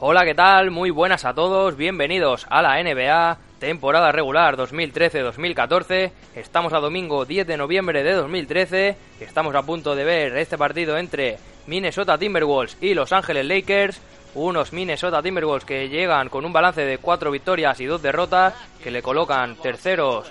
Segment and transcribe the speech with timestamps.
[0.00, 0.70] Hola, ¿qué tal?
[0.70, 6.12] Muy buenas a todos, bienvenidos a la NBA, temporada regular 2013-2014.
[6.36, 10.96] Estamos a domingo 10 de noviembre de 2013, estamos a punto de ver este partido
[10.96, 14.00] entre Minnesota Timberwolves y Los Ángeles Lakers.
[14.36, 18.92] Unos Minnesota Timberwolves que llegan con un balance de 4 victorias y 2 derrotas, que
[18.92, 20.30] le colocan terceros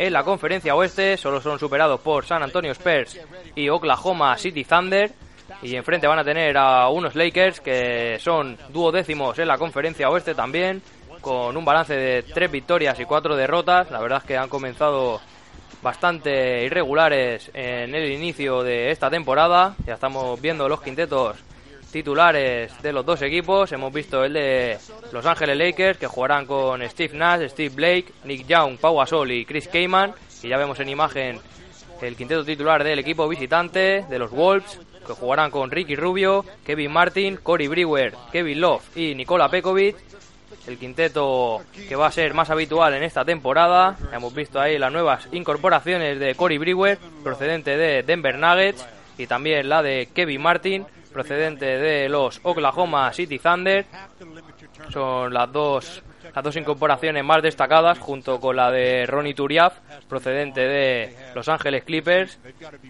[0.00, 3.20] en la conferencia oeste, solo son superados por San Antonio Spurs
[3.54, 5.12] y Oklahoma City Thunder.
[5.62, 10.34] Y enfrente van a tener a unos Lakers que son duodécimos en la conferencia oeste
[10.34, 10.82] también,
[11.20, 13.90] con un balance de tres victorias y cuatro derrotas.
[13.90, 15.20] La verdad es que han comenzado
[15.82, 19.74] bastante irregulares en el inicio de esta temporada.
[19.86, 21.36] Ya estamos viendo los quintetos
[21.90, 23.72] titulares de los dos equipos.
[23.72, 24.78] Hemos visto el de
[25.12, 29.44] Los Ángeles Lakers, que jugarán con Steve Nash, Steve Blake, Nick Young, Pau Gasol y
[29.44, 30.12] Chris Kaman.
[30.42, 31.40] Y ya vemos en imagen
[32.02, 36.92] el quinteto titular del equipo visitante, de los Wolves, que jugarán con Ricky Rubio, Kevin
[36.92, 39.96] Martin, Corey Brewer, Kevin Love y Nikola Pekovic.
[40.66, 43.96] El quinteto que va a ser más habitual en esta temporada.
[44.12, 48.84] Hemos visto ahí las nuevas incorporaciones de Corey Brewer, procedente de Denver Nuggets,
[49.16, 53.86] y también la de Kevin Martin, procedente de los Oklahoma City Thunder.
[54.92, 56.02] Son las dos
[56.34, 61.84] las dos incorporaciones más destacadas junto con la de Ronnie Turiaf, procedente de Los Ángeles
[61.84, 62.38] Clippers,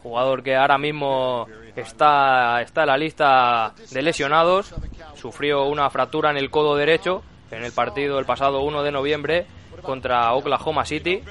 [0.03, 4.75] jugador que ahora mismo está, está en la lista de lesionados,
[5.15, 9.47] sufrió una fractura en el codo derecho en el partido el pasado 1 de noviembre
[9.83, 11.23] contra Oklahoma City.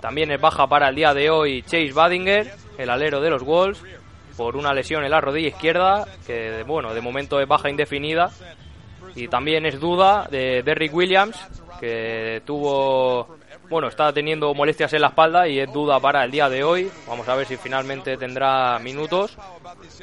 [0.00, 3.82] También es baja para el día de hoy Chase Badinger, el alero de los Wolves,
[4.36, 8.30] por una lesión en la rodilla izquierda, que bueno, de momento es baja indefinida.
[9.14, 11.36] Y también es duda de Derrick Williams,
[11.80, 13.36] que tuvo,
[13.68, 16.90] bueno, está teniendo molestias en la espalda y es duda para el día de hoy.
[17.06, 19.36] Vamos a ver si finalmente tendrá minutos.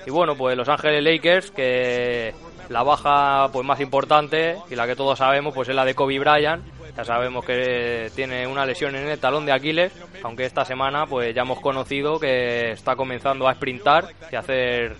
[0.05, 2.33] Y bueno, pues Los Ángeles Lakers, que
[2.69, 6.19] la baja pues más importante y la que todos sabemos pues es la de Kobe
[6.19, 6.63] Bryant.
[6.95, 11.33] Ya sabemos que tiene una lesión en el talón de Aquiles, aunque esta semana pues
[11.33, 14.95] ya hemos conocido que está comenzando a sprintar y hacer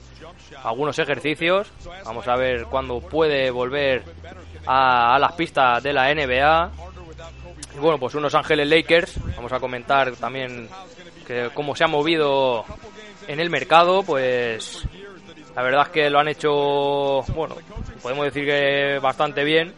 [0.63, 1.71] algunos ejercicios.
[2.05, 4.03] Vamos a ver cuándo puede volver
[4.65, 6.71] a, a las pistas de la NBA.
[7.75, 9.15] Y bueno, pues unos Ángeles Lakers.
[9.35, 10.69] Vamos a comentar también
[11.25, 12.65] que cómo se ha movido
[13.27, 14.03] en el mercado.
[14.03, 14.85] Pues
[15.55, 17.55] la verdad es que lo han hecho, bueno,
[18.01, 19.73] podemos decir que bastante bien.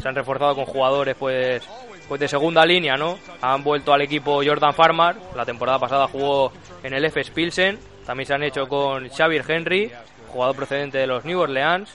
[0.00, 1.62] Se han reforzado con jugadores, pues,
[2.08, 3.18] pues de segunda línea, ¿no?
[3.42, 5.16] Han vuelto al equipo Jordan Farmar.
[5.34, 7.78] La temporada pasada jugó en el FS Pilsen.
[8.06, 9.92] También se han hecho con Xavier Henry,
[10.36, 11.90] jugador procedente de los New Orleans.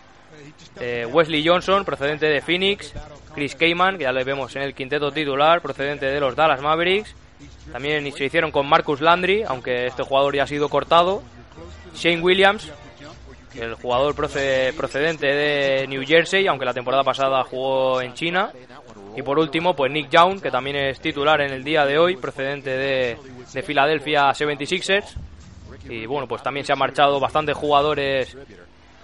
[0.79, 2.93] Eh, Wesley Johnson, procedente de Phoenix.
[3.35, 7.15] Chris Kaman, que ya le vemos en el quinteto titular, procedente de los Dallas Mavericks.
[7.71, 11.21] También se hicieron con Marcus Landry, aunque este jugador ya ha sido cortado.
[11.95, 12.69] Shane Williams,
[13.55, 18.51] el jugador procedente de New Jersey, aunque la temporada pasada jugó en China.
[19.15, 22.17] Y por último, pues Nick Young, que también es titular en el día de hoy,
[22.17, 23.17] procedente de,
[23.53, 25.15] de Philadelphia 76ers.
[25.89, 28.37] Y bueno, pues también se han marchado bastantes jugadores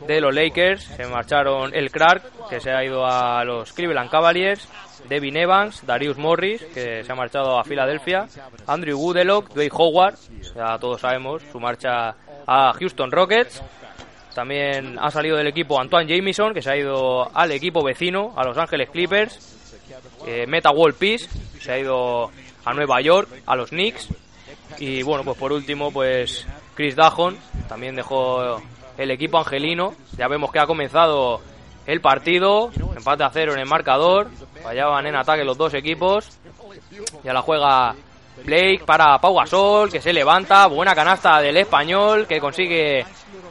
[0.06, 0.84] de los Lakers.
[0.84, 4.68] Se marcharon el Clark, que se ha ido a los Cleveland Cavaliers.
[5.08, 8.28] Devin Evans, Darius Morris, que se ha marchado a Filadelfia.
[8.66, 10.16] Andrew Woodlock, Dwayne Howard,
[10.56, 13.62] ya todos sabemos, su marcha a Houston Rockets.
[14.34, 18.44] También ha salido del equipo Antoine Jamison, que se ha ido al equipo vecino, a
[18.44, 19.56] Los Ángeles Clippers.
[20.28, 21.28] Eh, Meta World Peace,
[21.60, 22.30] se ha ido
[22.66, 24.10] a Nueva York, a los Knicks.
[24.80, 26.46] Y bueno, pues por último, pues
[26.78, 27.36] Chris Dajon
[27.68, 28.62] también dejó
[29.00, 29.96] el equipo angelino.
[30.16, 31.42] Ya vemos que ha comenzado
[31.88, 32.70] el partido.
[32.96, 34.30] Empate a cero en el marcador.
[34.62, 36.38] Fallaban en ataque los dos equipos.
[37.24, 37.96] Ya la juega
[38.46, 40.68] Blake para Pau Gasol, que se levanta.
[40.68, 43.04] Buena canasta del español, que consigue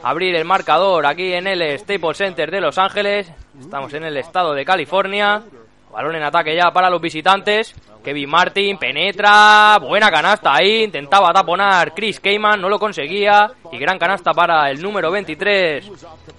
[0.03, 3.29] abrir el marcador aquí en el Staples Center de Los Ángeles.
[3.59, 5.43] Estamos en el estado de California.
[5.91, 7.75] Balón en ataque ya para los visitantes.
[8.07, 13.51] Kevin Martin penetra, buena canasta ahí, intentaba taponar Chris Kaman, no lo conseguía.
[13.69, 15.91] Y gran canasta para el número 23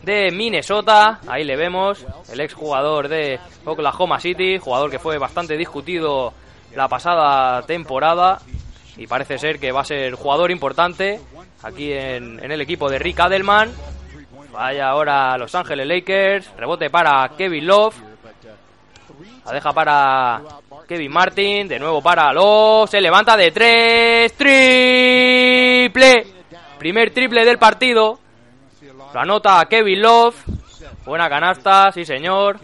[0.03, 1.21] de Minnesota.
[1.29, 6.33] Ahí le vemos, el exjugador de Oklahoma City, jugador que fue bastante discutido
[6.75, 8.39] la pasada temporada.
[8.97, 11.21] Y parece ser que va a ser jugador importante
[11.63, 13.71] aquí en, en el equipo de Rick Adelman.
[14.55, 17.95] Vaya ahora Los Ángeles Lakers, rebote para Kevin Love.
[19.45, 20.43] La deja para
[20.89, 26.27] Kevin Martin, de nuevo para Love, se levanta de tres, triple,
[26.79, 28.19] primer triple del partido,
[29.13, 30.35] lo anota Kevin Love,
[31.05, 32.59] buena canasta, sí señor,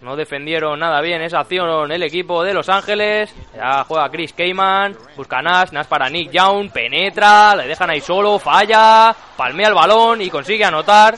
[0.00, 4.96] no defendieron nada bien esa acción el equipo de Los Ángeles, ya juega Chris Kaman,
[5.16, 10.22] busca Nash, Nash para Nick Young, penetra, le dejan ahí solo, falla, palmea el balón
[10.22, 11.14] y consigue anotar.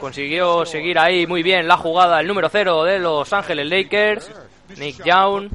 [0.00, 5.04] consiguió seguir ahí muy bien la jugada el número 0 de Los Ángeles Lakers, Nick
[5.04, 5.48] Young.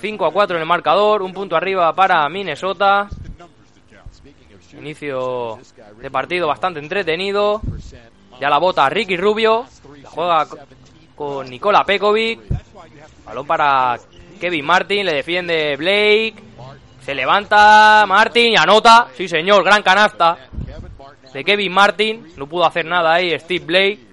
[0.00, 3.08] 5 a 4 en el marcador, un punto arriba para Minnesota.
[4.78, 5.58] Inicio
[6.00, 7.60] de partido bastante entretenido.
[8.40, 9.66] Ya la bota Ricky Rubio.
[10.04, 10.46] Juega
[11.14, 12.40] con Nikola Pekovic.
[13.24, 13.98] Balón para
[14.40, 15.06] Kevin Martin.
[15.06, 16.34] Le defiende Blake.
[17.02, 19.08] Se levanta Martin y anota.
[19.14, 20.38] Sí, señor, gran canasta
[21.32, 22.32] de Kevin Martin.
[22.36, 24.09] No pudo hacer nada ahí Steve Blake.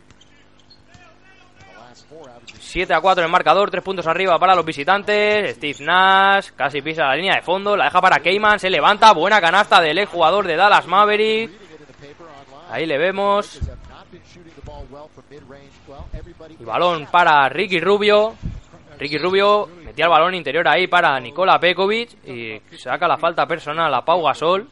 [2.67, 5.55] 7 a 4 en el marcador, 3 puntos arriba para los visitantes.
[5.55, 9.39] Steve Nash casi pisa la línea de fondo, la deja para Keyman, se levanta, buena
[9.39, 11.49] canasta del ex jugador de Dallas Maverick.
[12.69, 13.59] Ahí le vemos.
[16.59, 18.35] Y balón para Ricky Rubio.
[18.99, 23.93] Ricky Rubio metía el balón interior ahí para Nikola Pekovic y saca la falta personal
[23.93, 24.67] a Pau Gasol.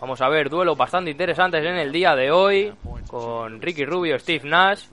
[0.00, 2.72] Vamos a ver duelos bastante interesantes en el día de hoy
[3.08, 4.84] con Ricky Rubio, Steve Nash.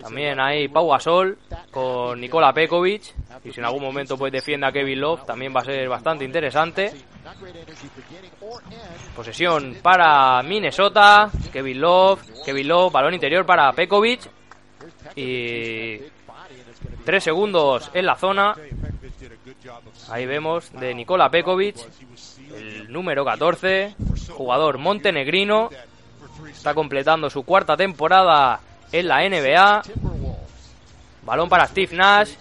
[0.00, 1.38] También hay Pau Gasol
[1.70, 3.14] con Nikola Pekovic.
[3.44, 6.24] Y si en algún momento pues defiende a Kevin Love, también va a ser bastante
[6.24, 6.92] interesante.
[9.14, 11.30] Posesión para Minnesota.
[11.52, 14.28] Kevin Love, Kevin Love, balón interior para Pekovic.
[15.14, 15.98] Y
[17.04, 18.54] tres segundos en la zona.
[20.10, 21.76] Ahí vemos de Nikola Pekovic,
[22.56, 23.94] el número 14,
[24.30, 25.70] jugador montenegrino.
[26.60, 28.60] Está completando su cuarta temporada
[28.92, 29.82] en la NBA.
[31.22, 32.34] Balón para Steve Nash.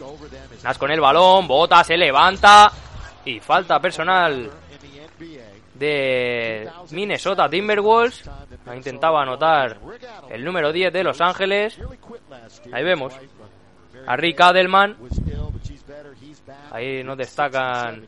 [0.62, 2.70] Nash con el balón, bota, se levanta.
[3.24, 4.52] Y falta personal
[5.74, 8.30] de Minnesota Timberwolves.
[8.76, 9.78] Intentaba anotar
[10.30, 11.80] el número 10 de Los Ángeles.
[12.74, 13.14] Ahí vemos
[14.06, 14.98] a Rick Adelman.
[16.72, 18.06] Ahí nos destacan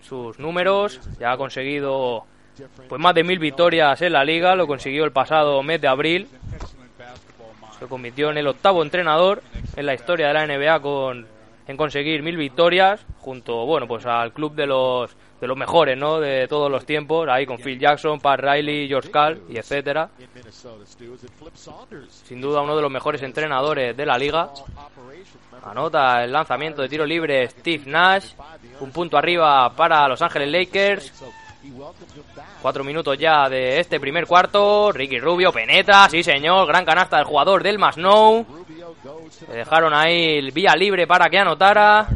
[0.00, 1.00] sus números.
[1.20, 2.26] Ya ha conseguido
[2.88, 4.54] pues más de mil victorias en la liga.
[4.54, 6.28] Lo consiguió el pasado mes de abril.
[7.78, 9.42] Se convirtió en el octavo entrenador
[9.76, 11.26] en la historia de la NBA con
[11.68, 16.20] en conseguir mil victorias junto bueno pues al club de los de los mejores no
[16.20, 20.08] de todos los tiempos ahí con Phil Jackson, Pat Riley, George Karl y etcétera
[22.24, 24.50] sin duda uno de los mejores entrenadores de la liga
[25.64, 28.34] anota el lanzamiento de tiro libre Steve Nash
[28.80, 31.12] un punto arriba para Los Ángeles Lakers
[32.62, 34.92] Cuatro minutos ya de este primer cuarto.
[34.92, 36.66] Ricky Rubio penetra, sí señor.
[36.66, 38.46] Gran canasta del jugador del Masnou.
[39.48, 42.08] Le dejaron ahí el vía libre para que anotara.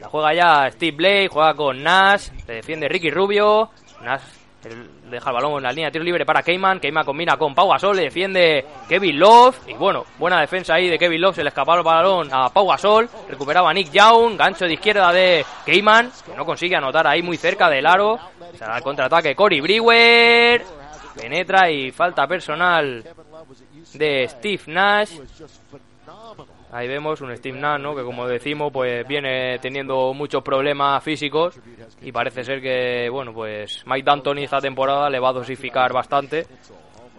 [0.00, 2.28] La juega ya Steve Blake, juega con Nash.
[2.46, 3.70] Le defiende Ricky Rubio.
[4.02, 4.22] Nash
[5.10, 6.80] deja el balón en la línea tiro libre para Keyman.
[6.80, 9.56] Keyman combina con Pau Gasol, le defiende Kevin Love.
[9.68, 11.36] Y bueno, buena defensa ahí de Kevin Love.
[11.36, 13.08] Se le escapaba el balón a Pau Gasol.
[13.28, 14.36] Recuperaba Nick Young.
[14.36, 18.18] Gancho de izquierda de Keyman, que no consigue anotar ahí muy cerca del aro.
[18.56, 20.64] Será el contraataque Cory Brewer.
[21.16, 23.04] Penetra y falta personal
[23.94, 25.18] de Steve Nash.
[26.72, 27.94] Ahí vemos un Steve Nash, ¿no?
[27.94, 31.56] Que como decimos, pues viene teniendo muchos problemas físicos
[32.02, 36.46] y parece ser que, bueno, pues Mike D'Antoni esta temporada le va a dosificar bastante.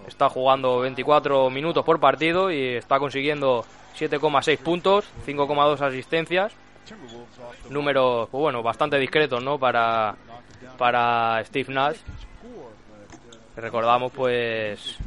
[0.08, 3.64] Está jugando 24 minutos por partido y está consiguiendo
[3.98, 6.54] 7,6 puntos, 5,2 asistencias.
[7.70, 9.58] Números, pues bueno, bastante discretos, ¿no?
[9.58, 10.16] Para,
[10.78, 11.98] para Steve Nash.
[13.56, 14.98] Recordamos, pues,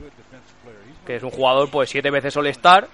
[1.07, 2.89] que es un jugador, pues, siete veces All-Star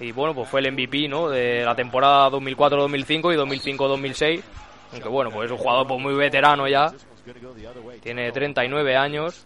[0.00, 1.28] y bueno, pues fue el MVP, ¿no?
[1.28, 4.42] De la temporada 2004-2005 y 2005-2006.
[4.92, 6.92] Aunque bueno, pues es un jugador pues, muy veterano ya.
[8.02, 9.44] Tiene 39 años.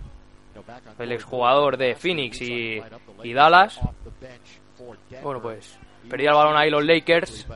[0.98, 2.82] El exjugador de Phoenix y,
[3.22, 3.80] y Dallas.
[5.22, 7.46] Bueno, pues perdía el balón ahí los Lakers.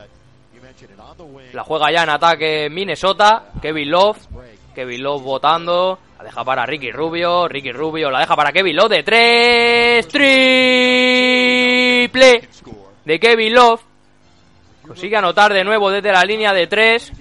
[1.53, 3.45] La juega ya en ataque Minnesota.
[3.61, 4.17] Kevin Love.
[4.73, 5.99] Kevin Love votando.
[6.17, 7.47] La deja para Ricky Rubio.
[7.47, 10.07] Ricky Rubio la deja para Kevin Love de tres.
[10.07, 10.75] Triple
[13.05, 13.81] de Kevin Love.
[14.85, 17.11] Consigue anotar de nuevo desde la línea de 3.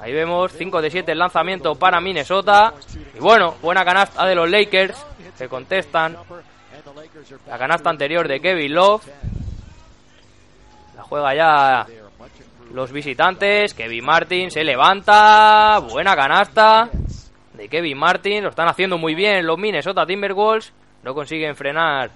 [0.00, 2.72] Ahí vemos 5 de 7 el lanzamiento para Minnesota.
[3.14, 4.96] Y bueno, buena canasta de los Lakers.
[5.36, 6.16] Se contestan.
[7.46, 9.02] La canasta anterior de Kevin Love.
[10.96, 11.86] La juega ya
[12.72, 13.74] los visitantes.
[13.74, 15.78] Kevin Martin se levanta.
[15.90, 16.88] Buena canasta
[17.54, 18.44] de Kevin Martin.
[18.44, 20.72] Lo están haciendo muy bien los Minnesota Timberwolves.
[21.02, 22.10] No consiguen frenar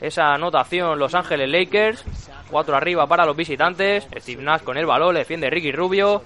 [0.00, 2.04] esa anotación Los Ángeles Lakers.
[2.50, 4.06] Cuatro arriba para los visitantes.
[4.16, 6.22] Steve Nash con el balón, le defiende Ricky Rubio.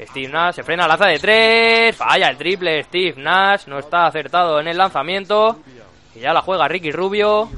[0.00, 1.96] Steve Nash se frena lanza de tres.
[1.96, 2.84] Falla el triple.
[2.84, 5.58] Steve Nash no está acertado en el lanzamiento.
[6.14, 7.48] Y ya la juega Ricky Rubio.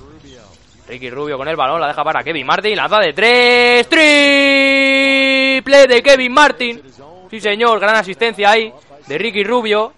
[0.91, 2.75] Ricky Rubio con el balón, la deja para Kevin Martin.
[2.75, 3.89] Lanza de tres.
[3.89, 6.83] Triple de Kevin Martin.
[7.31, 8.75] Sí, señor, gran asistencia ahí
[9.07, 9.93] de Ricky Rubio.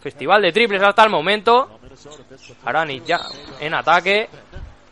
[0.00, 1.78] festival de triples hasta el momento.
[2.64, 3.20] Arani ya
[3.60, 4.30] en ataque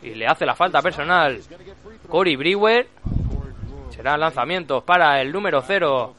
[0.03, 1.39] y le hace la falta personal
[2.07, 2.87] Corey Brewer.
[3.89, 6.13] Serán lanzamientos para el número 0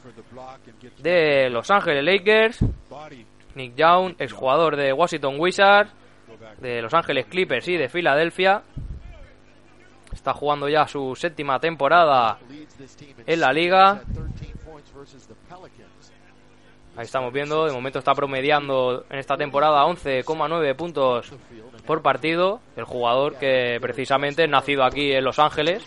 [0.97, 2.65] de Los Ángeles Lakers.
[3.55, 5.91] Nick Young, exjugador de Washington Wizards,
[6.59, 8.63] de Los Ángeles Clippers y de Filadelfia.
[10.13, 12.37] Está jugando ya su séptima temporada
[13.25, 14.01] en la liga.
[16.97, 21.31] Ahí estamos viendo, de momento está promediando en esta temporada 11,9 puntos
[21.85, 22.59] por partido.
[22.75, 25.85] El jugador que precisamente es nacido aquí en Los Ángeles.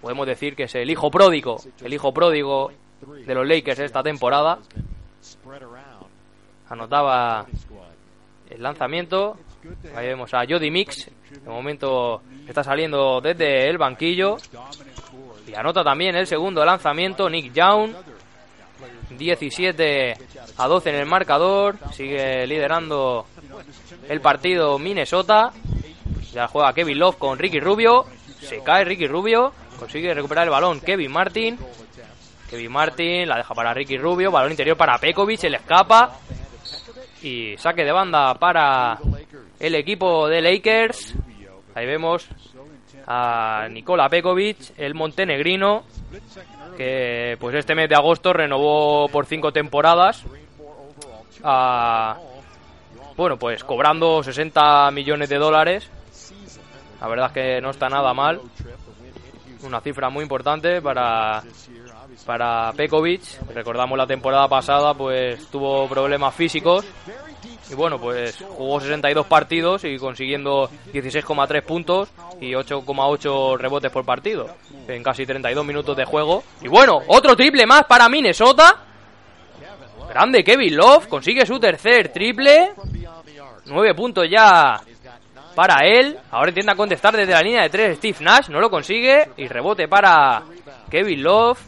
[0.00, 2.72] Podemos decir que es el hijo pródigo, el hijo pródigo
[3.26, 4.58] de los Lakers esta temporada.
[6.68, 7.46] Anotaba
[8.50, 9.36] el lanzamiento.
[9.94, 11.10] Ahí vemos a Jody Mix.
[11.30, 14.36] De momento está saliendo desde el banquillo.
[15.46, 17.92] Y anota también el segundo lanzamiento Nick Young.
[19.10, 20.14] 17
[20.56, 21.76] a 12 en el marcador.
[21.92, 23.26] Sigue liderando
[24.08, 25.52] el partido Minnesota.
[26.32, 28.06] Ya juega Kevin Love con Ricky Rubio.
[28.40, 29.52] Se cae Ricky Rubio.
[29.78, 31.58] Consigue recuperar el balón Kevin Martin.
[32.48, 34.30] Kevin Martin la deja para Ricky Rubio.
[34.30, 35.38] Balón interior para Pekovic.
[35.40, 36.18] Se le escapa.
[37.22, 38.98] Y saque de banda para
[39.58, 41.14] el equipo de Lakers.
[41.74, 42.26] Ahí vemos
[43.06, 45.84] a Nikola Pekovic, el montenegrino,
[46.76, 50.24] que pues este mes de agosto renovó por cinco temporadas.
[53.16, 55.90] bueno, pues cobrando 60 millones de dólares.
[57.00, 58.40] La verdad es que no está nada mal.
[59.62, 61.42] Una cifra muy importante para
[62.24, 63.22] para Pekovic.
[63.54, 66.84] Recordamos la temporada pasada, pues tuvo problemas físicos.
[67.70, 72.08] Y bueno, pues jugó 62 partidos y consiguiendo 16,3 puntos
[72.40, 74.48] y 8,8 rebotes por partido
[74.88, 76.42] en casi 32 minutos de juego.
[76.62, 78.84] Y bueno, otro triple más para Minnesota.
[80.08, 82.72] Grande Kevin Love, consigue su tercer triple.
[83.66, 84.80] 9 puntos ya
[85.54, 86.18] para él.
[86.32, 89.30] Ahora intenta contestar desde la línea de 3 Steve Nash, no lo consigue.
[89.36, 90.42] Y rebote para
[90.90, 91.60] Kevin Love.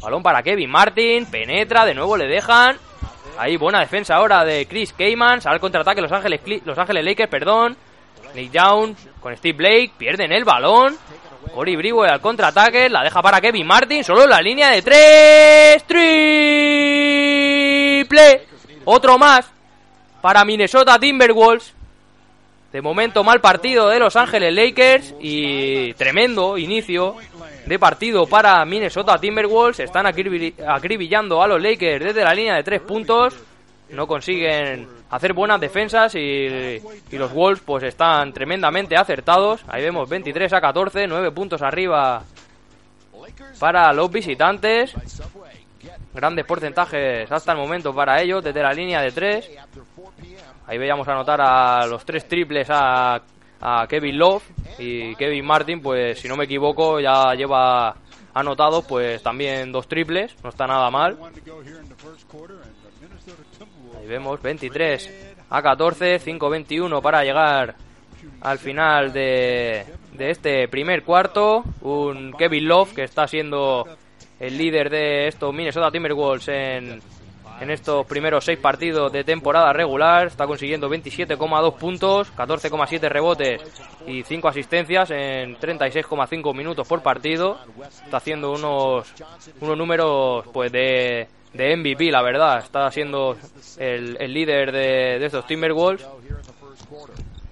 [0.00, 2.78] Balón para Kevin Martin, penetra, de nuevo le dejan.
[3.38, 7.30] Ahí buena defensa ahora de Chris Cayman, sale al contraataque Los Ángeles, Los Ángeles Lakers,
[7.30, 7.76] perdón.
[8.34, 10.96] Nick Young con Steve Blake, pierden el balón.
[11.54, 15.84] Corey Brewer al contraataque, la deja para Kevin Martin, solo la línea de tres.
[18.06, 18.46] Triple.
[18.84, 19.50] Otro más
[20.20, 21.74] para Minnesota Timberwolves.
[22.72, 27.16] De momento mal partido de Los Ángeles Lakers y tremendo inicio
[27.66, 29.80] de partido para Minnesota Timberwolves.
[29.80, 33.36] Están acribillando a los Lakers desde la línea de tres puntos.
[33.90, 39.62] No consiguen hacer buenas defensas y, los Wolves pues están tremendamente acertados.
[39.66, 42.22] Ahí vemos 23 a 14, 9 puntos arriba
[43.58, 44.94] para los visitantes.
[46.14, 49.50] Grandes porcentajes hasta el momento para ellos desde la línea de tres.
[50.70, 53.20] Ahí veíamos anotar a los tres triples a,
[53.88, 54.44] Kevin Love
[54.78, 57.96] y Kevin Martin, pues si no me equivoco, ya lleva
[58.32, 61.18] anotados pues también dos triples, no está nada mal.
[63.98, 67.74] Ahí vemos 23 a 14, 5-21 para llegar
[68.40, 71.64] al final de, de este primer cuarto.
[71.80, 73.88] Un Kevin Love que está siendo
[74.38, 77.02] el líder de estos Minnesota Timberwolves en,
[77.60, 80.26] en estos primeros seis partidos de temporada regular.
[80.26, 83.62] Está consiguiendo 27,2 puntos, 14,7 rebotes
[84.06, 87.58] y 5 asistencias en 36,5 minutos por partido.
[88.04, 89.12] Está haciendo unos,
[89.60, 92.58] unos números pues de, de MVP, la verdad.
[92.58, 93.36] Está siendo
[93.78, 96.06] el, el líder de, de estos Timberwolves.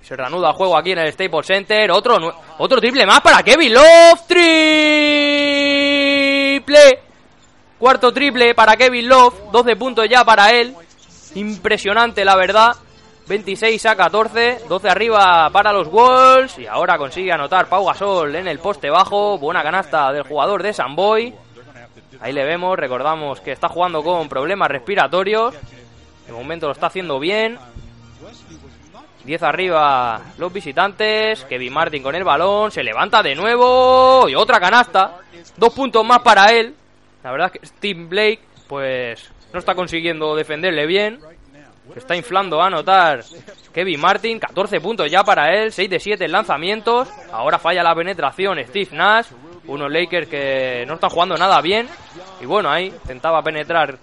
[0.03, 1.91] Se reanuda el juego aquí en el Staples Center.
[1.91, 2.17] Otro,
[2.57, 4.27] otro triple más para Kevin Love.
[4.27, 4.69] Triple
[7.79, 10.75] Cuarto triple para Kevin Love, 12 puntos ya para él.
[11.35, 12.73] Impresionante, la verdad.
[13.29, 16.59] 26 a 14, 12 arriba para los Wolves.
[16.59, 19.39] Y ahora consigue anotar Pau Gasol en el poste bajo.
[19.39, 21.35] Buena canasta del jugador de Samboy.
[22.21, 25.55] Ahí le vemos, recordamos que está jugando con problemas respiratorios.
[26.27, 27.59] De momento lo está haciendo bien.
[29.25, 31.45] 10 arriba los visitantes.
[31.45, 32.73] Kevin Martin con el balón.
[32.73, 34.27] Se levanta de nuevo.
[34.29, 35.19] Y otra canasta.
[35.57, 36.75] Dos puntos más para él.
[37.23, 41.19] La verdad es que Steve Blake, pues, no está consiguiendo defenderle bien.
[41.93, 43.25] Se está inflando a anotar
[43.73, 47.09] Kevin Martin, 14 puntos ya para él, 6 de 7 en lanzamientos.
[47.33, 49.29] Ahora falla la penetración Steve Nash,
[49.67, 51.89] unos Lakers que no están jugando nada bien.
[52.41, 53.97] Y bueno, ahí intentaba penetrar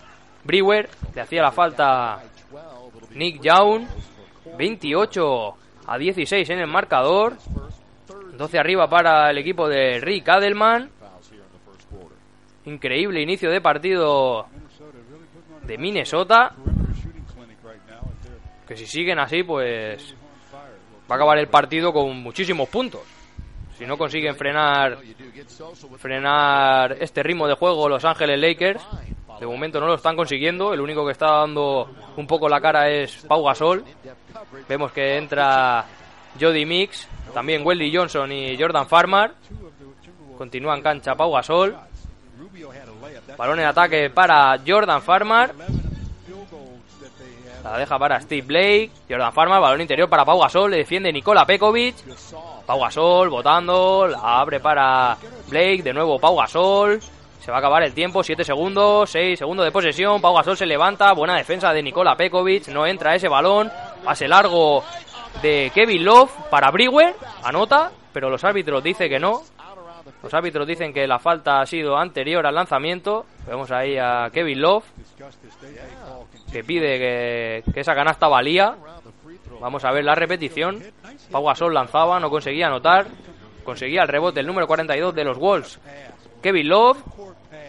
[0.43, 2.23] Brewer, le hacía la falta
[3.11, 3.85] Nick Young,
[4.57, 5.55] 28
[5.87, 7.37] a 16 en el marcador.
[8.35, 10.89] 12 arriba para el equipo de Rick Adelman.
[12.65, 14.47] Increíble inicio de partido
[15.63, 16.53] de Minnesota.
[18.67, 20.15] Que si siguen así, pues
[21.09, 23.01] va a acabar el partido con muchísimos puntos.
[23.77, 24.97] Si no consiguen frenar
[25.97, 28.81] frenar este ritmo de juego Los Ángeles Lakers,
[29.39, 30.73] de momento no lo están consiguiendo.
[30.73, 33.83] El único que está dando un poco la cara es Pau Gasol.
[34.67, 35.85] Vemos que entra
[36.39, 39.33] Jody Mix, también Wesley Johnson y Jordan Farmer.
[40.37, 41.75] Continúa en cancha Pau Gasol.
[43.37, 45.53] Balón en ataque para Jordan Farmer.
[47.63, 48.91] La deja para Steve Blake.
[49.09, 50.71] Jordan Farmer, balón interior para Pau Gasol.
[50.71, 51.95] Le defiende Nikola Pekovic.
[52.65, 54.07] Pau Gasol votando.
[54.07, 55.17] La abre para
[55.49, 55.81] Blake.
[55.81, 56.99] De nuevo Pau Gasol.
[57.45, 60.19] Se va a acabar el tiempo, 7 segundos, 6 segundos de posesión.
[60.19, 63.71] Pau Gasol se levanta, buena defensa de Nikola Pekovic, no entra ese balón.
[64.03, 64.83] Pase largo
[65.43, 69.43] de Kevin Love para Brewer, anota, pero los árbitros dicen que no.
[70.21, 73.25] Los árbitros dicen que la falta ha sido anterior al lanzamiento.
[73.47, 74.85] Vemos ahí a Kevin Love,
[76.51, 78.75] que pide que, que esa canasta valía.
[79.59, 80.81] Vamos a ver la repetición.
[81.31, 83.07] Pau Gasol lanzaba, no conseguía anotar.
[83.63, 85.79] Conseguía el rebote el número 42 de los Wolves.
[86.41, 87.03] Kevin Love.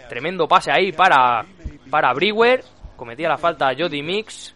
[0.09, 1.45] Tremendo pase ahí para,
[1.90, 2.62] para Brewer.
[2.97, 4.55] Cometía la falta Jody Mix.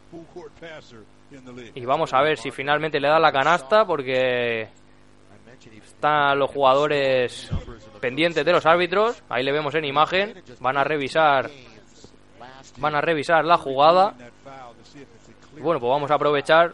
[1.75, 4.68] Y vamos a ver si finalmente le da la canasta porque
[6.00, 7.50] están los jugadores
[8.00, 9.23] pendientes de los árbitros.
[9.28, 10.42] Ahí le vemos en imagen.
[10.59, 11.50] Van a revisar
[12.78, 14.14] van a revisar la jugada.
[15.61, 16.73] Bueno, pues vamos a aprovechar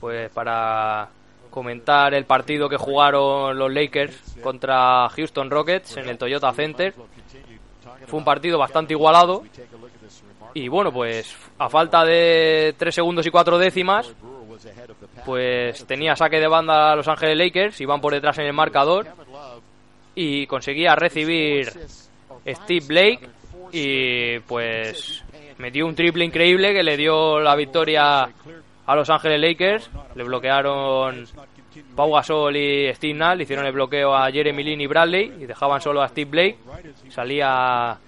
[0.00, 1.08] pues para
[1.48, 6.92] comentar el partido que jugaron los Lakers contra Houston Rockets en el Toyota Center.
[8.08, 9.44] Fue un partido bastante igualado.
[10.54, 14.12] Y bueno, pues a falta de 3 segundos y 4 décimas,
[15.24, 19.06] pues tenía saque de banda a Los Ángeles Lakers, iban por detrás en el marcador
[20.14, 21.70] y conseguía recibir
[22.46, 23.28] Steve Blake
[23.72, 25.22] y pues
[25.58, 28.28] metió un triple increíble que le dio la victoria
[28.86, 29.90] a Los Ángeles Lakers.
[30.14, 31.26] Le bloquearon
[31.94, 35.46] Pau Gasol y Steve Nash, le hicieron el bloqueo a Jeremy Lin y Bradley y
[35.46, 36.58] dejaban solo a Steve Blake.
[37.10, 37.98] Salía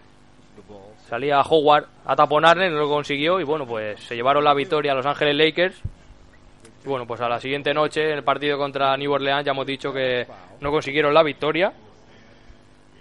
[1.08, 4.94] salía Howard a taponarle, no lo consiguió y bueno, pues se llevaron la victoria a
[4.94, 5.82] Los Ángeles Lakers.
[6.84, 9.92] Bueno, pues a la siguiente noche en el partido contra New Orleans ya hemos dicho
[9.92, 10.26] que
[10.60, 11.72] no consiguieron la victoria.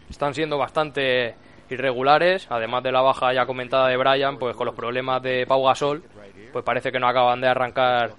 [0.07, 1.33] Están siendo bastante
[1.69, 5.63] irregulares, además de la baja ya comentada de Brian, pues con los problemas de Pau
[5.63, 6.03] Gasol,
[6.51, 8.11] pues parece que no acaban de arrancar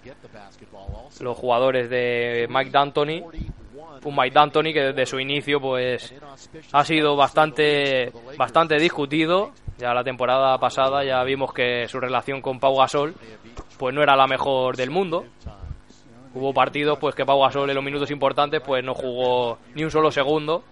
[1.21, 3.23] los jugadores de Mike D'Antoni.
[4.05, 6.13] Un Mike D'Antoni que desde su inicio pues
[6.73, 9.53] ha sido bastante bastante discutido.
[9.79, 13.15] Ya la temporada pasada ya vimos que su relación con Pau Gasol
[13.83, 15.27] pues no era la mejor del mundo.
[16.35, 19.91] Hubo partidos pues que Pau Gasol en los minutos importantes pues no jugó ni un
[19.91, 20.63] solo segundo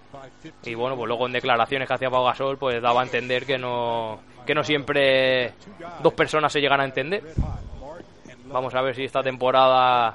[0.63, 3.59] y bueno, pues luego en declaraciones que hacía Pau Gasol pues daba a entender que
[3.59, 5.55] no que no siempre
[6.01, 7.25] dos personas se llegan a entender.
[8.45, 10.15] Vamos a ver si esta temporada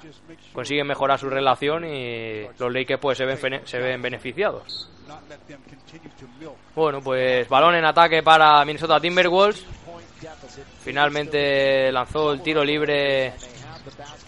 [0.54, 4.90] consiguen mejorar su relación y los Lakers pues se ven se ven beneficiados.
[6.74, 9.66] Bueno, pues balón en ataque para Minnesota Timberwolves.
[10.86, 13.34] Finalmente lanzó el tiro libre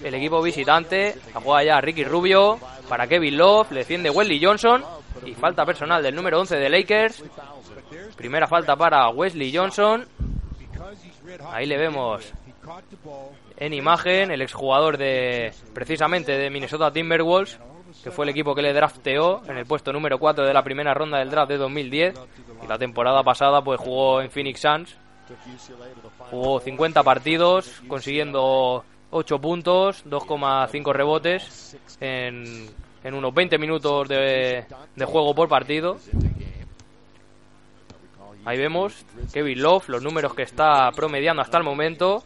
[0.04, 1.16] el equipo visitante.
[1.32, 2.58] La juega ya Ricky Rubio
[2.90, 3.72] para Kevin Love.
[3.72, 4.84] Le defiende Wesley Johnson.
[5.24, 7.24] Y falta personal del número 11 de Lakers.
[8.16, 10.08] Primera falta para Wesley Johnson.
[11.52, 12.34] Ahí le vemos
[13.58, 17.60] en imagen el exjugador de precisamente de Minnesota Timberwolves,
[18.04, 20.96] que fue el equipo que le drafteó en el puesto número 4 de la primera
[20.96, 22.16] ronda del draft de 2010.
[22.64, 24.98] Y la temporada pasada pues jugó en Phoenix Suns.
[26.32, 32.70] Jugó 50 partidos, consiguiendo 8 puntos, 2,5 rebotes en,
[33.04, 34.66] unos 20 minutos de,
[35.06, 35.98] juego por partido.
[38.46, 42.24] Ahí vemos Kevin Love, los números que está promediando hasta el momento.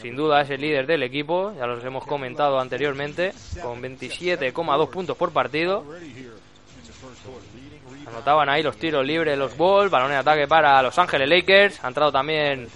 [0.00, 5.16] Sin duda es el líder del equipo, ya los hemos comentado anteriormente, con 27,2 puntos
[5.16, 5.84] por partido.
[8.08, 11.84] Anotaban ahí los tiros libres los Bulls, balón de ataque para Los Ángeles Lakers.
[11.84, 12.66] Ha entrado también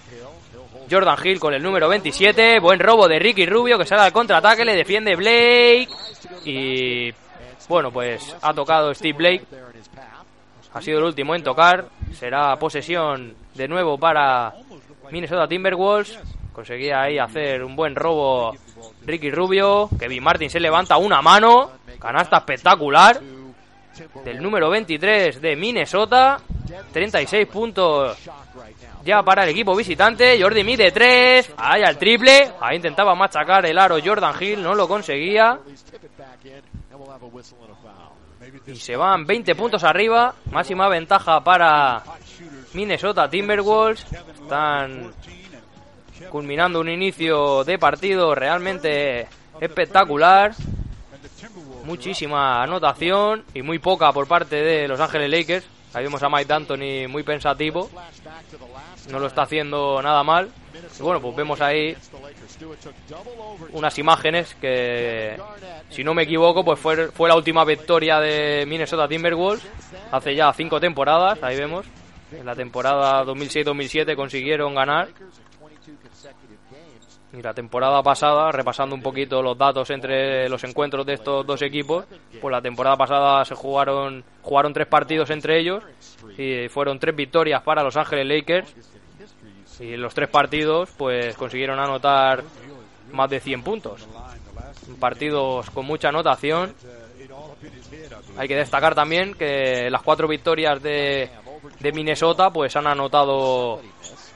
[0.89, 2.59] Jordan Hill con el número 27.
[2.59, 5.89] Buen robo de Ricky Rubio que sale al contraataque, le defiende Blake.
[6.45, 7.11] Y
[7.67, 9.45] bueno, pues ha tocado Steve Blake.
[10.73, 11.85] Ha sido el último en tocar.
[12.13, 14.53] Será posesión de nuevo para
[15.11, 16.19] Minnesota Timberwolves.
[16.53, 18.55] Conseguía ahí hacer un buen robo
[19.03, 19.89] Ricky Rubio.
[19.97, 21.71] Kevin Martin se levanta una mano.
[21.99, 23.19] Canasta espectacular.
[24.23, 26.39] Del número 23 de Minnesota.
[26.91, 28.17] 36 puntos
[29.03, 30.41] ya para el equipo visitante.
[30.41, 31.53] Jordi mide 3.
[31.57, 32.53] Ahí al triple.
[32.59, 34.63] Ahí intentaba machacar el aro Jordan Hill.
[34.63, 35.59] No lo conseguía.
[38.67, 40.33] Y se van 20 puntos arriba.
[40.51, 42.03] Máxima ventaja para
[42.73, 44.05] Minnesota Timberwolves.
[44.41, 45.13] Están
[46.29, 49.27] culminando un inicio de partido realmente
[49.59, 50.53] espectacular.
[51.83, 55.65] Muchísima anotación y muy poca por parte de Los Ángeles Lakers.
[55.93, 57.89] Ahí vemos a Mike D'Antoni muy pensativo.
[59.11, 60.49] No lo está haciendo nada mal.
[60.97, 61.95] Y bueno, pues vemos ahí
[63.71, 65.37] unas imágenes que,
[65.89, 69.63] si no me equivoco, pues fue, fue la última victoria de Minnesota Timberwolves
[70.11, 71.41] hace ya cinco temporadas.
[71.43, 71.85] Ahí vemos.
[72.31, 75.09] En la temporada 2006-2007 consiguieron ganar.
[77.41, 82.05] La temporada pasada, repasando un poquito los datos entre los encuentros de estos dos equipos,
[82.39, 85.83] pues la temporada pasada se jugaron jugaron tres partidos entre ellos
[86.37, 88.75] y fueron tres victorias para Los Ángeles Lakers.
[89.79, 92.43] Y en los tres partidos, pues consiguieron anotar
[93.11, 94.07] más de 100 puntos.
[94.99, 96.75] Partidos con mucha anotación.
[98.37, 101.31] Hay que destacar también que las cuatro victorias de,
[101.79, 103.81] de Minnesota, pues han anotado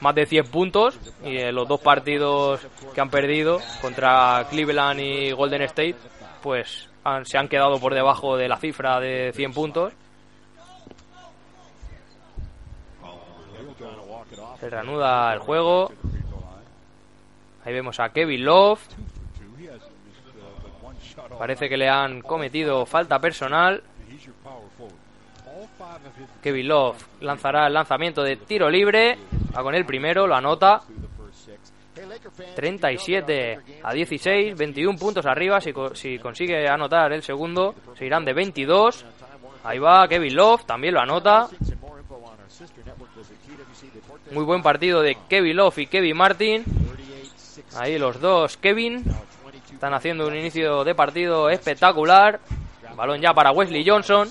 [0.00, 2.60] más de 100 puntos y los dos partidos
[2.94, 5.96] que han perdido contra Cleveland y Golden State
[6.42, 6.88] pues
[7.24, 9.92] se han quedado por debajo de la cifra de 100 puntos.
[14.60, 15.92] Se reanuda el juego.
[17.64, 18.80] Ahí vemos a Kevin Love.
[21.38, 23.82] Parece que le han cometido falta personal.
[26.42, 29.18] Kevin Love lanzará el lanzamiento de tiro libre.
[29.56, 30.82] Va con el primero, lo anota.
[32.54, 35.60] 37 a 16, 21 puntos arriba.
[35.60, 39.04] Si, si consigue anotar el segundo, se irán de 22.
[39.64, 41.48] Ahí va Kevin Love, también lo anota.
[44.30, 46.64] Muy buen partido de Kevin Love y Kevin Martin.
[47.76, 49.04] Ahí los dos Kevin
[49.72, 52.40] están haciendo un inicio de partido espectacular.
[52.96, 54.28] Balón ya para Wesley Johnson.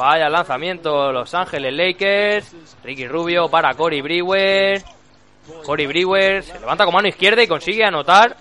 [0.00, 2.56] Vaya lanzamiento Los Ángeles Lakers.
[2.82, 4.82] Ricky Rubio para Cory Brewer.
[5.62, 8.34] Cory Brewer se levanta con mano izquierda y consigue anotar.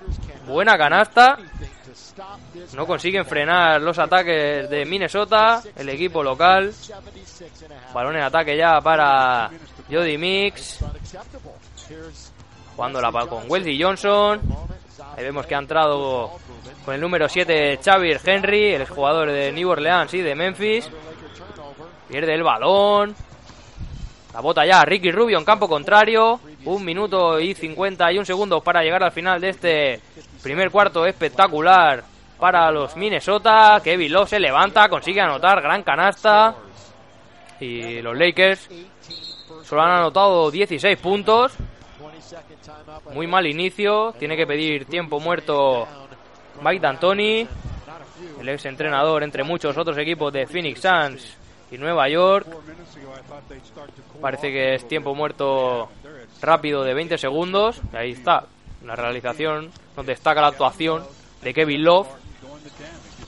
[0.47, 1.37] Buena canasta.
[2.73, 6.73] No consiguen frenar los ataques de Minnesota, el equipo local.
[7.93, 9.51] Balón en ataque ya para
[9.91, 10.79] Jody Mix.
[12.73, 14.39] Jugando la con Wesley Johnson.
[15.17, 16.39] Ahí vemos que ha entrado
[16.85, 20.89] con el número 7 Xavier Henry, el jugador de New Orleans y de Memphis.
[22.09, 23.15] Pierde el balón.
[24.33, 26.39] La bota ya Ricky Rubio en campo contrario.
[26.65, 30.01] Un minuto y 51 segundos para llegar al final de este
[30.41, 32.03] primer cuarto espectacular
[32.39, 33.79] para los Minnesota.
[33.83, 36.55] Kevin Love se levanta, consigue anotar gran canasta.
[37.59, 38.69] Y los Lakers
[39.63, 41.53] solo han anotado 16 puntos.
[43.13, 44.13] Muy mal inicio.
[44.17, 45.87] Tiene que pedir tiempo muerto
[46.63, 47.47] Mike D'Antoni,
[48.39, 51.38] el ex entrenador entre muchos otros equipos de Phoenix Suns
[51.71, 52.47] y Nueva York.
[54.21, 55.89] Parece que es tiempo muerto
[56.41, 57.81] rápido de 20 segundos.
[57.93, 58.45] Y ahí está,
[58.85, 61.03] la realización nos destaca la actuación
[61.41, 62.07] de Kevin Love,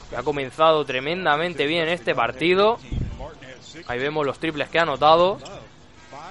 [0.10, 2.78] que ha comenzado tremendamente bien este partido.
[3.88, 5.38] Ahí vemos los triples que ha anotado.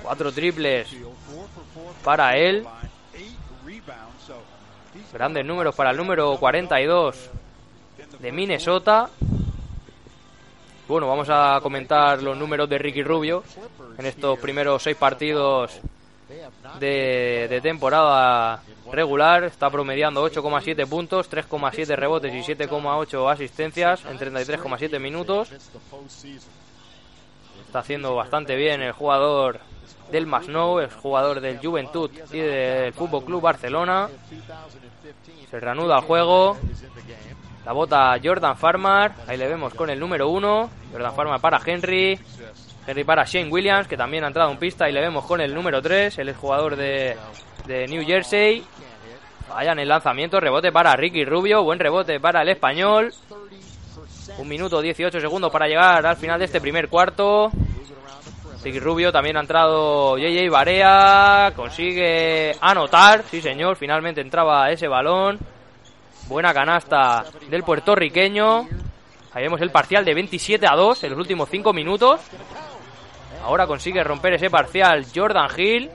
[0.03, 0.89] Cuatro triples
[2.05, 2.67] para él.
[5.13, 7.31] Grandes números para el número 42
[8.19, 9.09] de Minnesota.
[10.91, 13.45] Bueno, vamos a comentar los números de Ricky Rubio
[13.97, 15.79] en estos primeros seis partidos
[16.81, 19.45] de, temporada regular.
[19.45, 25.53] Está promediando 8,7 puntos, 3,7 rebotes y 7,8 asistencias en 33,7 minutos.
[27.67, 29.61] Está haciendo bastante bien el jugador
[30.11, 34.09] del Masnou, el jugador del Juventud y del Fútbol Club Barcelona.
[35.53, 36.57] Se reanuda el juego.
[37.65, 39.13] La bota Jordan Farmer.
[39.27, 40.71] Ahí le vemos con el número uno.
[40.93, 42.19] Jordan Farmer para Henry.
[42.87, 44.89] Henry para Shane Williams, que también ha entrado en pista.
[44.89, 46.19] Y le vemos con el número 3.
[46.19, 47.17] Él es jugador de,
[47.67, 48.65] de New Jersey.
[49.49, 50.41] Vaya en el lanzamiento.
[50.41, 51.63] Rebote para Ricky Rubio.
[51.63, 53.13] Buen rebote para el español.
[54.39, 57.51] Un minuto 18 segundos para llegar al final de este primer cuarto.
[58.63, 61.53] Ricky Rubio también ha entrado JJ Barea.
[61.55, 63.25] Consigue anotar.
[63.31, 63.77] Sí, señor.
[63.77, 65.39] Finalmente entraba ese balón.
[66.31, 68.61] Buena canasta del puertorriqueño.
[69.33, 72.21] Ahí vemos el parcial de 27 a 2 en los últimos 5 minutos.
[73.43, 75.91] Ahora consigue romper ese parcial Jordan Hill.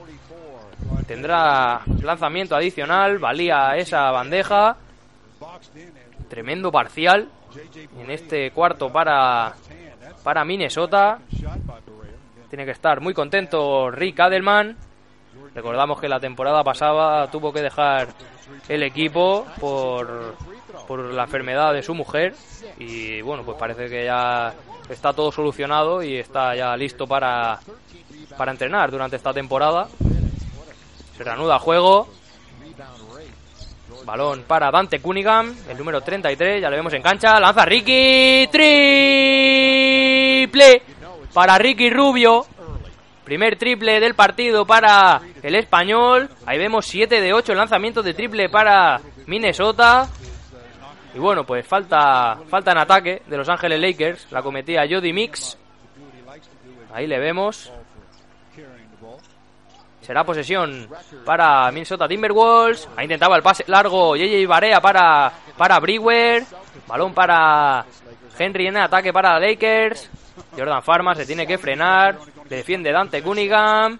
[1.06, 3.16] Tendrá lanzamiento adicional.
[3.18, 4.76] Valía esa bandeja.
[6.28, 7.30] Tremendo parcial
[7.98, 9.54] en este cuarto para,
[10.22, 11.18] para Minnesota.
[12.50, 14.76] Tiene que estar muy contento Rick Adelman.
[15.54, 18.08] Recordamos que la temporada pasada tuvo que dejar
[18.68, 20.34] el equipo por,
[20.86, 22.34] por la enfermedad de su mujer
[22.78, 24.54] y bueno, pues parece que ya
[24.88, 27.60] está todo solucionado y está ya listo para,
[28.36, 29.88] para entrenar durante esta temporada.
[31.16, 32.08] Se reanuda el juego.
[34.04, 37.40] Balón para Dante Cunningham, el número 33, ya lo vemos en cancha.
[37.40, 38.46] Lanza Ricky.
[38.52, 39.16] Triple
[41.32, 42.46] para Ricky Rubio.
[43.26, 46.30] Primer triple del partido para el español.
[46.46, 50.08] Ahí vemos 7 de 8 lanzamientos de triple para Minnesota.
[51.12, 54.30] Y bueno, pues falta, falta en ataque de Los Ángeles Lakers.
[54.30, 55.58] La cometía Jody Mix.
[56.94, 57.72] Ahí le vemos.
[60.02, 60.88] Será posesión
[61.24, 62.88] para Minnesota Timberwolves.
[62.96, 64.14] Ha intentado el pase largo.
[64.14, 66.44] JJ Barea para, para Brewer.
[66.86, 67.84] Balón para
[68.38, 70.08] Henry en ataque para Lakers.
[70.56, 72.18] Jordan Farmar se tiene que frenar.
[72.48, 73.98] Le defiende Dante Cunningham.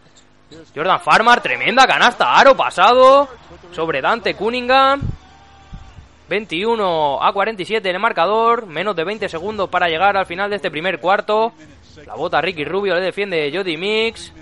[0.74, 2.34] Jordan Farmar, tremenda canasta.
[2.34, 3.28] Aro pasado
[3.72, 5.02] sobre Dante Cunningham.
[6.28, 8.66] 21 a 47 en el marcador.
[8.66, 11.52] Menos de 20 segundos para llegar al final de este primer cuarto.
[12.06, 14.32] La bota Ricky Rubio, le defiende Jody Mix.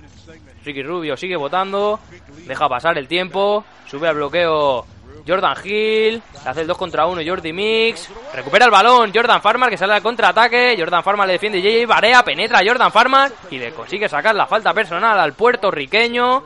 [0.64, 2.00] Ricky Rubio sigue votando.
[2.46, 3.64] Deja pasar el tiempo.
[3.86, 4.86] Sube al bloqueo
[5.26, 6.22] Jordan Hill.
[6.44, 8.10] Hace el 2 contra 1 Jordi Mix.
[8.34, 10.76] Recupera el balón Jordan Farmer que sale al contraataque.
[10.78, 12.22] Jordan Farmer le defiende JJ Barea.
[12.22, 16.42] Penetra Jordan Farmer y le consigue sacar la falta personal al puertorriqueño.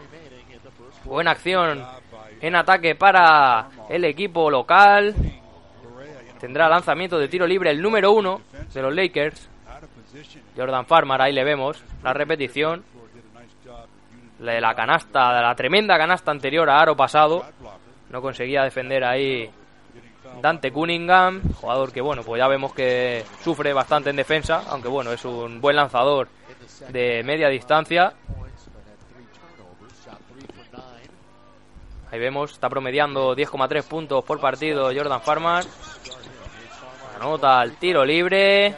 [1.04, 1.84] Buena acción
[2.40, 5.14] en ataque para el equipo local.
[6.38, 8.40] Tendrá lanzamiento de tiro libre el número 1
[8.72, 9.48] de los Lakers.
[10.56, 12.84] Jordan Farmer, ahí le vemos la repetición
[14.38, 17.44] de la canasta, de la tremenda canasta anterior a Aro pasado.
[18.10, 19.50] No conseguía defender ahí
[20.40, 25.12] Dante Cunningham, jugador que bueno, pues ya vemos que sufre bastante en defensa, aunque bueno,
[25.12, 26.28] es un buen lanzador
[26.90, 28.12] de media distancia.
[32.10, 35.64] Ahí vemos, está promediando 10,3 puntos por partido Jordan Farmer.
[37.16, 38.74] Anota el tiro libre.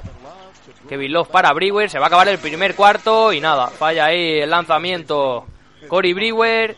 [0.89, 1.89] Kevin Love para Brewer.
[1.89, 5.47] Se va a acabar el primer cuarto y nada, falla ahí el lanzamiento
[5.87, 6.77] Cory Brewer.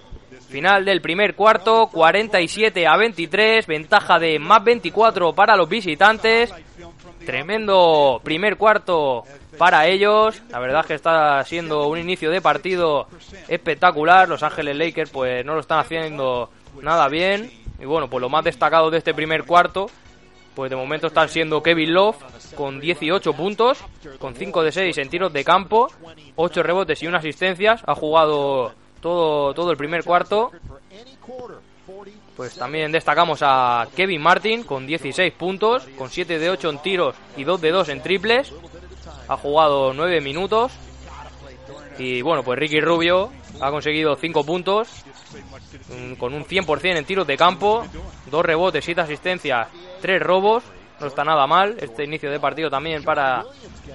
[0.52, 6.52] Final del primer cuarto, 47 a 23, ventaja de más 24 para los visitantes.
[7.24, 9.24] Tremendo primer cuarto
[9.56, 10.42] para ellos.
[10.50, 13.06] La verdad es que está siendo un inicio de partido
[13.48, 14.28] espectacular.
[14.28, 16.50] Los Ángeles Lakers pues no lo están haciendo
[16.82, 17.50] nada bien.
[17.80, 19.86] Y bueno, pues lo más destacado de este primer cuarto,
[20.54, 22.18] pues de momento están siendo Kevin Love
[22.54, 23.82] con 18 puntos,
[24.18, 25.88] con 5 de 6 en tiros de campo,
[26.36, 27.82] 8 rebotes y una asistencias.
[27.86, 30.50] Ha jugado todo, todo el primer cuarto.
[32.36, 37.14] Pues también destacamos a Kevin Martin con 16 puntos, con 7 de 8 en tiros
[37.36, 38.52] y 2 de 2 en triples.
[39.28, 40.72] Ha jugado 9 minutos.
[41.98, 44.88] Y bueno, pues Ricky Rubio ha conseguido 5 puntos,
[45.90, 47.84] mm, con un 100% en tiros de campo,
[48.30, 49.68] 2 rebotes, 7 asistencias,
[50.00, 50.64] 3 robos.
[51.00, 53.44] No está nada mal este inicio de partido también para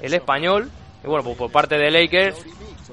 [0.02, 0.70] el español.
[1.04, 2.46] Y bueno, pues por parte de Lakers,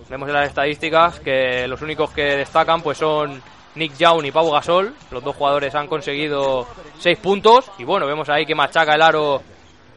[0.08, 3.42] vemos en las estadísticas que los únicos que destacan pues son
[3.74, 4.94] Nick Young y Pau Gasol.
[5.10, 6.66] Los dos jugadores han conseguido
[6.98, 7.70] 6 puntos.
[7.78, 9.42] Y bueno, vemos ahí que machaca el aro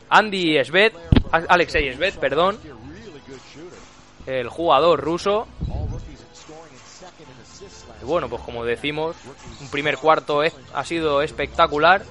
[0.09, 0.93] Andy Svet,
[1.31, 2.57] Alexei Svet, perdón.
[4.25, 5.47] El jugador ruso.
[8.01, 9.15] Y bueno, pues como decimos,
[9.61, 10.41] un primer cuarto
[10.73, 12.03] ha sido espectacular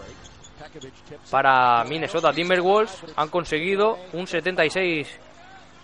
[1.31, 3.03] para Minnesota Timberwolves.
[3.17, 5.09] Han conseguido un 76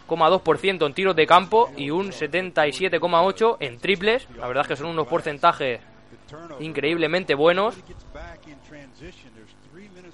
[0.09, 4.27] 2% en tiros de campo y un 77,8% en triples.
[4.37, 5.81] La verdad es que son unos porcentajes
[6.61, 7.75] increíblemente buenos.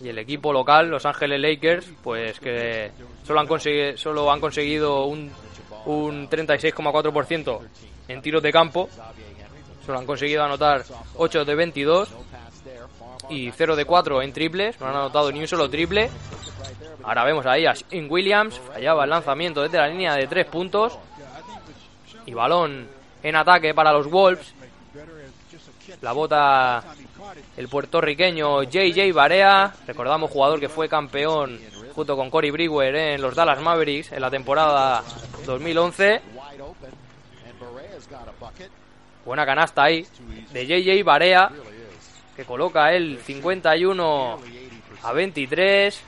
[0.01, 2.93] Y el equipo local, Los Ángeles Lakers, pues que
[3.25, 5.31] solo han conseguido, solo han conseguido un,
[5.87, 7.61] un 36,4%
[8.09, 8.89] en tiros de campo.
[9.85, 10.85] Solo han conseguido anotar
[11.17, 12.15] 8 de 22
[13.31, 14.81] y 0 de 4 en triples.
[14.81, 16.11] No han anotado ni un solo triple.
[17.09, 18.61] Ahora vemos ahí a In Williams.
[18.71, 20.99] Fallaba el lanzamiento desde la línea de 3 puntos.
[22.27, 22.87] Y balón
[23.23, 24.53] en ataque para los Wolves.
[26.03, 26.85] La bota
[27.57, 29.73] el puertorriqueño JJ Barea.
[29.87, 31.59] Recordamos jugador que fue campeón
[31.95, 35.03] junto con Cory Brewer en los Dallas Mavericks en la temporada
[35.47, 36.21] 2011.
[39.25, 40.07] Buena canasta ahí
[40.53, 41.51] de JJ Barea
[42.37, 44.39] que coloca el 51
[45.05, 46.05] a 23.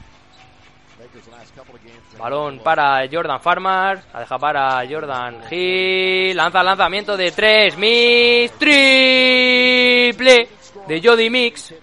[2.21, 4.03] Balón para Jordan Farmar.
[4.13, 6.37] La deja para Jordan Hill.
[6.37, 7.79] Lanza lanzamiento de 3.
[7.79, 8.53] Mix.
[8.59, 10.49] Triple
[10.87, 11.75] de Jody Mix.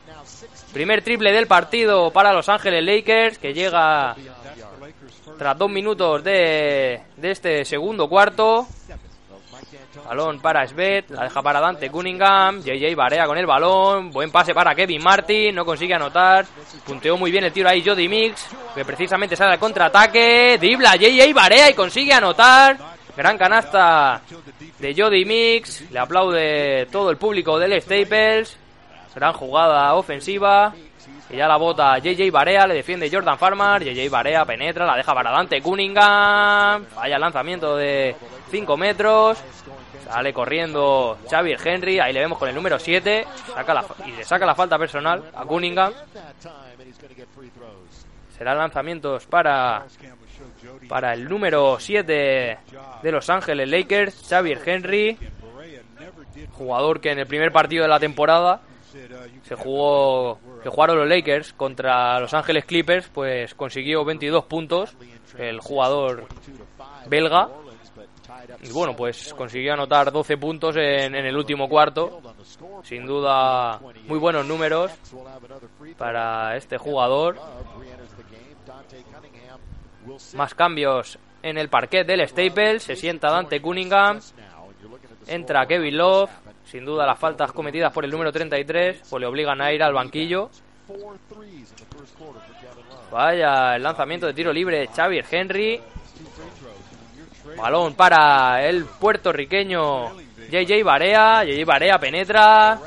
[0.71, 3.39] Primer triple del partido para Los Ángeles Lakers.
[3.39, 4.15] Que llega
[5.39, 8.67] tras dos minutos de, de este segundo cuarto.
[10.05, 14.53] Balón para Svet, la deja para Dante Cunningham, JJ Barea con el balón, buen pase
[14.53, 16.45] para Kevin Martin, no consigue anotar,
[16.85, 21.33] punteó muy bien el tiro ahí Jody Mix, que precisamente sale al contraataque, dribla JJ
[21.33, 22.77] Barea y consigue anotar,
[23.17, 24.21] Gran canasta
[24.77, 25.89] de Jody Mix.
[25.89, 28.55] Le aplaude todo el público del Staples.
[29.15, 30.71] Gran jugada ofensiva.
[31.31, 33.83] Y ya la bota JJ Barea, le defiende Jordan Farmer.
[33.83, 36.85] JJ Barea penetra, la deja para adelante Cunningham.
[37.03, 38.15] El lanzamiento de
[38.51, 39.39] 5 metros.
[40.07, 41.99] Sale corriendo Xavier Henry.
[41.99, 43.25] Ahí le vemos con el número 7.
[43.53, 45.93] Saca la, y le saca la falta personal a Cunningham.
[48.37, 49.85] Serán lanzamientos para,
[50.87, 52.57] para el número 7
[53.01, 55.17] de Los Ángeles Lakers, Xavier Henry.
[56.53, 58.61] Jugador que en el primer partido de la temporada
[59.43, 64.95] se jugó que jugaron los Lakers contra Los Ángeles Clippers, pues consiguió 22 puntos
[65.37, 66.25] el jugador
[67.07, 67.49] belga.
[68.61, 72.21] Y bueno, pues consiguió anotar 12 puntos en, el último cuarto.
[72.83, 74.91] Sin duda, muy buenos números
[75.97, 77.37] para este jugador.
[80.35, 82.83] Más cambios en el parquet del Staples.
[82.83, 84.19] Se sienta Dante Cunningham.
[85.27, 86.31] Entra Kevin Love.
[86.65, 89.93] Sin duda las faltas cometidas por el número 33 pues le obligan a ir al
[89.93, 90.49] banquillo.
[93.11, 95.81] Vaya, el lanzamiento de tiro libre de Xavier Henry.
[97.57, 100.11] Balón para el puertorriqueño
[100.49, 101.43] JJ Barea.
[101.43, 102.79] JJ Barea penetra.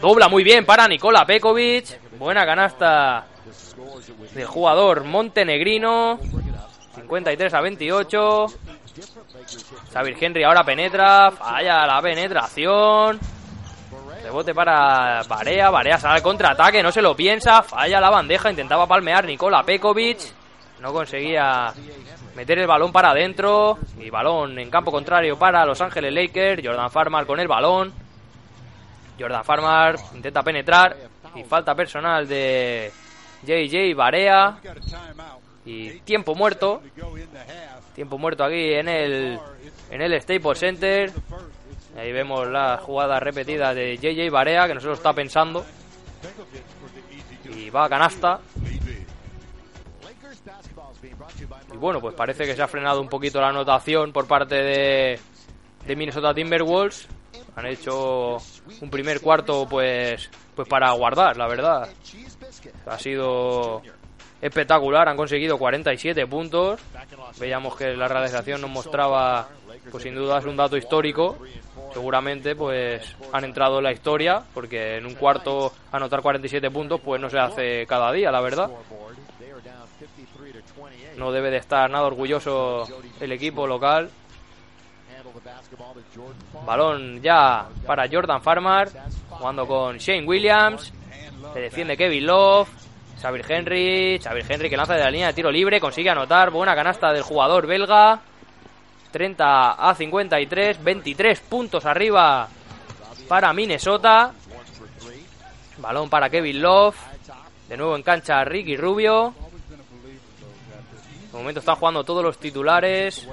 [0.00, 2.00] Dobla muy bien para Nikola Pekovic.
[2.16, 3.26] Buena canasta
[4.34, 6.18] del jugador montenegrino.
[6.94, 8.46] 53 a 28.
[9.92, 11.32] Xavier Henry ahora penetra.
[11.32, 13.18] Falla la penetración.
[14.22, 15.70] Rebote para Barea.
[15.70, 16.82] Barea sale al contraataque.
[16.82, 17.62] No se lo piensa.
[17.62, 18.50] Falla la bandeja.
[18.50, 20.20] Intentaba palmear Nikola Pekovic.
[20.80, 21.72] No conseguía
[22.34, 23.78] meter el balón para adentro.
[23.98, 26.62] Y balón en campo contrario para Los Ángeles Lakers.
[26.64, 27.92] Jordan Farmar con el balón.
[29.18, 30.96] Jordan Farmar intenta penetrar.
[31.34, 32.92] Y falta personal de
[33.44, 34.58] JJ Barea.
[35.64, 36.82] Y tiempo muerto.
[37.94, 39.38] Tiempo muerto aquí en el,
[39.90, 41.12] en el Staples Center.
[41.96, 45.64] Ahí vemos la jugada repetida de JJ Barea, que no se lo está pensando.
[47.56, 48.40] Y va a canasta.
[51.84, 55.20] Bueno, pues parece que se ha frenado un poquito la anotación por parte de,
[55.94, 57.06] Minnesota Timberwolves.
[57.56, 58.38] Han hecho
[58.80, 61.90] un primer cuarto pues pues para guardar, la verdad.
[62.86, 63.82] Ha sido
[64.40, 66.80] espectacular, han conseguido 47 puntos.
[67.38, 69.50] Veíamos que la realización nos mostraba,
[69.90, 71.36] pues sin duda es un dato histórico.
[71.92, 77.20] Seguramente pues han entrado en la historia, porque en un cuarto anotar 47 puntos pues
[77.20, 78.70] no se hace cada día, la verdad.
[81.16, 82.86] No debe de estar nada orgulloso
[83.20, 84.10] el equipo local.
[86.66, 88.88] Balón ya para Jordan Farmar,
[89.30, 90.92] jugando con Shane Williams.
[91.52, 92.68] Se defiende Kevin Love.
[93.20, 96.74] Xavier Henry, Xavier Henry que lanza de la línea de tiro libre, consigue anotar, buena
[96.74, 98.20] canasta del jugador belga.
[99.12, 102.48] 30 a 53, 23 puntos arriba
[103.28, 104.32] para Minnesota.
[105.78, 106.96] Balón para Kevin Love.
[107.68, 109.32] De nuevo en cancha Ricky Rubio.
[111.34, 113.26] De momento están jugando todos los titulares.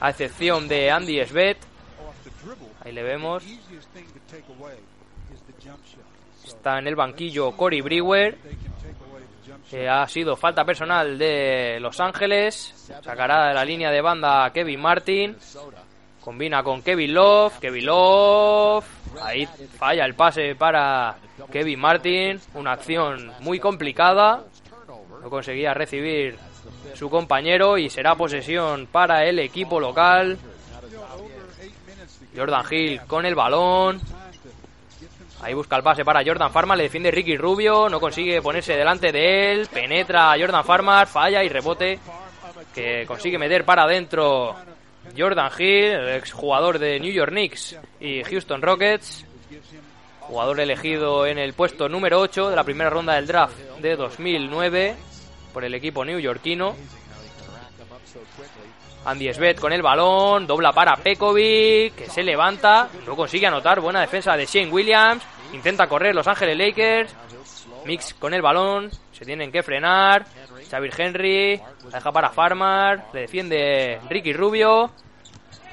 [0.00, 1.56] A excepción de Andy Svet.
[2.84, 3.42] Ahí le vemos.
[6.44, 8.36] Está en el banquillo Cory Brewer.
[9.70, 12.92] Que ha sido falta personal de Los Ángeles.
[13.02, 15.34] Sacará de la línea de banda Kevin Martin.
[16.20, 17.60] Combina con Kevin Love.
[17.60, 18.84] Kevin Love.
[19.22, 19.46] Ahí
[19.78, 21.16] falla el pase para
[21.50, 22.38] Kevin Martin.
[22.52, 24.44] Una acción muy complicada.
[25.22, 26.36] No conseguía recibir
[26.94, 30.36] su compañero y será posesión para el equipo local.
[32.36, 34.00] Jordan Hill con el balón.
[35.40, 39.10] Ahí busca el pase para Jordan Farmar, le defiende Ricky Rubio, no consigue ponerse delante
[39.10, 41.98] de él, penetra a Jordan Farmar, falla y rebote
[42.72, 44.54] que consigue meter para adentro
[45.16, 49.26] Jordan Hill, el exjugador de New York Knicks y Houston Rockets,
[50.20, 54.96] jugador elegido en el puesto número 8 de la primera ronda del draft de 2009
[55.52, 56.74] por el equipo newyorkino.
[59.04, 64.00] Andy Svet con el balón, dobla para Pekovic, que se levanta, no consigue anotar, buena
[64.00, 67.14] defensa de Shane Williams, intenta correr Los Ángeles Lakers,
[67.84, 70.24] Mix con el balón, se tienen que frenar,
[70.70, 74.92] Xavier Henry, la deja para Farmar, le defiende Ricky Rubio,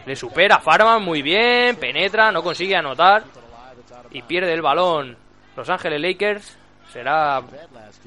[0.08, 3.24] le supera Farmar muy bien, penetra, no consigue anotar
[4.12, 5.16] y pierde el balón
[5.56, 6.58] Los Ángeles Lakers,
[6.92, 7.44] será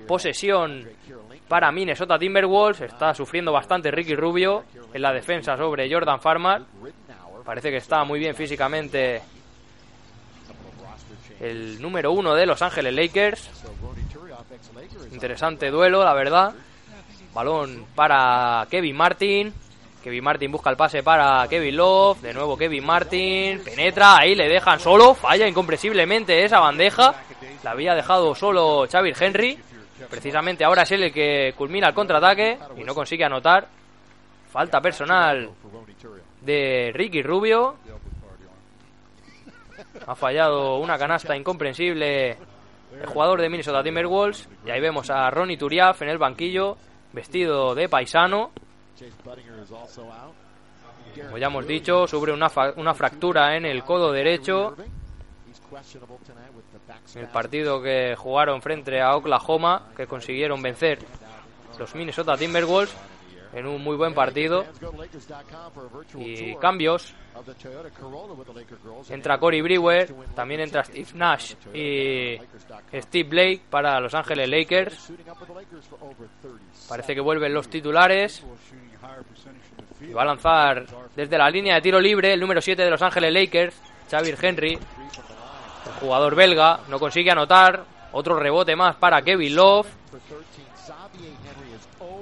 [0.09, 0.89] posesión
[1.53, 2.81] para Minnesota Timberwolves.
[2.81, 6.63] Está sufriendo bastante Ricky Rubio en la defensa sobre Jordan Farmar.
[7.45, 9.21] Parece que está muy bien físicamente
[11.41, 13.51] el número uno de Los Ángeles Lakers.
[15.13, 16.55] Interesante duelo, la verdad.
[17.35, 19.53] Balón para Kevin Martin.
[20.03, 22.23] Kevin Martin busca el pase para Kevin Love.
[22.23, 23.61] De nuevo Kevin Martin.
[23.63, 24.17] Penetra.
[24.17, 25.13] Ahí le dejan solo.
[25.13, 27.15] Falla incomprensiblemente esa bandeja.
[27.63, 29.59] La había dejado solo Xavier Henry.
[30.09, 33.68] Precisamente ahora es él el que culmina el contraataque y no consigue anotar.
[34.51, 35.51] Falta personal
[36.40, 37.76] de Ricky Rubio.
[40.07, 42.36] Ha fallado una canasta incomprensible
[43.01, 44.49] el jugador de Minnesota Timberwolves.
[44.66, 46.76] Y ahí vemos a Ronnie Turiaf en el banquillo,
[47.12, 48.51] vestido de paisano.
[51.14, 54.76] Como ya hemos dicho, sufre una, una fractura en el codo derecho.
[57.15, 60.99] En el partido que jugaron frente a Oklahoma, que consiguieron vencer
[61.79, 62.95] los Minnesota Timberwolves
[63.53, 64.65] en un muy buen partido.
[66.15, 67.15] Y cambios.
[69.09, 72.39] Entra Cory Brewer, también entra Steve Nash y
[72.95, 75.13] Steve Blake para Los Ángeles Lakers.
[76.89, 78.45] Parece que vuelven los titulares.
[80.01, 80.85] Y va a lanzar
[81.15, 83.81] desde la línea de tiro libre el número 7 de Los Ángeles Lakers,
[84.11, 84.79] Xavier Henry.
[86.01, 87.85] Jugador belga no consigue anotar.
[88.12, 89.87] Otro rebote más para Kevin Love.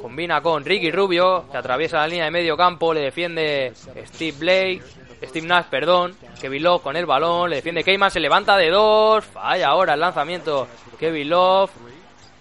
[0.03, 3.73] Combina con Ricky Rubio, que atraviesa la línea de medio campo, le defiende
[4.07, 4.83] Steve Blake,
[5.23, 9.25] Steve Nash, perdón, Kevin Love con el balón, le defiende Keyman, se levanta de dos,
[9.25, 10.67] falla ahora el lanzamiento
[10.99, 11.71] Kevin Love,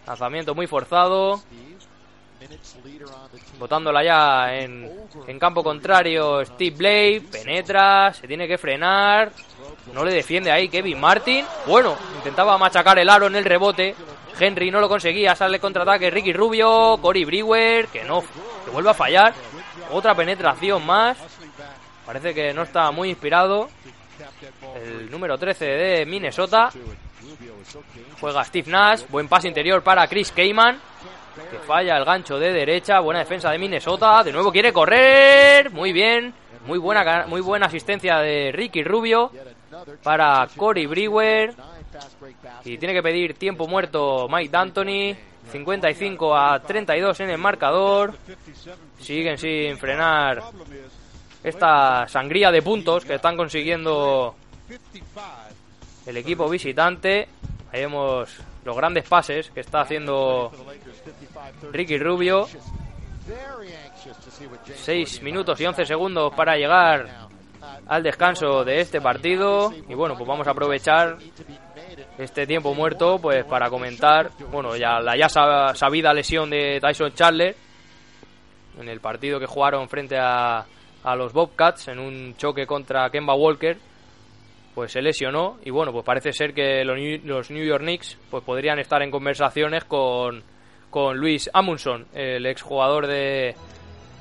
[0.07, 1.41] lanzamiento muy forzado,
[3.59, 4.89] botándola ya en,
[5.27, 9.31] en campo contrario Steve Blake, penetra, se tiene que frenar,
[9.93, 13.95] no le defiende ahí Kevin Martin, bueno, intentaba machacar el aro en el rebote,
[14.39, 18.21] Henry no lo conseguía, sale contraataque Ricky Rubio, Cory Brewer, que no,
[18.63, 19.33] que vuelve a fallar.
[19.91, 21.17] Otra penetración más.
[22.05, 23.69] Parece que no está muy inspirado.
[24.75, 26.69] El número 13 de Minnesota.
[28.19, 29.03] Juega Steve Nash.
[29.09, 30.79] Buen pase interior para Chris Keyman.
[31.51, 32.99] Que falla el gancho de derecha.
[32.99, 34.23] Buena defensa de Minnesota.
[34.23, 35.69] De nuevo quiere correr.
[35.71, 36.33] Muy bien.
[36.65, 39.31] Muy buena, muy buena asistencia de Ricky Rubio.
[40.03, 41.53] Para Cory Brewer.
[42.65, 45.15] Y tiene que pedir tiempo muerto Mike D'Antoni.
[45.51, 48.15] 55 a 32 en el marcador.
[48.99, 50.43] Siguen sin frenar
[51.43, 54.35] esta sangría de puntos que están consiguiendo
[56.05, 57.27] el equipo visitante.
[57.71, 60.51] Ahí vemos los grandes pases que está haciendo
[61.71, 62.47] Ricky Rubio.
[64.75, 67.28] 6 minutos y 11 segundos para llegar
[67.87, 69.73] al descanso de este partido.
[69.87, 71.17] Y bueno, pues vamos a aprovechar
[72.17, 77.55] este tiempo muerto pues para comentar bueno ya la ya sabida lesión de Tyson Chandler
[78.79, 80.65] en el partido que jugaron frente a,
[81.03, 83.77] a los Bobcats en un choque contra Kemba Walker
[84.75, 88.79] pues se lesionó y bueno pues parece ser que los New York Knicks pues podrían
[88.79, 90.43] estar en conversaciones con
[90.89, 93.55] con Luis Amundson el exjugador de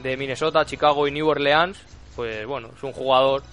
[0.02, 3.44] de Minnesota Chicago y New Orleans pues bueno es un jugador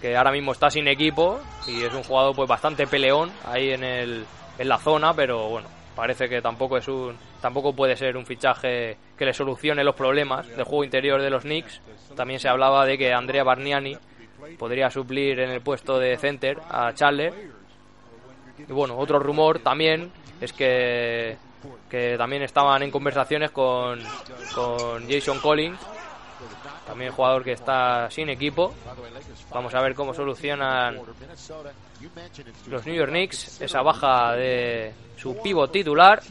[0.00, 3.82] que ahora mismo está sin equipo y es un jugador pues bastante peleón ahí en,
[3.82, 4.24] el,
[4.56, 5.66] en la zona, pero bueno,
[5.96, 10.46] parece que tampoco es un tampoco puede ser un fichaje que le solucione los problemas
[10.46, 11.80] del juego interior de los Knicks.
[12.14, 13.96] También se hablaba de que Andrea Barniani
[14.60, 17.34] podría suplir en el puesto de center a Charles.
[18.58, 21.36] Y bueno, otro rumor también es que,
[21.90, 23.98] que también estaban en conversaciones con,
[24.54, 25.80] con Jason Collins
[26.92, 28.74] también jugador que está sin equipo.
[29.50, 31.00] Vamos a ver cómo solucionan
[32.68, 36.22] los New York Knicks esa baja de su pivot titular.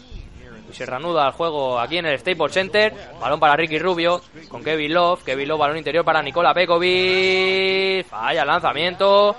[0.69, 2.93] Y se reanuda el juego aquí en el Staples Center.
[3.19, 5.23] Balón para Ricky Rubio con Kevin Love.
[5.23, 8.05] Kevin Love, balón interior para Nicola Pekovic.
[8.05, 9.35] Falla lanzamiento.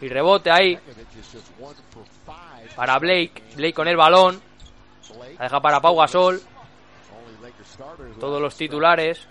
[0.00, 0.78] Y rebote ahí.
[2.76, 3.42] Para Blake.
[3.56, 4.40] Blake con el balón.
[5.36, 6.40] La deja para Pau Gasol.
[8.20, 9.26] Todos los titulares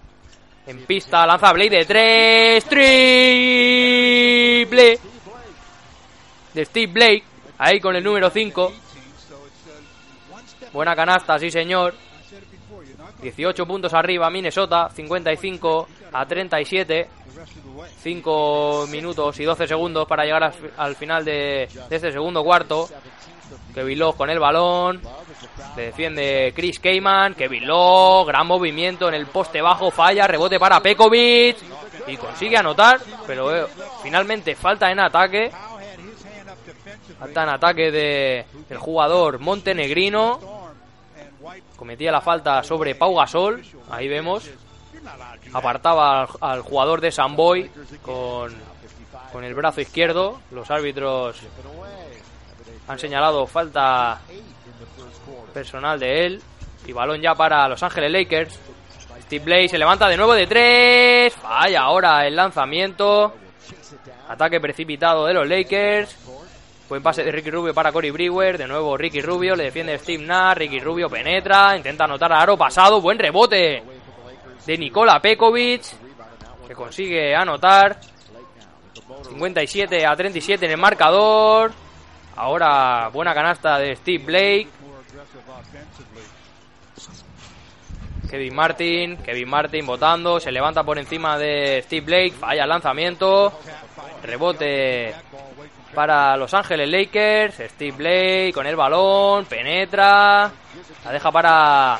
[0.65, 2.65] en pista, lanza Blade de 3.
[2.65, 3.83] Triple
[6.53, 7.23] de Steve Blake.
[7.57, 8.73] Ahí con el número 5.
[10.71, 11.95] Buena canasta, sí señor.
[13.21, 14.89] 18 puntos arriba Minnesota.
[14.89, 17.09] 55 a 37.
[18.01, 22.87] 5 minutos y 12 segundos para llegar al, final de, este segundo cuarto.
[23.73, 25.01] Kevin Love con el balón.
[25.75, 27.35] Le defiende Chris Keyman.
[27.35, 28.27] Kevin Love.
[28.27, 29.91] Gran movimiento en el poste bajo.
[29.91, 30.27] Falla.
[30.27, 31.57] Rebote para Pekovic.
[32.07, 32.99] Y consigue anotar.
[33.25, 33.67] Pero eh,
[34.01, 35.51] finalmente falta en ataque.
[37.19, 40.39] Falta en ataque de el jugador montenegrino.
[41.75, 43.63] Cometía la falta sobre Pau Gasol.
[43.89, 44.49] Ahí vemos.
[45.53, 47.69] Apartaba al, jugador de Samboy
[48.01, 48.53] con,
[49.31, 50.39] con el brazo izquierdo.
[50.51, 51.41] Los árbitros
[52.87, 54.19] han señalado falta
[55.53, 56.41] personal de él.
[56.85, 58.59] Y balón ya para Los Ángeles Lakers.
[59.21, 61.33] Steve Blake se levanta de nuevo de tres.
[61.35, 63.33] Falla ahora el lanzamiento.
[64.27, 66.17] Ataque precipitado de los Lakers.
[66.89, 68.57] Buen pase de Ricky Rubio para Cory Brewer.
[68.57, 69.55] De nuevo Ricky Rubio.
[69.55, 70.57] Le defiende Steve Nash.
[70.57, 71.77] Ricky Rubio penetra.
[71.77, 72.99] Intenta anotar a aro pasado.
[72.99, 73.81] Buen rebote
[74.65, 75.83] de Nikola Pekovic.
[76.67, 77.97] Que consigue anotar.
[79.29, 81.71] 57 a 37 en el marcador.
[82.35, 84.67] Ahora buena canasta de Steve Blake.
[88.29, 93.59] Kevin Martin, Kevin Martin votando, se levanta por encima de Steve Blake, falla el lanzamiento,
[94.23, 95.13] rebote
[95.93, 100.51] para Los Ángeles Lakers, Steve Blake con el balón, penetra,
[101.05, 101.99] la deja para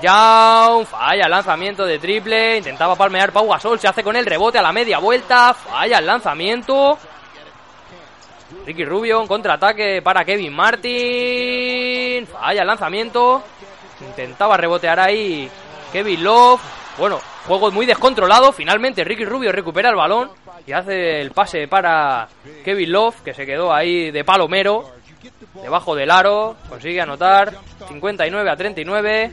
[0.00, 4.58] Young, falla el lanzamiento de triple, intentaba palmear Pau Gasol, se hace con el rebote
[4.58, 6.96] a la media vuelta, falla el lanzamiento,
[8.66, 13.42] Ricky Rubio en contraataque para Kevin Martin, falla el lanzamiento,
[14.00, 15.50] intentaba rebotear ahí
[15.92, 16.60] Kevin Love.
[16.98, 18.52] Bueno, juego muy descontrolado.
[18.52, 20.30] Finalmente Ricky Rubio recupera el balón
[20.66, 22.28] y hace el pase para
[22.64, 24.90] Kevin Love, que se quedó ahí de palomero,
[25.62, 26.56] debajo del aro.
[26.68, 27.52] Consigue anotar
[27.88, 29.32] 59 a 39.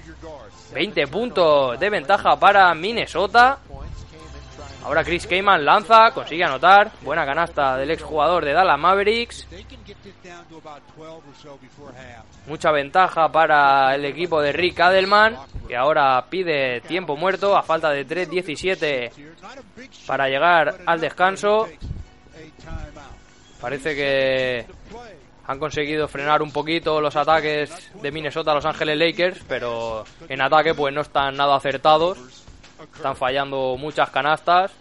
[0.74, 3.58] 20 puntos de ventaja para Minnesota.
[4.84, 6.92] Ahora Chris Keyman lanza, consigue anotar.
[7.02, 9.48] Buena canasta del exjugador de Dallas Mavericks.
[12.48, 17.90] Mucha ventaja para el equipo de Rick Adelman, que ahora pide tiempo muerto a falta
[17.92, 19.12] de 3.17
[20.08, 21.68] para llegar al descanso.
[23.60, 24.66] Parece que
[25.46, 30.42] han conseguido frenar un poquito los ataques de Minnesota a Los Ángeles Lakers, pero en
[30.42, 32.46] ataque pues no están nada acertados.
[32.80, 34.72] Están fallando muchas canastas.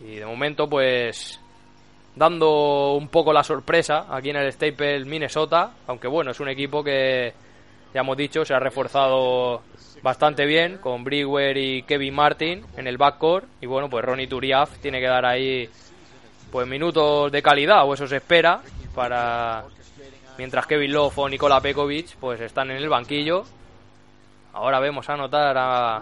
[0.00, 1.40] Y de momento pues
[2.14, 6.82] dando un poco la sorpresa aquí en el Staples Minnesota, aunque bueno, es un equipo
[6.82, 7.32] que
[7.94, 9.62] ya hemos dicho se ha reforzado
[10.02, 14.78] bastante bien con Brewer y Kevin Martin en el backcourt y bueno, pues Ronnie Turiaf
[14.78, 15.68] tiene que dar ahí
[16.50, 18.60] pues minutos de calidad o eso se espera
[18.94, 19.64] para
[20.36, 23.44] mientras Kevin Love o Nikola Pekovic pues están en el banquillo.
[24.52, 26.00] Ahora vemos anotar a,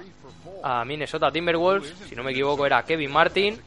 [0.85, 3.61] Minnesota Timberwolves, si no me equivoco era Kevin Martin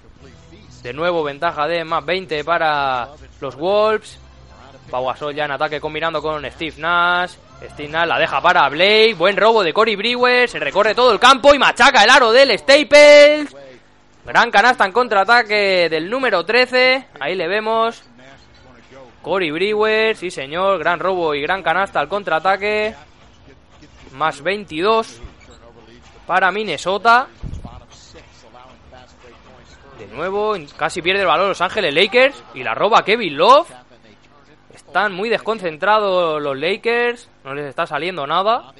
[0.83, 3.09] de nuevo ventaja de más 20 para
[3.41, 4.19] los Wolves.
[4.89, 7.33] Pau ya en ataque combinando con Steve Nash.
[7.71, 9.13] Steve Nash la deja para Blake.
[9.15, 10.49] Buen robo de Cory Brewer.
[10.49, 13.55] Se recorre todo el campo y machaca el aro del Staples.
[14.25, 17.05] Gran canasta en contraataque del número 13.
[17.19, 18.03] Ahí le vemos.
[19.21, 20.79] Cory Brewer, sí señor.
[20.79, 22.95] Gran robo y gran canasta al contraataque.
[24.19, 25.21] Más 22
[26.27, 27.29] para Minnesota.
[29.97, 33.71] De nuevo, casi pierde el balón Los Ángeles Lakers y la roba Kevin Love.
[34.73, 38.73] Están muy desconcentrados los Lakers, no les está saliendo nada.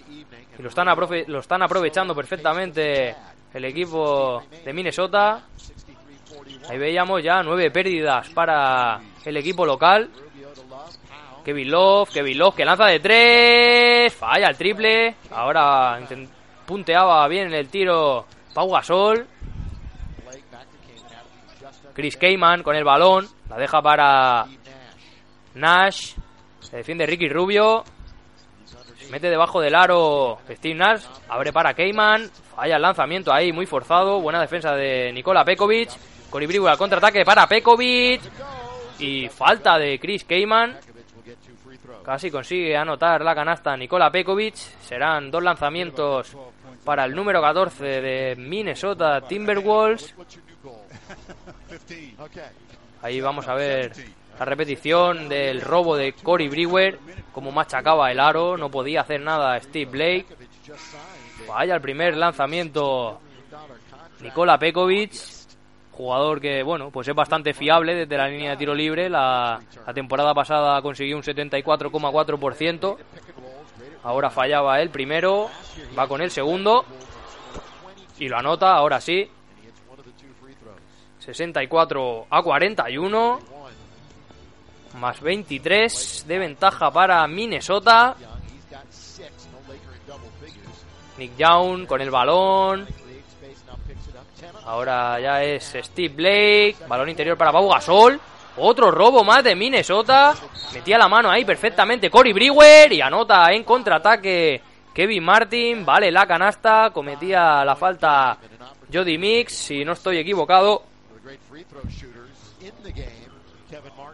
[0.57, 0.87] Y lo están,
[1.27, 3.15] lo están aprovechando perfectamente
[3.53, 5.41] el equipo de Minnesota.
[6.69, 10.09] Ahí veíamos ya nueve pérdidas para el equipo local.
[11.43, 14.13] Kevin Love, Kevin Love que lanza de tres.
[14.13, 15.15] Falla el triple.
[15.31, 15.99] Ahora
[16.65, 19.27] punteaba bien el tiro Pau Gasol.
[21.93, 23.27] Chris Keyman con el balón.
[23.49, 24.45] La deja para
[25.55, 26.13] Nash.
[26.61, 27.83] Se defiende Ricky Rubio.
[29.09, 31.03] Mete debajo del aro Steve Nash.
[31.27, 32.29] Abre para Keyman.
[32.55, 34.21] Falla el lanzamiento ahí, muy forzado.
[34.21, 35.89] Buena defensa de Nikola Pekovic.
[36.29, 38.21] Con al contraataque para Pekovic.
[38.99, 40.77] Y falta de Chris Keyman.
[42.09, 44.55] Casi consigue anotar la canasta Nikola Pekovic.
[44.55, 46.35] Serán dos lanzamientos
[46.83, 50.15] para el número 14 de Minnesota Timberwolves.
[53.03, 53.93] Ahí vamos a ver
[54.39, 56.97] la repetición del robo de Cory Brewer,
[57.31, 60.25] como machacaba el aro, no podía hacer nada Steve Blake.
[61.47, 63.21] Vaya el primer lanzamiento
[64.19, 65.13] Nikola Pekovic,
[65.99, 69.09] jugador que, bueno, pues es bastante fiable desde la línea de tiro libre.
[69.09, 69.59] La,
[69.93, 72.97] temporada pasada consiguió un 74,4%.
[74.03, 75.49] Ahora fallaba el primero,
[75.97, 76.85] va con el segundo
[78.17, 79.29] y lo anota, ahora sí.
[81.19, 83.39] 64 a 41.
[85.01, 88.15] Más 23 de ventaja para Minnesota.
[91.17, 92.87] Nick Young con el balón.
[94.69, 96.75] Ahora ya es Steve Blake.
[96.87, 98.19] Balón interior para Pau Gasol.
[98.57, 100.35] Otro robo más de Minnesota.
[100.75, 104.61] Metía la mano ahí perfectamente Cory Brewer y anota en contraataque
[104.93, 105.83] Kevin Martin.
[105.83, 106.91] Vale la canasta.
[106.91, 108.37] Cometía la falta
[108.93, 110.83] Jody Mix, si no estoy equivocado.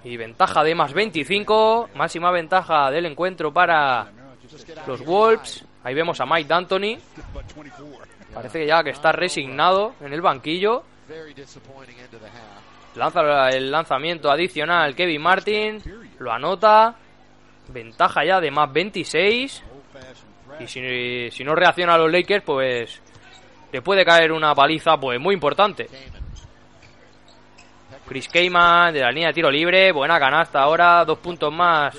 [0.05, 4.07] Y ventaja de más 25, máxima ventaja del encuentro para
[4.87, 5.65] los Wolves.
[5.83, 6.97] Ahí vemos a Mike D'Antoni.
[8.35, 10.83] Parece que ya que está resignado en el banquillo.
[12.95, 15.81] Lanza el lanzamiento adicional Kevin Martin.
[16.19, 16.95] Lo anota.
[17.69, 19.63] Ventaja ya de más 26.
[20.59, 23.01] Y si, si no reacciona a los Lakers, pues
[23.71, 25.87] le puede caer una paliza pues muy importante.
[28.07, 29.91] Chris Keyman de la línea de tiro libre.
[29.91, 31.03] Buena canasta ahora.
[31.05, 31.95] Dos puntos más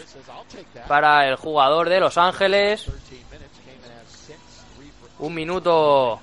[0.87, 2.91] para el jugador de Los Ángeles.
[5.19, 6.21] Un minuto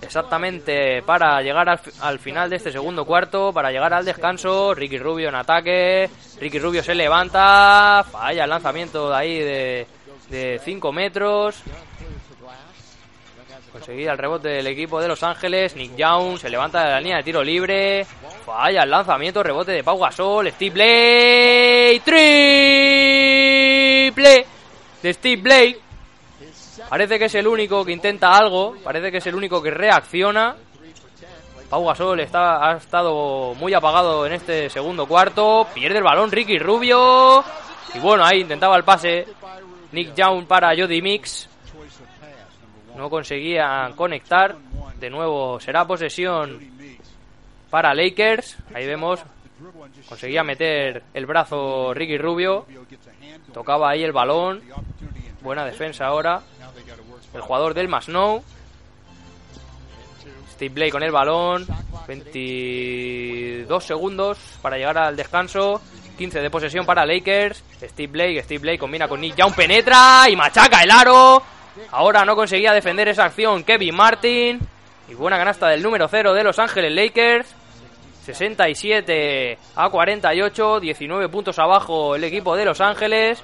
[0.00, 4.74] exactamente para llegar al, final de este segundo cuarto, para llegar al descanso.
[4.74, 6.08] Ricky Rubio en ataque.
[6.40, 8.04] Ricky Rubio se levanta.
[8.10, 11.62] Falla el lanzamiento de ahí de 5 metros.
[13.74, 15.74] Conseguía el rebote del equipo de Los Ángeles.
[15.74, 18.06] Nick Young se levanta de la línea de tiro libre.
[18.46, 20.48] Falla el lanzamiento, rebote de Pau Gasol.
[20.52, 22.02] Steve Blake.
[24.04, 24.46] Triple
[25.02, 25.83] de Steve Blake.
[26.88, 28.76] Parece que es el único que intenta algo.
[28.82, 30.56] Parece que es el único que reacciona.
[31.68, 35.66] Pau Gasol está, ha estado muy apagado en este segundo cuarto.
[35.74, 37.42] Pierde el balón Ricky Rubio.
[37.94, 39.26] Y bueno, ahí intentaba el pase.
[39.92, 41.48] Nick Young para Jody Mix.
[42.96, 44.56] No conseguía conectar.
[44.98, 46.60] De nuevo será posesión
[47.70, 48.56] para Lakers.
[48.74, 49.20] Ahí vemos.
[50.08, 52.66] Conseguía meter el brazo Ricky Rubio.
[53.52, 54.62] Tocaba ahí el balón.
[55.40, 56.40] Buena defensa ahora.
[57.34, 58.42] El jugador del Masnow.
[60.52, 61.66] Steve Blake con el balón.
[62.06, 65.80] 22 segundos para llegar al descanso.
[66.16, 67.62] 15 de posesión para Lakers.
[67.82, 71.42] Steve Blake, Steve Blake combina con Nick Young, penetra y machaca el aro.
[71.90, 74.60] Ahora no conseguía defender esa acción Kevin Martin.
[75.08, 77.54] Y buena canasta del número 0 de Los Ángeles Lakers.
[78.24, 83.42] 67 a 48, 19 puntos abajo el equipo de Los Ángeles.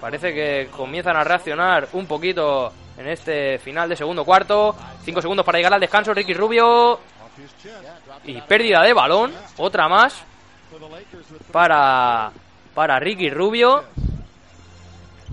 [0.00, 4.74] Parece que comienzan a reaccionar un poquito en este final de segundo cuarto.
[5.04, 6.14] 5 segundos para llegar al descanso.
[6.14, 7.00] Ricky Rubio.
[8.24, 9.32] Y pérdida de balón.
[9.58, 10.22] Otra más.
[11.52, 12.30] Para,
[12.74, 13.84] para Ricky Rubio.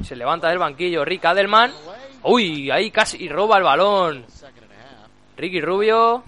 [0.03, 1.71] Se levanta del banquillo Rick Adelman.
[2.23, 4.25] Uy, ahí casi roba el balón.
[5.37, 6.23] Ricky Rubio.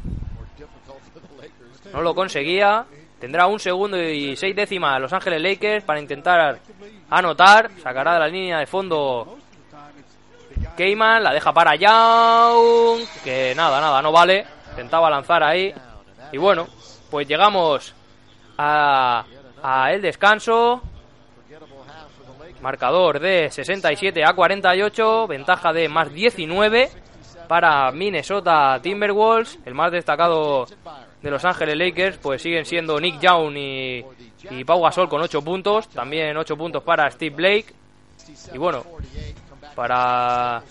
[1.91, 2.85] No lo conseguía.
[3.19, 6.59] Tendrá un segundo y seis décimas Los Ángeles Lakers para intentar
[7.09, 7.71] anotar.
[7.81, 9.37] Sacará de la línea de fondo
[10.75, 11.23] Keyman.
[11.23, 13.05] La deja para Young.
[13.23, 14.45] Que nada, nada, no vale.
[14.71, 15.73] Intentaba lanzar ahí.
[16.31, 16.67] Y bueno,
[17.09, 17.93] pues llegamos
[18.57, 19.25] a,
[19.91, 20.81] el descanso.
[22.61, 26.89] Marcador de 67 a 48, ventaja de más 19
[27.47, 29.59] para Minnesota Timberwolves.
[29.65, 30.65] El más destacado
[31.21, 34.05] de Los Ángeles Lakers pues siguen siendo Nick Young y,
[34.49, 35.89] y Gasol con 8 puntos.
[35.89, 37.73] También 8 puntos para Steve Blake.
[38.53, 38.83] Y bueno,
[39.75, 40.63] para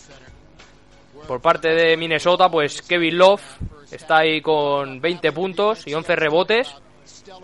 [1.27, 3.43] por parte de Minnesota pues Kevin Love
[3.91, 6.83] está ahí con 20 puntos y 11 rebotes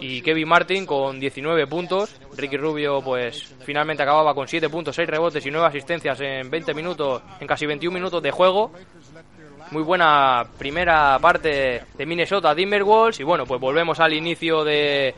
[0.00, 2.14] y Kevin Martin con 19 puntos.
[2.36, 6.74] Ricky Rubio, pues finalmente acababa con 7 puntos, 6 rebotes y 9 asistencias en 20
[6.74, 8.72] minutos, en casi 21 minutos de juego.
[9.70, 15.14] Muy buena primera parte de Minnesota Timberwolves y bueno, pues volvemos al inicio de,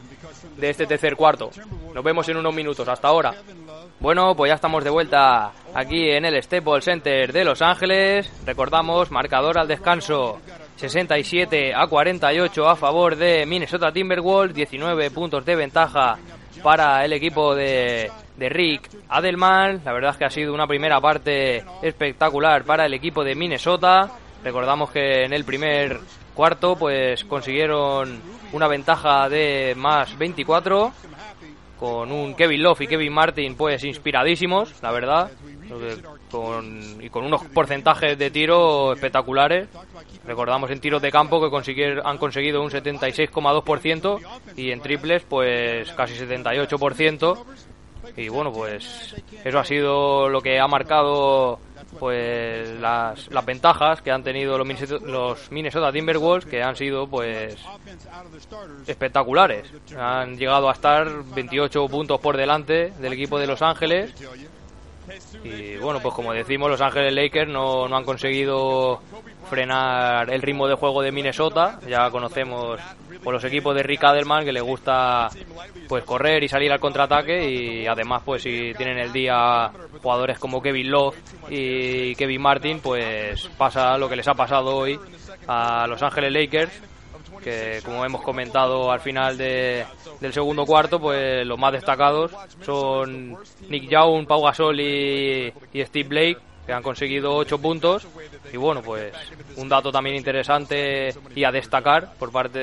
[0.57, 1.51] de este tercer cuarto.
[1.95, 3.35] Nos vemos en unos minutos, hasta ahora.
[4.01, 8.33] Bueno, pues ya estamos de vuelta aquí en el Staples Center de Los Ángeles.
[8.47, 10.41] Recordamos, marcador al descanso
[10.77, 16.17] 67 a 48 a favor de Minnesota Timberwolves, 19 puntos de ventaja
[16.63, 19.83] para el equipo de, de Rick Adelman.
[19.85, 24.11] La verdad es que ha sido una primera parte espectacular para el equipo de Minnesota.
[24.43, 26.01] Recordamos que en el primer
[26.35, 28.19] cuarto pues consiguieron
[28.55, 30.91] una ventaja de más 24
[31.81, 35.31] con un Kevin Love y Kevin Martin pues inspiradísimos, la verdad
[36.31, 39.69] con, y con unos porcentajes de tiro espectaculares.
[40.27, 41.47] Recordamos en tiros de campo que
[42.05, 44.21] han conseguido un 76,2%
[44.57, 47.45] y en triples pues casi 78%.
[48.17, 49.15] Y bueno, pues
[49.45, 51.61] eso ha sido lo que ha marcado
[51.99, 57.07] pues las, las ventajas que han tenido los Minnesota, los Minnesota Timberwolves que han sido
[57.07, 57.57] pues
[58.87, 59.71] espectaculares.
[59.97, 64.15] Han llegado a estar 28 puntos por delante del equipo de Los Ángeles
[65.45, 69.01] y bueno, pues como decimos, Los Ángeles Lakers no, no han conseguido
[69.49, 71.81] frenar el ritmo de juego de Minnesota.
[71.89, 72.81] Ya conocemos
[73.23, 75.29] por los equipos de Rick Adelman que le gusta
[75.89, 79.71] pues correr y salir al contraataque y además pues si tienen el día
[80.03, 81.17] jugadores como Kevin Love
[81.51, 84.99] y Kevin Martin pues pasa lo que les ha pasado hoy
[85.47, 86.73] a Los Ángeles Lakers
[87.41, 89.85] que como hemos comentado al final de,
[90.21, 92.33] del segundo cuarto, pues los más destacados
[92.65, 93.37] son
[93.69, 98.07] Nick Young, Pau Gasol y, Steve Blake, que han conseguido 8 puntos.
[98.53, 99.13] Y bueno, pues
[99.57, 102.59] un dato también interesante y a destacar por parte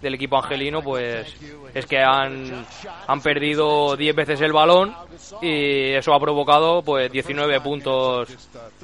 [0.00, 1.34] del equipo angelino, pues
[1.74, 2.66] es que han,
[3.06, 4.94] han perdido 10 veces el balón
[5.42, 8.28] y eso ha provocado pues 19 puntos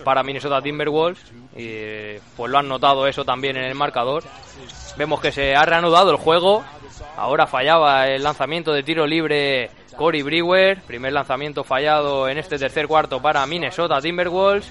[0.05, 4.25] para Minnesota Timberwolves y pues lo han notado eso también en el marcador.
[4.97, 6.65] Vemos que se ha reanudado el juego.
[7.17, 10.83] Ahora fallaba el lanzamiento de tiro libre Cory Brewer.
[10.83, 14.67] Primer lanzamiento fallado en este tercer cuarto para Minnesota Timberwolves.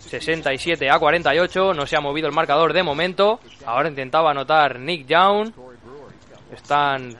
[0.00, 1.74] 67 a 48.
[1.74, 3.40] No se ha movido el marcador de momento.
[3.64, 5.52] Ahora intentaba anotar Nick Young.
[6.52, 7.16] Están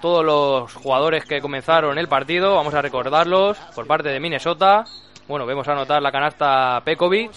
[0.00, 2.54] todos los jugadores que comenzaron el partido.
[2.54, 4.84] Vamos a recordarlos por parte de Minnesota.
[5.28, 7.30] Bueno, vemos anotar la canasta Pekovic.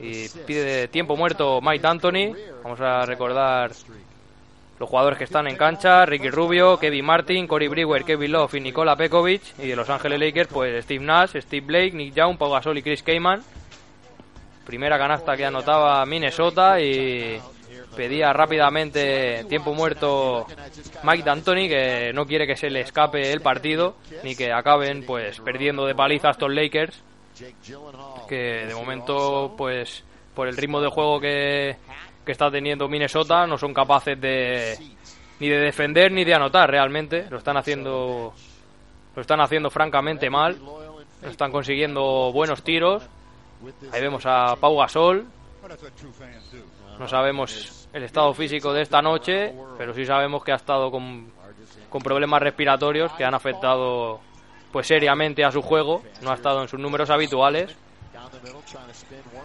[0.00, 2.34] Y pide tiempo muerto Mike Anthony.
[2.62, 3.70] Vamos a recordar
[4.78, 8.60] los jugadores que están en cancha, Ricky Rubio, Kevin Martin, Cory Brewer, Kevin Love y
[8.60, 9.58] Nikola Pekovic.
[9.58, 12.82] Y de Los Ángeles Lakers, pues Steve Nash, Steve Blake, Nick Young, Pau Gasol y
[12.82, 13.42] Chris Kaman.
[14.66, 17.40] Primera canasta que anotaba Minnesota y
[17.94, 20.46] pedía rápidamente tiempo muerto
[21.02, 25.40] Mike D'Antoni que no quiere que se le escape el partido ni que acaben pues
[25.40, 27.02] perdiendo de paliza estos Lakers
[28.28, 30.04] que de momento pues
[30.34, 31.76] por el ritmo de juego que,
[32.24, 34.76] que está teniendo Minnesota no son capaces de
[35.38, 37.26] ni de defender ni de anotar realmente.
[37.30, 38.32] Lo están haciendo
[39.14, 40.58] lo están haciendo francamente mal.
[41.22, 43.02] No están consiguiendo buenos tiros.
[43.92, 45.26] Ahí vemos a Pau Gasol.
[46.98, 51.30] No sabemos el estado físico de esta noche, pero sí sabemos que ha estado con,
[51.88, 54.20] con problemas respiratorios que han afectado
[54.72, 56.02] pues seriamente a su juego.
[56.22, 57.76] No ha estado en sus números habituales.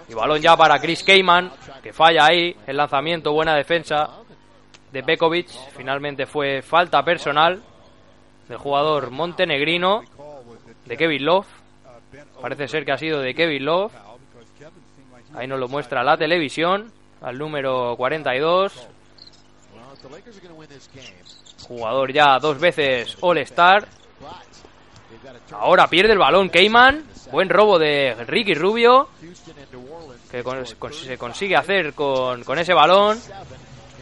[0.09, 2.55] Y balón ya para Chris Keyman, que falla ahí.
[2.67, 4.09] El lanzamiento, buena defensa
[4.91, 5.47] de Pekovic.
[5.75, 7.61] Finalmente fue falta personal
[8.47, 10.03] del jugador montenegrino,
[10.85, 11.47] de Kevin Love.
[12.41, 13.93] Parece ser que ha sido de Kevin Love.
[15.33, 16.91] Ahí nos lo muestra la televisión,
[17.21, 18.87] al número 42.
[21.67, 23.87] Jugador ya dos veces All-Star.
[25.51, 27.05] Ahora pierde el balón Keyman.
[27.31, 29.09] Buen robo de Ricky Rubio.
[30.29, 30.43] Que
[30.91, 33.19] se consigue hacer con, con, ese balón.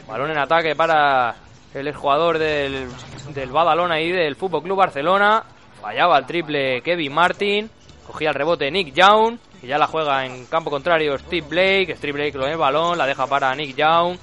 [0.08, 1.36] Balón en ataque para
[1.74, 2.88] el exjugador del,
[3.34, 5.44] del Badalona ahí del Fútbol Club Barcelona.
[5.82, 7.70] Fallaba el triple Kevin Martin.
[8.12, 9.38] Cogía el rebote Nick Young.
[9.62, 11.96] Y ya la juega en campo contrario Steve Blake.
[11.96, 12.98] Steve Blake lo ve el balón.
[12.98, 14.18] La deja para Nick Young.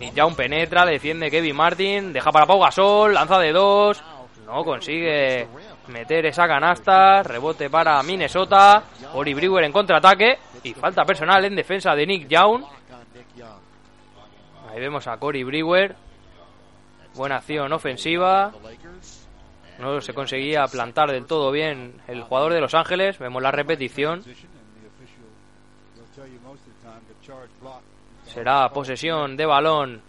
[0.00, 0.84] Nick Young penetra.
[0.84, 2.12] Defiende Kevin Martin.
[2.12, 3.14] Deja para Pau Gasol.
[3.14, 4.02] Lanza de dos.
[4.46, 5.46] No consigue
[5.88, 8.82] meter esa canasta, rebote para Minnesota,
[9.14, 12.62] Ori Brewer en contraataque y falta personal en defensa de Nick Young.
[14.70, 15.96] Ahí vemos a Cory Brewer,
[17.14, 18.52] buena acción ofensiva,
[19.78, 24.22] no se conseguía plantar del todo bien el jugador de Los Ángeles, vemos la repetición.
[28.26, 30.02] Será posesión de balón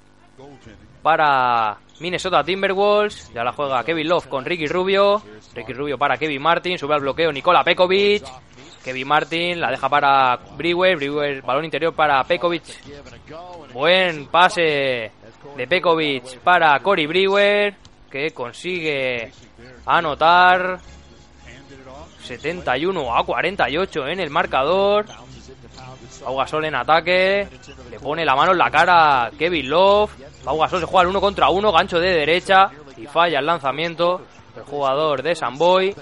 [1.01, 3.31] para Minnesota Timberwolves.
[3.33, 5.21] Ya la juega Kevin Love con Ricky Rubio.
[5.53, 6.77] Ricky Rubio para Kevin Martin.
[6.77, 8.23] Sube al bloqueo Nikola Pekovic.
[8.83, 10.97] Kevin Martin la deja para Brewer.
[10.97, 12.63] Brewer, balón interior para Pekovic.
[13.73, 15.11] Buen pase
[15.55, 17.88] de Pekovic para Cory Brewer.
[18.09, 19.31] Que consigue
[19.85, 20.79] anotar
[22.23, 25.05] 71 a 48 en el marcador.
[26.23, 27.47] Pau Gasol en ataque.
[27.89, 30.11] Le pone la mano en la cara Kevin Love.
[30.43, 34.21] Pau Gasol se juega el uno contra uno, gancho de derecha y falla el lanzamiento.
[34.55, 35.95] El jugador de Samboy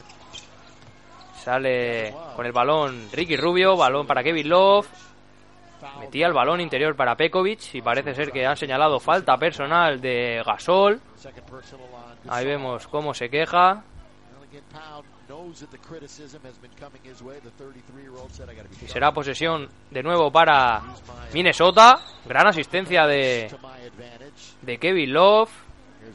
[1.43, 4.87] sale con el balón Ricky Rubio, balón para Kevin Love.
[5.99, 10.41] Metía el balón interior para Pekovic y parece ser que han señalado falta personal de
[10.45, 10.99] Gasol.
[12.30, 13.84] Ahí vemos cómo se queja.
[18.82, 20.82] Y será posesión de nuevo para
[21.34, 21.99] Minnesota.
[22.25, 23.51] Gran asistencia de,
[24.61, 25.51] de Kevin Love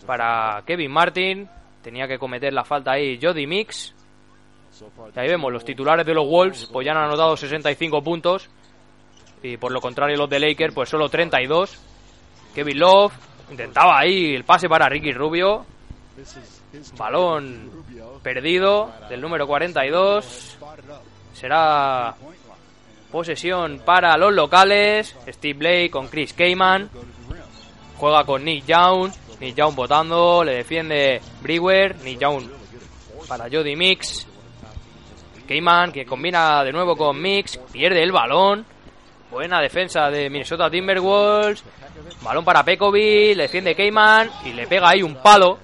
[0.06, 1.48] para Kevin Martin.
[1.82, 3.94] Tenía que cometer la falta ahí Jody Mix.
[5.14, 8.48] Ahí vemos los titulares de los Wolves, pues ya han anotado 65 puntos.
[9.42, 11.78] Y por lo contrario los de Lakers, pues solo 32.
[12.54, 13.12] Kevin Love
[13.50, 15.66] intentaba ahí el pase para Ricky Rubio.
[16.96, 17.70] Balón
[18.22, 20.58] perdido del número 42.
[21.32, 22.14] Será
[23.10, 25.16] posesión para los locales.
[25.28, 26.88] Steve Blake con Chris Keyman.
[27.96, 29.12] Juega con Nick Young.
[29.40, 30.44] Nick Young votando.
[30.44, 31.96] Le defiende Brewer.
[32.02, 32.44] Nick Young
[33.28, 34.26] para Jody Mix.
[35.46, 37.58] Keyman que combina de nuevo con Mix.
[37.72, 38.64] Pierde el balón.
[39.32, 41.64] Buena defensa de Minnesota Timberwolves.
[42.22, 43.36] Balón para Pekovic.
[43.36, 44.30] Le defiende Keyman.
[44.44, 45.58] Y le pega ahí un palo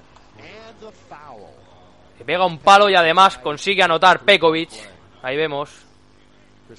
[2.28, 4.68] pega un palo y además consigue anotar Pekovic.
[5.22, 5.70] Ahí vemos.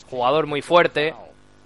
[0.07, 1.15] jugador muy fuerte.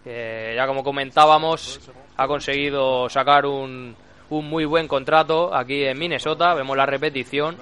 [0.05, 1.81] ya como comentábamos,
[2.15, 3.93] ha conseguido sacar un,
[4.29, 6.53] un muy buen contrato aquí en Minnesota.
[6.53, 7.57] Vemos la repetición.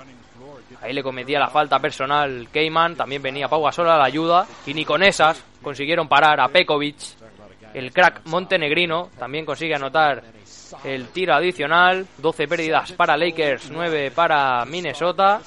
[0.83, 2.95] Ahí le cometía la falta personal Keyman.
[2.95, 4.45] También venía Pau Gasol a la ayuda.
[4.67, 7.20] Y ni con esas consiguieron parar a Pekovic.
[7.73, 10.23] El crack montenegrino también consigue anotar
[10.83, 12.05] el tiro adicional.
[12.17, 15.41] 12 pérdidas para Lakers, 9 para Minnesota.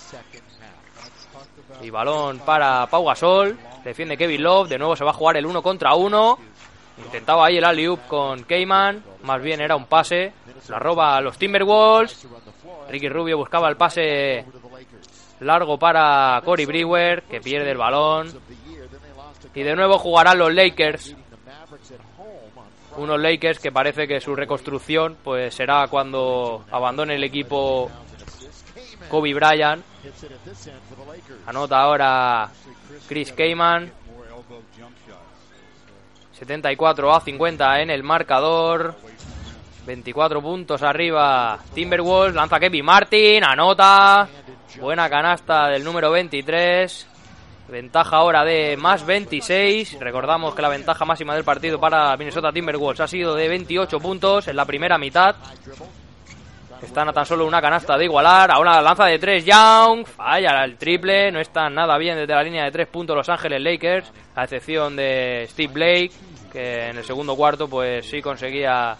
[1.82, 3.58] Y balón para Pau Gasol.
[3.84, 4.68] Defiende Kevin Love.
[4.68, 6.38] De nuevo se va a jugar el 1 contra 1.
[7.04, 9.02] Intentaba ahí el alley con Keyman.
[9.22, 10.32] Más bien era un pase.
[10.68, 12.26] La roba a los Timberwolves.
[12.88, 14.44] Ricky Rubio buscaba el pase
[15.40, 18.28] largo para Cory Brewer, que pierde el balón.
[19.54, 21.14] Y de nuevo jugarán los Lakers.
[22.96, 27.90] Unos Lakers que parece que su reconstrucción pues será cuando abandone el equipo
[29.08, 29.84] Kobe Bryant.
[31.46, 32.50] Anota ahora
[33.08, 33.92] Chris Keyman.
[36.38, 38.94] 74 a 50 en el marcador.
[39.86, 42.34] 24 puntos arriba Timberwolves.
[42.34, 43.44] Lanza Kevin Martin.
[43.44, 44.28] Anota.
[44.80, 47.13] Buena canasta del número 23.
[47.68, 49.98] Ventaja ahora de más 26.
[49.98, 54.48] Recordamos que la ventaja máxima del partido para Minnesota Timberwolves ha sido de 28 puntos
[54.48, 55.34] en la primera mitad.
[56.82, 58.50] Están a tan solo una canasta de igualar.
[58.50, 60.06] Ahora la lanza de 3 Young.
[60.06, 61.32] Falla el triple.
[61.32, 64.12] No están nada bien desde la línea de 3 puntos Los Ángeles Lakers.
[64.34, 66.12] A excepción de Steve Blake.
[66.52, 68.96] Que en el segundo cuarto pues sí conseguía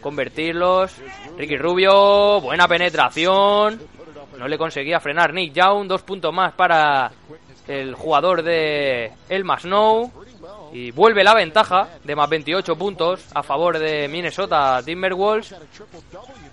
[0.00, 0.96] convertirlos.
[1.36, 2.40] Ricky Rubio.
[2.40, 3.80] Buena penetración.
[4.38, 5.88] No le conseguía frenar Nick Young.
[5.88, 7.10] Dos puntos más para
[7.68, 10.10] el jugador de El Snow.
[10.72, 15.54] Y vuelve la ventaja de más 28 puntos a favor de Minnesota Timberwolves.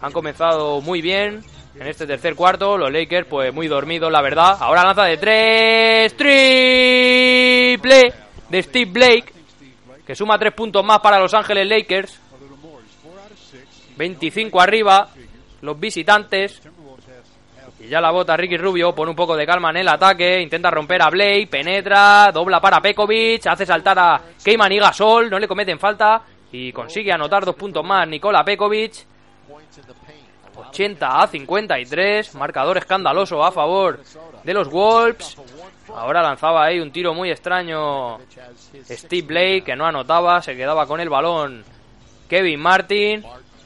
[0.01, 1.43] Han comenzado muy bien
[1.79, 2.77] en este tercer cuarto.
[2.77, 4.57] Los Lakers, pues muy dormidos, la verdad.
[4.59, 6.15] Ahora lanza de tres.
[6.15, 8.13] Triple
[8.49, 9.33] de Steve Blake.
[10.05, 12.19] Que suma tres puntos más para Los Ángeles Lakers.
[13.97, 15.09] 25 arriba.
[15.61, 16.61] Los visitantes.
[17.83, 20.71] Y ya la bota Ricky Rubio, pone un poco de calma en el ataque, intenta
[20.71, 25.49] romper a Blake, penetra, dobla para Pekovic, hace saltar a Keyman y Gasol, no le
[25.49, 26.21] cometen falta
[26.51, 29.05] y consigue anotar dos puntos más Nikola Pekovic.
[30.55, 33.99] 80 a 53, marcador escandaloso a favor
[34.43, 35.35] de los Wolves.
[35.93, 38.19] Ahora lanzaba ahí un tiro muy extraño
[38.89, 41.65] Steve Blake, que no anotaba, se quedaba con el balón
[42.29, 43.23] Kevin Martin.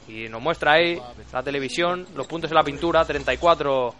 [0.07, 0.97] Y nos muestra ahí
[1.33, 3.93] la televisión los puntos en la pintura, 34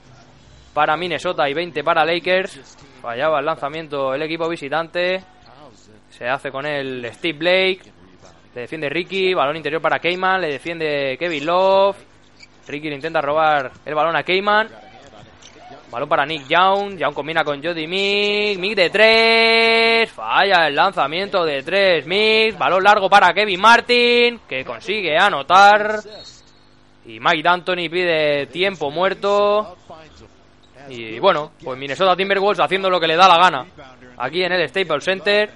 [0.77, 2.77] para Minnesota y 20 para Lakers.
[3.01, 5.23] Fallaba el lanzamiento el equipo visitante.
[6.11, 7.81] Se hace con el Steve Blake.
[8.53, 9.33] Le defiende Ricky.
[9.33, 10.39] Balón interior para Keyman.
[10.39, 11.97] Le defiende Kevin Love.
[12.67, 14.69] Ricky le intenta robar el balón a Keyman.
[15.89, 16.95] Balón para Nick Young.
[16.95, 18.59] Young combina con Jody Mick.
[18.59, 20.11] Mick de 3.
[20.11, 22.05] Falla el lanzamiento de 3.
[22.05, 22.55] Mick.
[22.55, 24.41] Balón largo para Kevin Martin.
[24.47, 26.01] Que consigue anotar.
[27.07, 29.75] Y Mike D'Antoni pide tiempo muerto.
[30.89, 33.65] Y bueno, pues Minnesota Timberwolves haciendo lo que le da la gana.
[34.17, 35.51] Aquí en el Staples Center.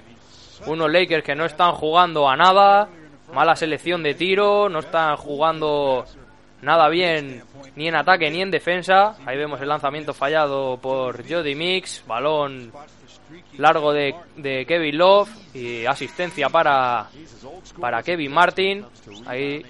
[0.66, 2.88] Unos Lakers que no están jugando a nada.
[3.32, 4.68] Mala selección de tiro.
[4.68, 6.04] No están jugando
[6.60, 7.42] nada bien
[7.76, 9.16] ni en ataque ni en defensa.
[9.26, 12.04] Ahí vemos el lanzamiento fallado por Jody Mix.
[12.06, 12.72] Balón
[13.58, 14.14] largo de,
[14.66, 17.08] Kevin Love y asistencia para,
[17.80, 18.84] para Kevin Martin.
[19.26, 19.64] Ahí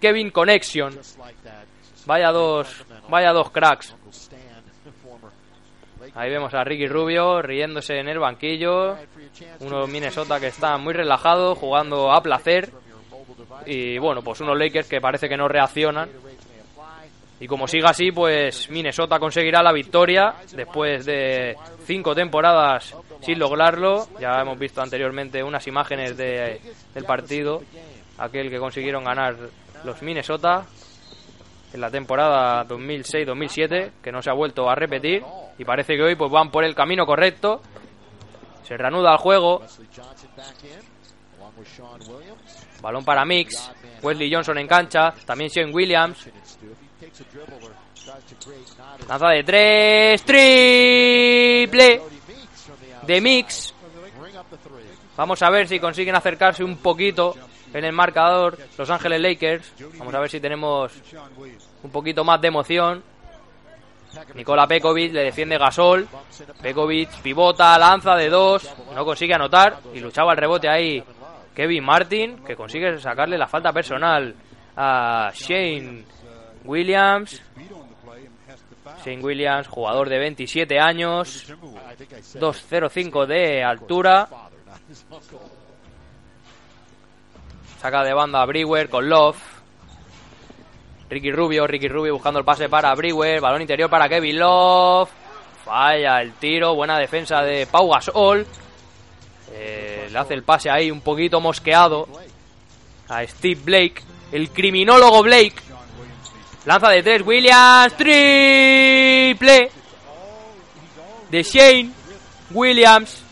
[0.00, 0.98] Kevin Connection.
[2.06, 3.94] Vaya dos, vaya dos cracks.
[6.16, 8.96] Ahí vemos a Ricky Rubio riéndose en el banquillo.
[9.60, 12.70] Unos Minnesota que están muy relajados, jugando a placer.
[13.66, 16.08] Y bueno, pues unos Lakers que parece que no reaccionan.
[17.40, 24.06] Y como siga así, pues Minnesota conseguirá la victoria después de cinco temporadas sin lograrlo.
[24.20, 26.60] Ya hemos visto anteriormente unas imágenes de,
[26.94, 27.62] del partido,
[28.18, 29.36] aquel que consiguieron ganar
[29.82, 30.64] los Minnesota
[31.74, 35.24] en la temporada 2006-2007, que no se ha vuelto a repetir
[35.58, 37.60] y parece que hoy pues van por el camino correcto.
[38.62, 39.60] Se reanuda el juego.
[42.80, 43.72] Balón para Mix.
[44.02, 45.12] Wesley Johnson en cancha.
[45.26, 46.28] También Shane Williams.
[49.08, 50.22] Lanza de tres.
[50.22, 52.02] Triple
[53.02, 53.74] de Mix.
[55.16, 57.34] Vamos a ver si consiguen acercarse un poquito
[57.74, 59.72] en el marcador Los Ángeles Lakers.
[59.98, 60.92] Vamos a ver si tenemos
[61.82, 63.02] un poquito más de emoción.
[64.34, 66.08] Nicola Pekovic le defiende Gasol.
[66.62, 68.72] Pekovic pivota, lanza de dos.
[68.94, 69.78] No consigue anotar.
[69.92, 71.02] Y luchaba el rebote ahí
[71.54, 74.34] Kevin Martin, que consigue sacarle la falta personal
[74.76, 76.04] a Shane
[76.64, 77.42] Williams.
[79.04, 81.52] Shane Williams, jugador de 27 años,
[82.34, 84.28] 2.05 de altura.
[87.84, 89.36] Saca de banda a Brewer con Love.
[91.10, 93.42] Ricky Rubio, Ricky Rubio buscando el pase para Brewer.
[93.42, 95.10] Balón interior para Kevin Love.
[95.66, 96.74] Falla el tiro.
[96.74, 98.46] Buena defensa de Pau Gasol.
[99.52, 102.08] Eh, le hace el pase ahí un poquito mosqueado
[103.10, 104.02] a Steve Blake.
[104.32, 105.56] El criminólogo Blake.
[106.64, 107.20] Lanza de tres.
[107.20, 107.94] Williams.
[107.98, 109.70] Triple.
[111.30, 111.90] De Shane
[112.50, 113.22] Williams.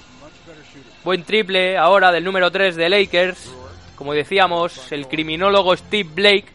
[1.05, 3.62] Buen triple ahora del número 3 de Lakers.
[4.03, 6.47] Como decíamos, el criminólogo Steve Blake,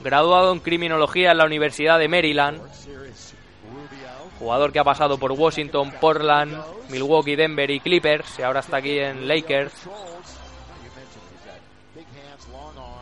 [0.00, 2.60] graduado en criminología en la Universidad de Maryland.
[4.38, 6.54] Jugador que ha pasado por Washington, Portland,
[6.90, 8.38] Milwaukee, Denver y Clippers.
[8.38, 9.72] Y ahora está aquí en Lakers.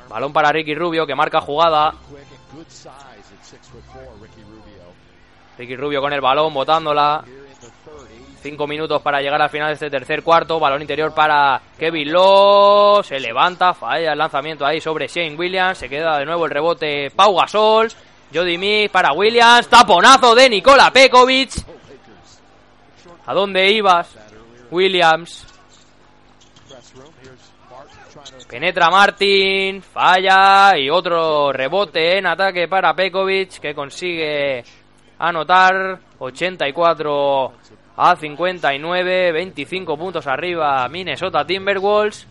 [0.09, 1.95] Balón para Ricky Rubio que marca jugada.
[5.59, 7.25] Ricky Rubio con el balón, botándola.
[8.45, 10.61] Cinco minutos para llegar al final de este tercer cuarto.
[10.61, 13.03] Balón interior para Kevin Lowe.
[13.03, 15.79] Se levanta, falla el lanzamiento ahí sobre Shane Williams.
[15.79, 17.89] Se queda de nuevo el rebote Pau Gasol.
[18.35, 19.67] Jody Mix para Williams.
[19.67, 21.53] Taponazo de Nikola Pekovic.
[23.25, 24.15] ¿A dónde ibas?
[24.71, 25.47] Williams.
[28.47, 34.63] Penetra Martin, falla y otro rebote en ataque para Pekovic que consigue
[35.19, 37.53] anotar 84
[37.97, 42.27] a 59, 25 puntos arriba Minnesota Timberwolves.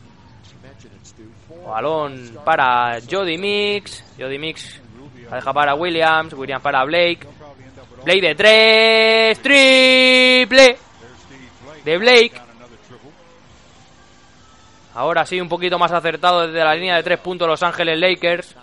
[1.66, 4.82] Balón para Jody Mix, Jody Mix
[5.30, 7.28] la deja para Williams, Williams para Blake.
[8.04, 10.78] Blake de 3, triple
[11.84, 12.34] de Blake.
[14.94, 18.56] Ahora sí, un poquito más acertado desde la línea de tres puntos Los Ángeles Lakers.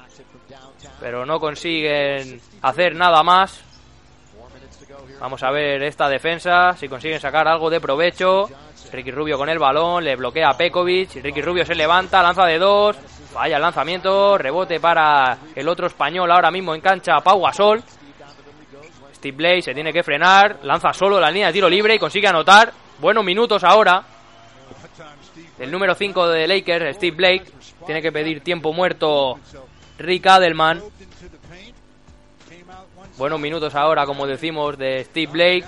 [1.00, 3.64] Pero no consiguen hacer nada más.
[5.20, 8.48] Vamos a ver esta defensa, si consiguen sacar algo de provecho.
[8.90, 11.22] Ricky Rubio con el balón, le bloquea a Pekovic.
[11.22, 12.96] Ricky Rubio se levanta, lanza de dos.
[13.30, 17.82] Falla el lanzamiento, rebote para el otro español ahora mismo en cancha, Pau Gasol.
[19.14, 22.26] Steve Blake se tiene que frenar, lanza solo la línea de tiro libre y consigue
[22.26, 22.72] anotar.
[22.98, 24.02] Buenos minutos ahora.
[25.58, 27.44] El número 5 de Lakers, Steve Blake,
[27.84, 29.38] tiene que pedir tiempo muerto
[29.98, 30.80] Rick Adelman.
[33.20, 35.64] Buenos minutos ahora, como decimos, de Steve Blake,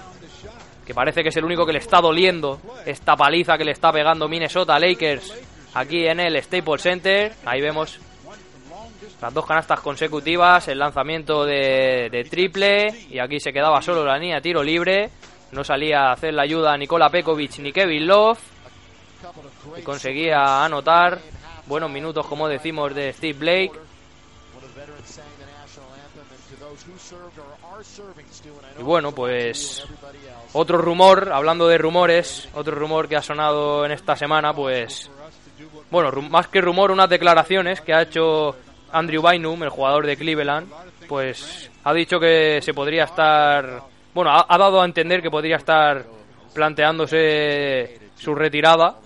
[0.87, 3.93] que parece que es el único que le está doliendo esta paliza que le está
[3.93, 5.35] pegando Minnesota Lakers
[5.75, 7.35] aquí en el Staples Center.
[7.45, 8.01] Ahí vemos
[9.21, 14.17] las dos canastas consecutivas, el lanzamiento de, de triple y aquí se quedaba solo la
[14.17, 15.11] línea tiro libre.
[15.51, 18.41] No salía a hacer la ayuda Nikola Pekovic ni Kevin Love
[19.77, 21.19] y conseguía anotar
[21.67, 23.92] buenos minutos, como decimos, de Steve Blake.
[28.79, 29.85] Y bueno, pues
[30.53, 35.11] otro rumor, hablando de rumores, otro rumor que ha sonado en esta semana, pues
[35.91, 38.57] bueno, más que rumor, unas declaraciones que ha hecho
[38.93, 40.73] Andrew Bynum, el jugador de Cleveland,
[41.09, 43.83] pues ha dicho que se podría estar,
[44.15, 46.05] bueno, ha, ha dado a entender que podría estar
[46.55, 48.97] planteándose su retirada,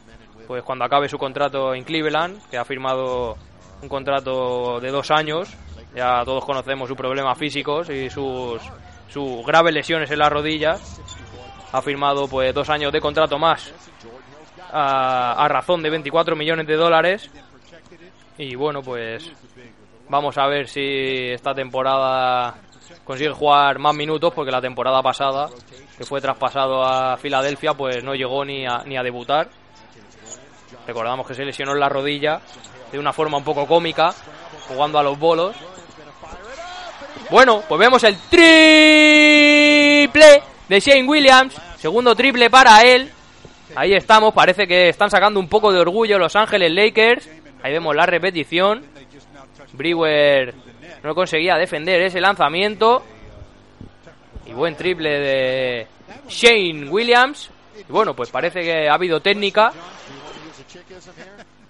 [0.47, 3.37] pues cuando acabe su contrato en Cleveland, que ha firmado
[3.83, 5.49] un contrato de dos años,
[5.97, 8.61] ya todos conocemos sus problemas físicos y sus,
[9.09, 11.01] sus graves lesiones en las rodillas.
[11.73, 13.73] Ha firmado pues dos años de contrato más
[14.71, 17.31] a, razón de 24 millones de dólares.
[18.39, 19.31] Y bueno, pues
[20.09, 22.55] vamos a ver si esta temporada
[23.05, 25.49] consigue jugar más minutos porque la temporada pasada,
[25.97, 29.49] que fue traspasado a Filadelfia, pues no llegó ni a, ni a debutar.
[30.87, 32.41] Recordamos que se lesionó en la rodilla
[32.93, 34.13] de una forma un poco cómica,
[34.69, 35.57] jugando a los bolos.
[37.31, 38.43] Bueno, pues vemos el triple
[40.69, 41.55] de Shane Williams.
[41.77, 43.11] Segundo triple para él.
[43.75, 47.29] Ahí estamos, parece que están sacando un poco de orgullo Los Ángeles Lakers.
[47.63, 48.85] Ahí vemos la repetición.
[49.73, 50.55] Brewer
[51.03, 53.03] no conseguía defender ese lanzamiento.
[54.47, 55.87] Y buen triple de
[56.29, 57.51] Shane Williams.
[57.77, 59.73] Y bueno, pues parece que ha habido técnica.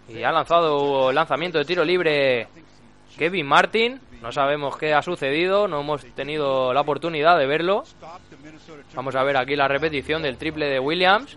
[0.09, 2.47] Y ha lanzado lanzamiento de tiro libre
[3.17, 4.01] Kevin Martin.
[4.23, 7.85] No sabemos qué ha sucedido, no hemos tenido la oportunidad de verlo.
[8.95, 11.37] Vamos a ver aquí la repetición del triple de Williams.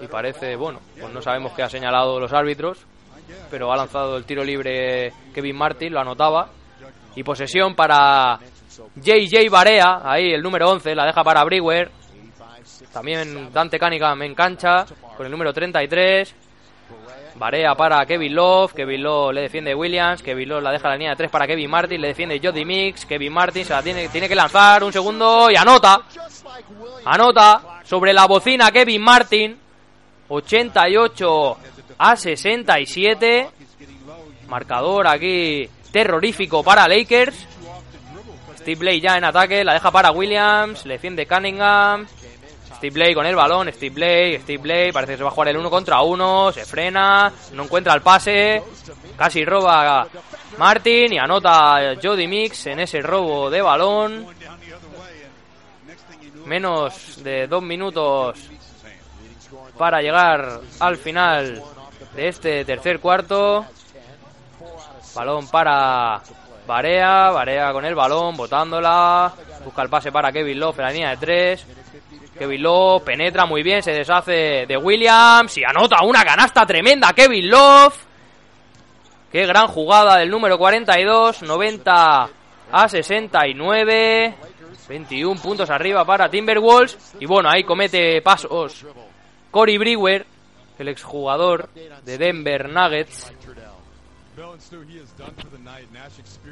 [0.00, 2.84] Y parece, bueno, pues no sabemos qué ha señalado los árbitros,
[3.50, 6.48] pero ha lanzado el tiro libre Kevin Martin, lo anotaba.
[7.14, 8.38] Y posesión para
[8.96, 11.90] JJ Barea, ahí el número 11, la deja para Brewer.
[12.92, 14.84] También Dante Cunningham en cancha
[15.16, 16.45] con el número 33.
[17.38, 21.10] Barea para Kevin Love, Kevin Love le defiende Williams, Kevin Love la deja la línea
[21.10, 24.28] de 3 para Kevin Martin, le defiende Jody Mix, Kevin Martin se la tiene, tiene
[24.28, 26.02] que lanzar un segundo y anota.
[27.04, 29.58] Anota sobre la bocina Kevin Martin.
[30.28, 31.58] 88
[31.98, 33.50] a 67.
[34.48, 37.46] Marcador aquí terrorífico para Lakers.
[38.56, 42.06] Steve Blake ya en ataque, la deja para Williams, le defiende Cunningham.
[42.74, 45.48] Steve Blake con el balón, Steve Blake, Steve Blake, parece que se va a jugar
[45.48, 48.62] el uno contra uno, se frena, no encuentra el pase,
[49.16, 50.06] casi roba
[50.58, 54.26] Martin y anota Jody Mix en ese robo de balón.
[56.46, 58.38] Menos de dos minutos
[59.76, 61.62] para llegar al final
[62.14, 63.66] de este tercer cuarto.
[65.14, 66.22] Balón para
[66.66, 69.32] Barea, Barea con el balón, botándola.
[69.64, 71.66] Busca el pase para Kevin Love en la línea de tres.
[72.38, 77.50] Kevin Love penetra muy bien, se deshace de Williams y anota una canasta tremenda Kevin
[77.50, 77.94] Love.
[79.32, 82.28] Qué gran jugada del número 42, 90
[82.72, 84.34] a 69.
[84.88, 87.14] 21 puntos arriba para Timberwolves.
[87.18, 88.86] Y bueno, ahí comete pasos
[89.50, 90.26] Cory Brewer,
[90.78, 91.68] el exjugador
[92.04, 93.32] de Denver Nuggets.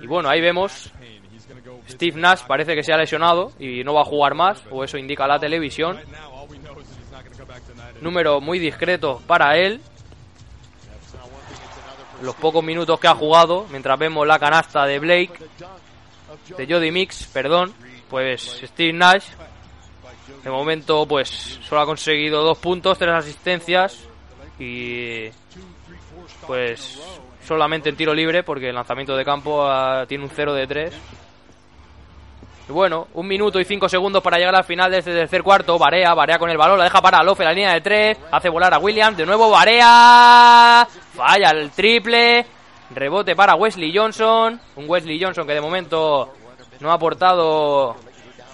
[0.02, 0.90] Y bueno, ahí vemos.
[1.88, 4.98] Steve Nash parece que se ha lesionado y no va a jugar más, o eso
[4.98, 6.00] indica la televisión.
[8.00, 9.80] Número muy discreto para él.
[12.22, 15.32] Los pocos minutos que ha jugado, mientras vemos la canasta de Blake,
[16.56, 17.74] de Jody Mix, perdón,
[18.08, 19.26] pues Steve Nash,
[20.42, 21.28] de momento, pues
[21.62, 24.06] solo ha conseguido dos puntos, tres asistencias
[24.58, 25.28] y
[26.46, 27.00] pues
[27.44, 30.94] solamente en tiro libre porque el lanzamiento de campo ah, tiene un 0 de 3.
[32.68, 35.78] Bueno, un minuto y cinco segundos para llegar al final de este tercer cuarto.
[35.78, 38.16] Barea, Barea con el balón, la deja para Lofe, la línea de tres.
[38.30, 40.88] Hace volar a Williams, de nuevo Barea.
[41.14, 42.46] Falla el triple.
[42.90, 44.58] Rebote para Wesley Johnson.
[44.76, 46.32] Un Wesley Johnson que de momento
[46.80, 47.96] no ha aportado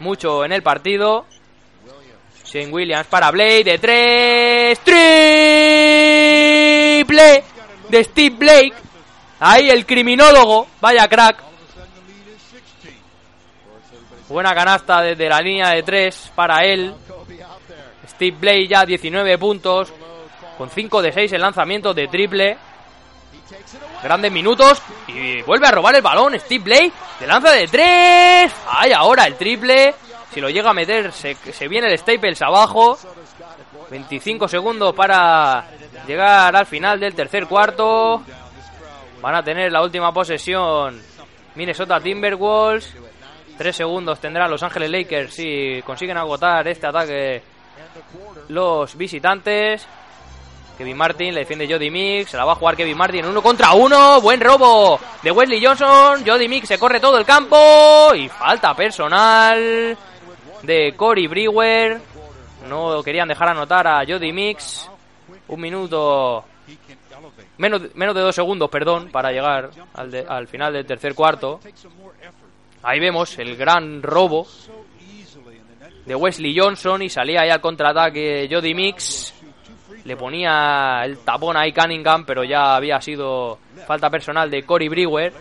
[0.00, 1.24] mucho en el partido.
[2.44, 4.80] Shane Williams para Blake de tres.
[7.00, 7.44] Triple
[7.88, 8.74] de Steve Blake.
[9.38, 10.66] Ahí el criminólogo.
[10.80, 11.49] Vaya crack.
[14.30, 16.94] Buena canasta desde la línea de tres para él.
[18.08, 19.92] Steve Blake ya 19 puntos.
[20.56, 22.56] Con 5 de 6 en lanzamiento de triple.
[24.04, 24.80] Grandes minutos.
[25.08, 26.38] Y vuelve a robar el balón.
[26.38, 26.92] Steve Blake.
[27.18, 28.52] De lanza de tres.
[28.68, 29.96] Ay, ahora el triple.
[30.32, 32.96] Si lo llega a meter, se, se viene el Staples abajo.
[33.90, 35.64] 25 segundos para
[36.06, 38.22] llegar al final del tercer cuarto.
[39.20, 41.02] Van a tener la última posesión
[41.56, 42.94] Minnesota Timberwolves.
[43.60, 47.42] Tres segundos tendrán Los Ángeles Lakers si consiguen agotar este ataque
[48.48, 49.86] los visitantes.
[50.78, 52.30] Kevin Martin le defiende Jody Mix.
[52.30, 54.18] Se la va a jugar Kevin Martin uno contra uno.
[54.22, 56.24] Buen robo de Wesley Johnson.
[56.26, 58.14] Jody Mix se corre todo el campo.
[58.14, 59.94] Y falta personal
[60.62, 62.00] de Cory Brewer.
[62.66, 64.88] No querían dejar anotar a Jody Mix.
[65.48, 66.46] Un minuto.
[67.58, 71.60] Menos, menos de dos segundos, perdón, para llegar al, al final del tercer cuarto.
[72.82, 74.46] Ahí vemos el gran robo
[76.06, 79.34] de Wesley Johnson y salía ahí al contraataque Jody Mix.
[80.04, 85.32] Le ponía el tapón ahí Cunningham, pero ya había sido falta personal de Cory Brewer.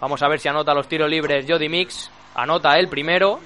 [0.00, 2.10] Vamos a ver si anota los tiros libres Jody Mix.
[2.34, 3.40] Anota el primero.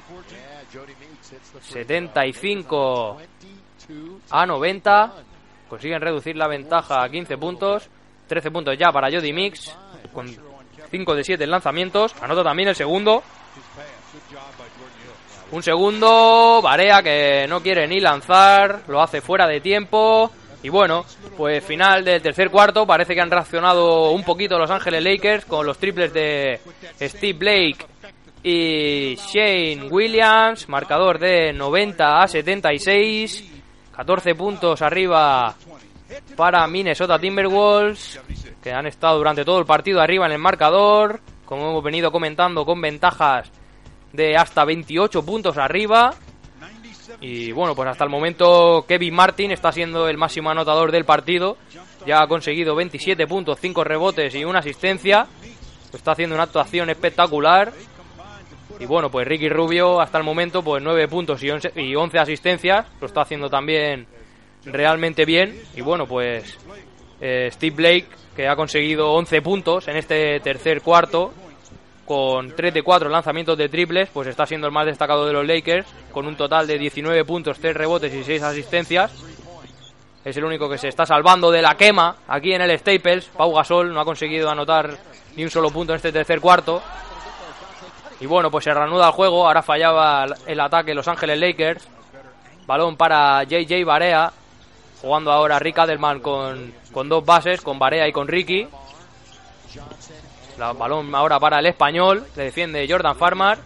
[1.61, 3.19] 75
[4.31, 5.13] a 90.
[5.69, 7.89] Consiguen reducir la ventaja a 15 puntos.
[8.29, 9.75] 13 puntos ya para Jody Mix.
[10.13, 10.27] Con
[10.91, 12.15] 5 de 7 lanzamientos.
[12.21, 13.23] Anota también el segundo.
[15.51, 16.61] Un segundo.
[16.63, 18.83] Barea que no quiere ni lanzar.
[18.89, 20.31] Lo hace fuera de tiempo.
[20.63, 21.05] Y bueno,
[21.37, 22.87] pues final del tercer cuarto.
[22.87, 26.61] Parece que han reaccionado un poquito Los Ángeles Lakers con los triples de
[27.01, 27.87] Steve Blake
[28.43, 30.69] y Shane Williams.
[30.69, 33.51] Marcador de 90 a 76.
[33.95, 35.55] 14 puntos arriba
[36.37, 38.21] para Minnesota Timberwolves,
[38.63, 42.65] que han estado durante todo el partido arriba en el marcador, como hemos venido comentando,
[42.65, 43.51] con ventajas
[44.13, 46.15] de hasta 28 puntos arriba.
[47.21, 51.57] Y bueno, pues hasta el momento Kevin Martin está siendo el máximo anotador del partido.
[52.07, 55.27] Ya ha conseguido 27 puntos, 5 rebotes y una asistencia.
[55.93, 57.73] Está haciendo una actuación espectacular.
[58.79, 62.19] Y bueno, pues Ricky Rubio hasta el momento, pues 9 puntos y 11, y 11
[62.19, 62.87] asistencias.
[63.01, 64.07] Lo está haciendo también
[64.67, 65.61] realmente bien.
[65.75, 66.59] Y bueno, pues
[67.21, 71.33] eh, Steve Blake, que ha conseguido 11 puntos en este tercer cuarto,
[72.05, 75.47] con 3 de 4 lanzamientos de triples, pues está siendo el más destacado de los
[75.47, 79.13] Lakers, con un total de 19 puntos, 3 rebotes y 6 asistencias.
[80.25, 83.27] Es el único que se está salvando de la quema aquí en el Staples.
[83.27, 84.97] Pau Gasol no ha conseguido anotar
[85.37, 86.83] ni un solo punto en este tercer cuarto.
[88.21, 89.47] Y bueno, pues se reanuda el juego.
[89.47, 91.89] Ahora fallaba el ataque Los Ángeles Lakers.
[92.67, 94.33] Balón para JJ Barea.
[95.05, 98.67] Jugando ahora Rick Adelman con, con dos bases, con Barea y con Ricky.
[100.57, 102.25] La, balón ahora para el español.
[102.35, 103.59] Le defiende Jordan Farmar.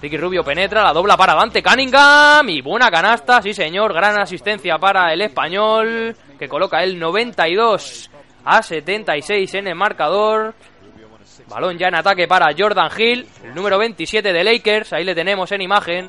[0.00, 2.48] Ricky Rubio penetra, la dobla para Dante Cunningham.
[2.48, 3.92] Y buena canasta, sí señor.
[3.92, 6.16] Gran asistencia para el español.
[6.38, 8.10] Que coloca el 92
[8.46, 10.54] a 76 en el marcador.
[11.46, 14.94] Balón ya en ataque para Jordan Hill, el número 27 de Lakers.
[14.94, 16.08] Ahí le tenemos en imagen.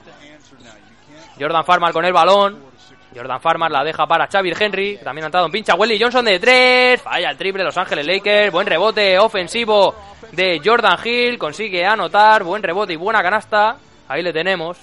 [1.37, 2.70] Jordan Farmar con el balón.
[3.15, 4.97] Jordan Farmar la deja para Xavier Henry.
[5.03, 7.01] También ha entrado en pincha Welly Johnson de 3.
[7.01, 8.51] Falla el triple Los Ángeles Lakers.
[8.51, 9.95] Buen rebote ofensivo
[10.31, 11.37] de Jordan Hill.
[11.37, 12.43] Consigue anotar.
[12.43, 13.77] Buen rebote y buena canasta.
[14.07, 14.77] Ahí le tenemos.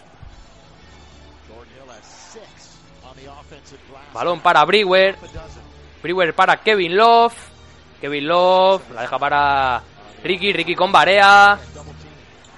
[4.13, 5.17] Balón para Brewer.
[6.03, 7.35] Brewer para Kevin Love.
[8.01, 9.83] Kevin Love la deja para
[10.23, 10.53] Ricky.
[10.53, 11.59] Ricky con Barea.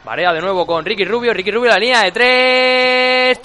[0.04, 1.34] Barea de nuevo con Ricky Rubio.
[1.34, 3.42] Ricky Rubio la línea de tres.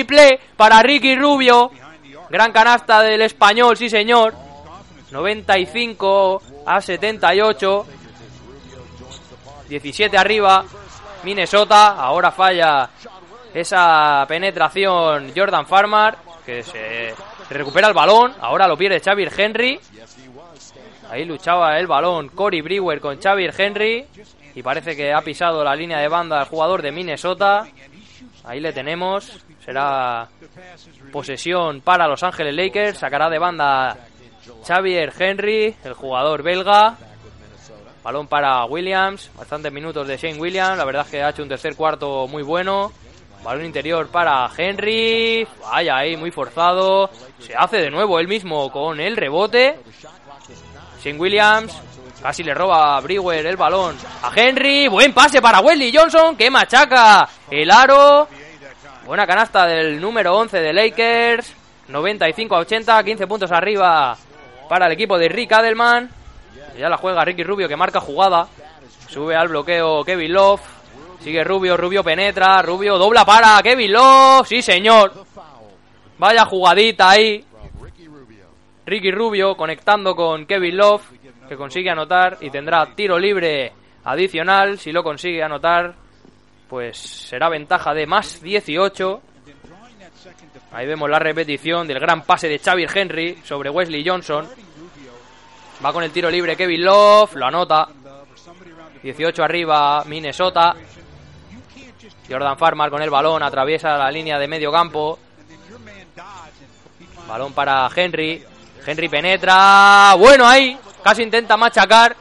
[0.00, 1.70] Triple para Ricky Rubio.
[2.30, 4.34] Gran canasta del español, sí señor.
[5.10, 7.86] 95 a 78.
[9.68, 10.64] 17 arriba.
[11.22, 11.88] Minnesota.
[11.96, 12.88] Ahora falla
[13.52, 16.16] esa penetración Jordan Farmar.
[16.46, 17.14] Que se
[17.50, 18.34] recupera el balón.
[18.40, 19.78] Ahora lo pierde Xavier Henry.
[21.10, 24.06] Ahí luchaba el balón Cory Brewer con Xavier Henry.
[24.54, 27.66] Y parece que ha pisado la línea de banda el jugador de Minnesota.
[28.44, 29.44] Ahí le tenemos.
[29.64, 30.28] Será
[31.10, 32.98] posesión para Los Ángeles Lakers.
[32.98, 33.96] Sacará de banda
[34.64, 36.96] Xavier Henry, el jugador belga.
[38.04, 39.32] Balón para Williams.
[39.36, 40.78] Bastantes minutos de Shane Williams.
[40.78, 42.92] La verdad es que ha hecho un tercer cuarto muy bueno.
[43.42, 45.46] Balón interior para Henry.
[45.62, 47.10] Vaya ahí, muy forzado.
[47.38, 49.78] Se hace de nuevo él mismo con el rebote.
[51.02, 51.72] Shane Williams.
[52.22, 54.88] Casi le roba a el balón a Henry.
[54.88, 58.28] Buen pase para Wesley Johnson que machaca el aro.
[59.06, 61.54] Buena canasta del número 11 de Lakers.
[61.88, 64.16] 95 a 80, 15 puntos arriba
[64.68, 66.10] para el equipo de Rick Adelman.
[66.78, 68.46] Ya la juega Ricky Rubio que marca jugada.
[69.08, 70.60] Sube al bloqueo Kevin Love.
[71.22, 74.46] Sigue Rubio, Rubio penetra, Rubio dobla para Kevin Love.
[74.46, 75.12] Sí, señor.
[76.18, 77.44] Vaya jugadita ahí.
[78.90, 81.04] Ricky Rubio conectando con Kevin Love,
[81.48, 83.72] que consigue anotar y tendrá tiro libre
[84.02, 84.80] adicional.
[84.80, 85.94] Si lo consigue anotar,
[86.68, 89.22] pues será ventaja de más 18.
[90.72, 94.48] Ahí vemos la repetición del gran pase de Xavier Henry sobre Wesley Johnson.
[95.84, 97.88] Va con el tiro libre Kevin Love, lo anota.
[99.04, 100.74] 18 arriba Minnesota.
[102.28, 105.16] Jordan Farmar con el balón, atraviesa la línea de medio campo.
[107.28, 108.44] Balón para Henry.
[108.86, 110.14] Henry penetra.
[110.16, 110.78] Bueno ahí.
[111.02, 112.16] Casi intenta machacar.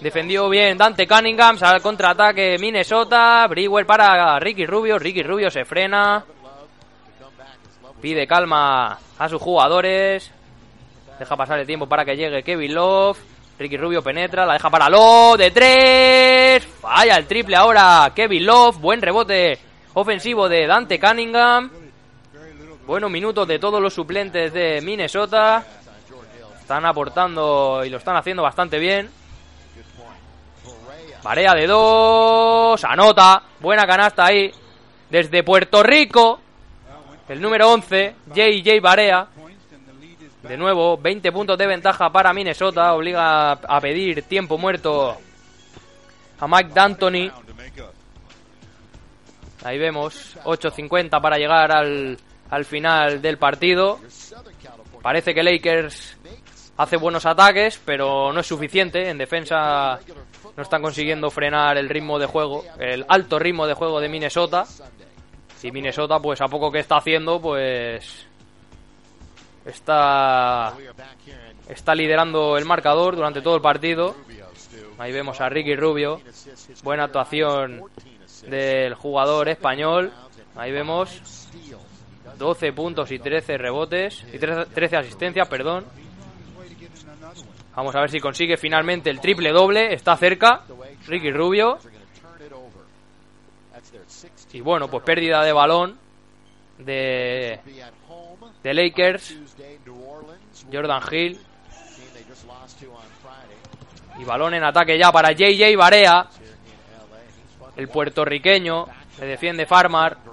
[0.00, 1.58] Defendió bien Dante Cunningham.
[1.58, 3.46] Sale al contraataque Minnesota.
[3.48, 4.98] Brewer para Ricky Rubio.
[4.98, 6.24] Ricky Rubio se frena.
[8.00, 10.30] Pide calma a sus jugadores.
[11.18, 13.18] Deja pasar el tiempo para que llegue Kevin Love.
[13.58, 16.64] Ricky Rubio penetra, la deja para Love de tres.
[16.80, 18.12] Falla el triple ahora.
[18.14, 19.58] Kevin Love, buen rebote
[19.94, 21.87] ofensivo de Dante Cunningham.
[22.88, 25.62] Buenos minutos de todos los suplentes de Minnesota.
[26.58, 29.10] Están aportando y lo están haciendo bastante bien.
[31.22, 32.82] Barea de dos.
[32.84, 33.42] Anota.
[33.60, 34.50] Buena canasta ahí.
[35.10, 36.40] Desde Puerto Rico.
[37.28, 39.26] El número 11, JJ Barea.
[40.44, 42.94] De nuevo, 20 puntos de ventaja para Minnesota.
[42.94, 45.14] Obliga a pedir tiempo muerto
[46.40, 47.30] a Mike D'Antoni.
[49.62, 52.16] Ahí vemos, 8.50 para llegar al,
[52.50, 53.98] al final del partido.
[55.02, 56.16] Parece que Lakers
[56.76, 59.08] hace buenos ataques, pero no es suficiente.
[59.08, 59.98] En defensa
[60.56, 64.64] no están consiguiendo frenar el ritmo de juego, el alto ritmo de juego de Minnesota.
[65.62, 68.26] Y Minnesota, pues a poco que está haciendo, pues
[69.64, 70.72] está
[71.68, 74.14] está liderando el marcador durante todo el partido.
[74.98, 76.20] Ahí vemos a Ricky Rubio.
[76.82, 77.84] Buena actuación
[78.46, 80.12] del jugador español.
[80.56, 81.20] Ahí vemos
[82.38, 85.84] 12 puntos y 13 rebotes y 13 asistencias, perdón.
[87.74, 89.92] Vamos a ver si consigue finalmente el triple doble.
[89.92, 90.62] Está cerca.
[91.06, 91.78] Ricky Rubio.
[94.52, 95.96] Y bueno, pues pérdida de balón
[96.78, 97.60] de,
[98.62, 99.36] de Lakers.
[100.72, 101.38] Jordan Hill.
[104.18, 106.28] Y balón en ataque ya para JJ Barea.
[107.76, 108.86] El puertorriqueño.
[109.16, 110.27] Se defiende Farmar.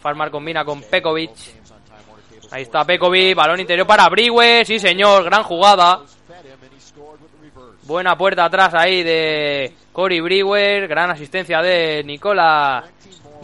[0.00, 1.32] Farmar combina con Pekovic.
[2.50, 3.36] Ahí está Pekovic.
[3.36, 4.64] Balón interior para Brewer.
[4.66, 5.24] Sí, señor.
[5.24, 6.00] Gran jugada.
[7.82, 10.88] Buena puerta atrás ahí de Cory Brewer.
[10.88, 12.84] Gran asistencia de Nicola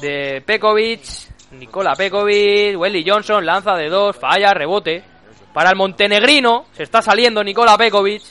[0.01, 1.35] de Pekovic.
[1.59, 5.03] Nikola Pekovic, Welly Johnson lanza de dos, falla, rebote.
[5.53, 8.23] Para el montenegrino, se está saliendo Nikola Pekovic.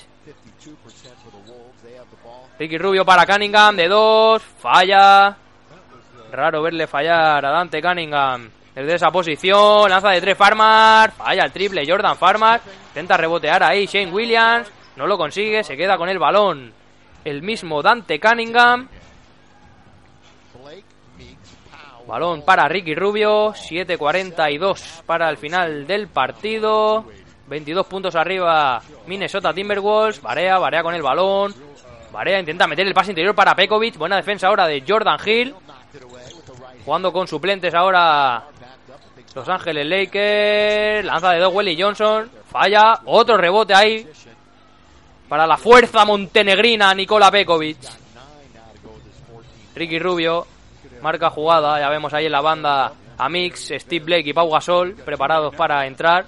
[2.60, 5.38] Ricky Rubio para Cunningham de dos, falla.
[6.34, 9.88] Raro verle fallar a Dante Cunningham desde esa posición.
[9.88, 12.60] Lanza de tres Farmar, falla el triple Jordan Farmar.
[12.88, 16.74] Intenta rebotear ahí Shane Williams, no lo consigue, se queda con el balón.
[17.24, 18.90] El mismo Dante Cunningham.
[22.08, 27.06] Balón para Ricky Rubio, 7.42 para el final del partido.
[27.48, 30.20] 22 puntos arriba Minnesota Timberwolves.
[30.20, 31.54] Barea, Barea con el balón.
[32.12, 33.98] Barea intenta meter el pase interior para Pekovic.
[33.98, 35.56] Buena defensa ahora de Jordan Hill.
[36.86, 38.44] Jugando con suplentes ahora
[39.36, 41.06] Los Ángeles Lakers.
[41.06, 42.30] Lanza de dos Welly Johnson.
[42.50, 43.00] Falla.
[43.06, 44.08] Otro rebote ahí.
[45.30, 47.78] Para la fuerza montenegrina Nikola Pekovic.
[49.76, 50.48] Ricky Rubio
[51.02, 51.80] marca jugada.
[51.80, 55.86] Ya vemos ahí en la banda a Mix, Steve Blake y Pau Gasol preparados para
[55.86, 56.26] entrar.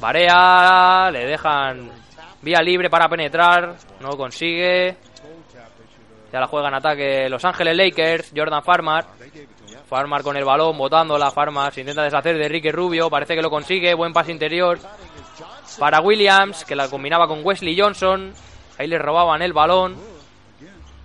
[0.00, 1.90] Barea, le dejan
[2.40, 4.96] vía libre para penetrar, no consigue.
[6.32, 9.06] Ya la juega en ataque Los Ángeles Lakers, Jordan Farmar.
[9.86, 13.42] Farmar con el balón, botando la Farmar, se intenta deshacer de Ricky Rubio, parece que
[13.42, 14.78] lo consigue, buen pase interior
[15.78, 18.32] para Williams, que la combinaba con Wesley Johnson.
[18.78, 19.96] Ahí le robaban el balón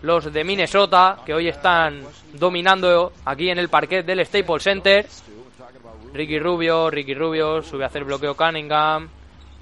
[0.01, 5.05] los de Minnesota, que hoy están dominando aquí en el parquet del Staples Center.
[6.13, 9.09] Ricky Rubio, Ricky Rubio, sube a hacer bloqueo Cunningham.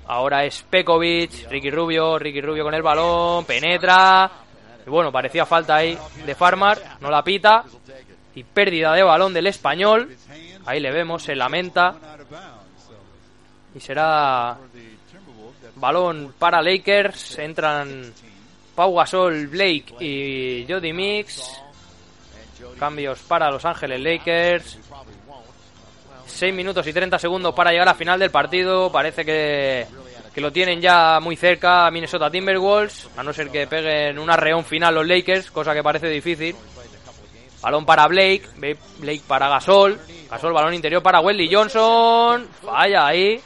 [0.07, 4.44] Ahora es Pekovic, Ricky Rubio, Ricky Rubio con el balón, penetra.
[4.85, 7.63] Y bueno, parecía falta ahí de Farmar, no la pita.
[8.35, 10.15] Y pérdida de balón del español.
[10.65, 11.95] Ahí le vemos, se lamenta.
[13.73, 14.57] Y será
[15.75, 17.39] balón para Lakers.
[17.39, 18.13] Entran
[18.75, 21.61] Pau Gasol, Blake y Jody Mix.
[22.77, 24.79] Cambios para Los Ángeles Lakers.
[26.25, 28.91] 6 minutos y 30 segundos para llegar a final del partido.
[28.91, 29.87] Parece que,
[30.35, 33.09] que lo tienen ya muy cerca Minnesota Timberwolves.
[33.15, 36.53] A no ser que peguen un arreón final los Lakers, cosa que parece difícil.
[37.61, 38.43] Balón para Blake.
[38.99, 39.97] Blake para Gasol.
[40.29, 42.49] Gasol, balón interior para Wesley Johnson.
[42.65, 43.39] Falla ahí.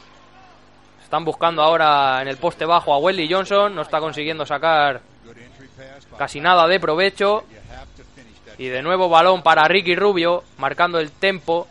[1.03, 3.76] Están buscando ahora en el poste bajo a Wesley Johnson.
[3.76, 4.99] No está consiguiendo sacar
[6.18, 7.44] casi nada de provecho.
[8.57, 11.68] Y de nuevo balón para Ricky Rubio, marcando el tempo.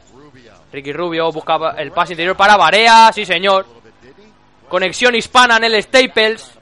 [0.72, 3.77] Ricky Rubio busca el pase interior para Barea, sí señor.
[4.68, 6.52] Conexión hispana en el Staples.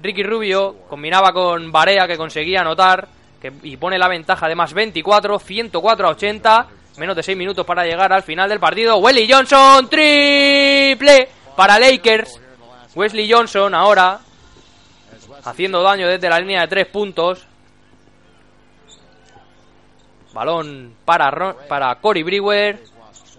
[0.00, 3.08] Ricky Rubio combinaba con Barea que conseguía anotar
[3.62, 6.66] y pone la ventaja de más 24, 104 a 80.
[6.98, 8.98] Menos de 6 minutos para llegar al final del partido.
[8.98, 12.40] Wesley Johnson, triple para Lakers.
[12.94, 14.20] Wesley Johnson ahora
[15.44, 17.46] haciendo daño desde la línea de tres puntos.
[20.32, 22.82] Balón para, para Cory Brewer.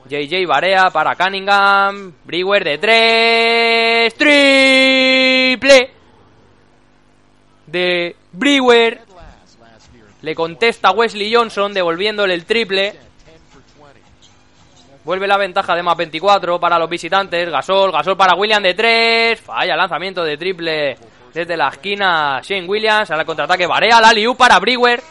[0.10, 2.14] JJ Barea para Cunningham.
[2.26, 4.14] Brewer de tres.
[4.16, 5.94] Triple
[7.74, 9.02] de Brewer.
[10.22, 12.94] Le contesta Wesley Johnson devolviéndole el triple.
[15.04, 17.50] Vuelve la ventaja de más 24 para los visitantes.
[17.50, 19.42] Gasol, Gasol para William de 3.
[19.42, 20.96] Falla lanzamiento de triple
[21.34, 23.12] desde la esquina Shane Williams.
[23.12, 25.04] A la contraataque Barea, la Liu para Brewer.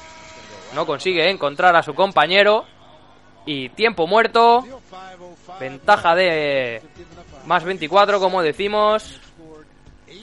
[0.75, 2.65] No consigue encontrar a su compañero.
[3.47, 4.65] Y tiempo muerto.
[5.59, 6.83] Ventaja de
[7.47, 9.21] más 24, como decimos.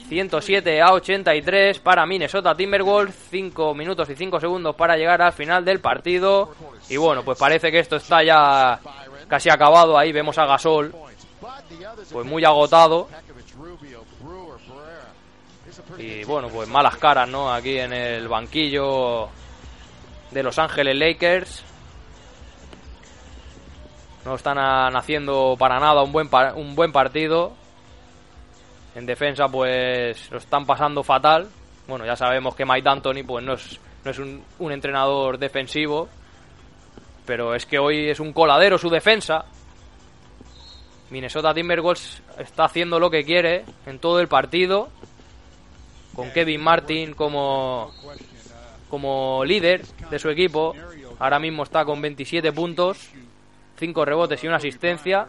[0.08, 3.14] 107 a 83 para Minnesota Timberwolves.
[3.30, 6.54] 5 minutos y 5 segundos para llegar al final del partido.
[6.88, 8.80] Y bueno, pues parece que esto está ya
[9.28, 9.98] casi acabado.
[9.98, 10.94] Ahí vemos a Gasol.
[12.12, 13.08] Pues muy agotado.
[15.98, 17.52] Y bueno, pues malas caras, ¿no?
[17.52, 19.28] Aquí en el banquillo
[20.30, 21.64] de Los Ángeles Lakers.
[24.24, 27.52] No están haciendo para nada un buen, un buen partido.
[28.94, 31.48] En defensa, pues lo están pasando fatal.
[31.86, 36.08] Bueno, ya sabemos que Mike D'Antoni pues no es, no es un, un entrenador defensivo.
[37.24, 39.44] Pero es que hoy es un coladero su defensa.
[41.10, 44.90] Minnesota Timberwolves está haciendo lo que quiere en todo el partido
[46.14, 47.92] con Kevin Martin como,
[48.88, 50.74] como líder de su equipo.
[51.18, 53.10] Ahora mismo está con 27 puntos,
[53.80, 55.26] 5 rebotes y una asistencia.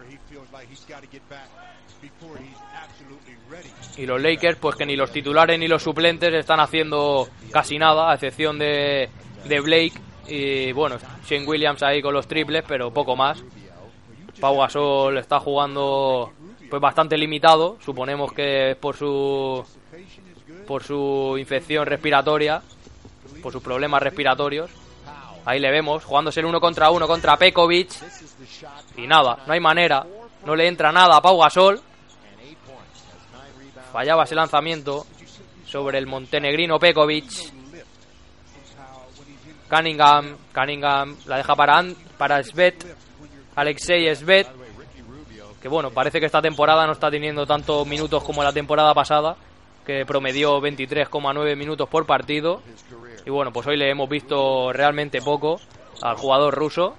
[3.98, 8.12] Y los Lakers, pues que ni los titulares ni los suplentes están haciendo casi nada,
[8.12, 9.10] a excepción de,
[9.46, 9.94] de Blake.
[10.28, 13.42] Y bueno, Shane Williams ahí con los triples, pero poco más.
[14.40, 16.34] Pau Gasol está jugando
[16.70, 17.78] pues bastante limitado.
[17.84, 19.64] Suponemos que es por su
[20.68, 22.62] por su infección respiratoria,
[23.42, 24.81] por sus problemas respiratorios.
[25.46, 27.90] Ahí le vemos, jugándose el uno contra uno contra Pekovic.
[28.98, 30.06] Y nada, no hay manera.
[30.46, 31.82] No le entra nada a Pau Gasol.
[33.92, 35.06] Fallaba ese lanzamiento
[35.66, 37.30] sobre el montenegrino Pekovic.
[39.70, 41.84] Cunningham, Cunningham la deja para,
[42.18, 42.86] para Svet.
[43.56, 44.48] Alexei Svet.
[45.62, 49.36] Que bueno, parece que esta temporada no está teniendo tantos minutos como la temporada pasada.
[49.92, 52.62] Que promedió 23,9 minutos por partido.
[53.26, 55.60] Y bueno, pues hoy le hemos visto realmente poco
[56.02, 56.96] al jugador ruso.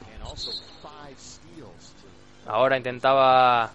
[2.46, 3.72] Ahora intentaba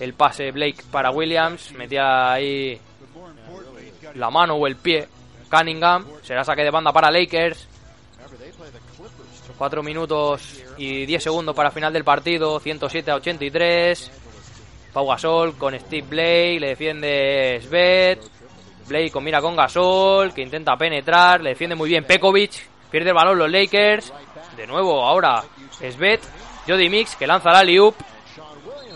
[0.00, 1.70] el pase Blake para Williams.
[1.70, 2.80] Metía ahí
[4.16, 5.06] la mano o el pie.
[5.48, 6.04] Cunningham.
[6.22, 7.68] Será saque de banda para Lakers.
[9.56, 12.58] 4 minutos y 10 segundos para final del partido.
[12.58, 14.10] 107 a 83.
[14.96, 16.58] Pau Gasol con Steve Blake.
[16.58, 18.18] Le defiende Svet.
[18.88, 20.32] Blake combina con Gasol.
[20.32, 21.42] Que intenta penetrar.
[21.42, 22.66] Le defiende muy bien Pekovic.
[22.90, 24.10] Pierde el balón los Lakers.
[24.56, 26.22] De nuevo ahora Svet.
[26.66, 27.94] Jody Mix que lanza la liup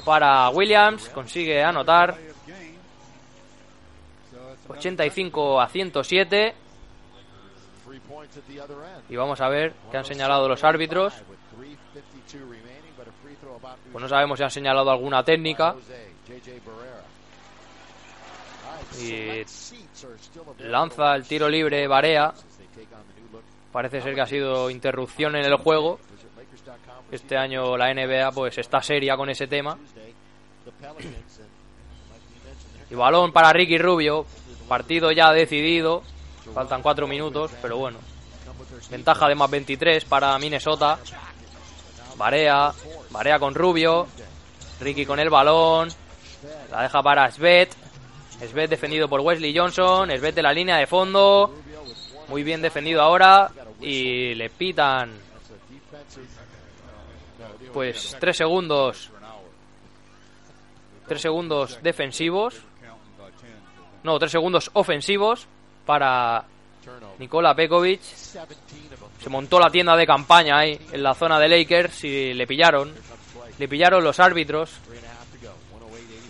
[0.02, 1.10] para Williams.
[1.10, 2.16] Consigue anotar.
[4.68, 6.54] 85 a 107.
[9.10, 11.12] Y vamos a ver qué han señalado los árbitros.
[13.92, 15.74] Pues no sabemos si han señalado alguna técnica.
[19.00, 19.44] Y
[20.58, 22.32] lanza el tiro libre Barea.
[23.72, 25.98] Parece ser que ha sido interrupción en el juego.
[27.10, 29.78] Este año la NBA pues está seria con ese tema.
[32.90, 34.26] Y balón para Ricky Rubio.
[34.68, 36.02] Partido ya decidido.
[36.54, 37.98] Faltan cuatro minutos, pero bueno.
[38.90, 40.98] Ventaja de más 23 para Minnesota.
[42.20, 42.70] Barea.
[43.10, 44.06] Barea con Rubio.
[44.78, 45.88] Ricky con el balón.
[46.70, 47.74] La deja para Svet.
[48.46, 50.10] Svet defendido por Wesley Johnson.
[50.10, 51.54] Svet de la línea de fondo.
[52.28, 53.50] Muy bien defendido ahora.
[53.80, 55.18] Y le pitan.
[57.72, 59.10] Pues tres segundos.
[61.08, 62.60] Tres segundos defensivos.
[64.02, 65.46] No, tres segundos ofensivos
[65.86, 66.44] para
[67.18, 68.02] Nikola Pekovic.
[69.22, 72.92] Se montó la tienda de campaña ahí en la zona de Lakers y le pillaron.
[73.58, 74.72] Le pillaron los árbitros.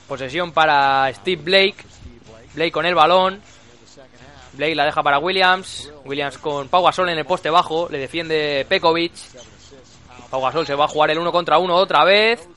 [0.09, 1.77] Posesión para Steve Blake.
[2.55, 3.41] Blake con el balón.
[4.55, 5.93] Blake la deja para Williams.
[6.05, 7.89] Williams con Pau Gasol en el poste bajo.
[7.89, 9.13] Le defiende Pekovic.
[10.29, 12.49] Pau Gasol se va a jugar el uno contra uno otra vez.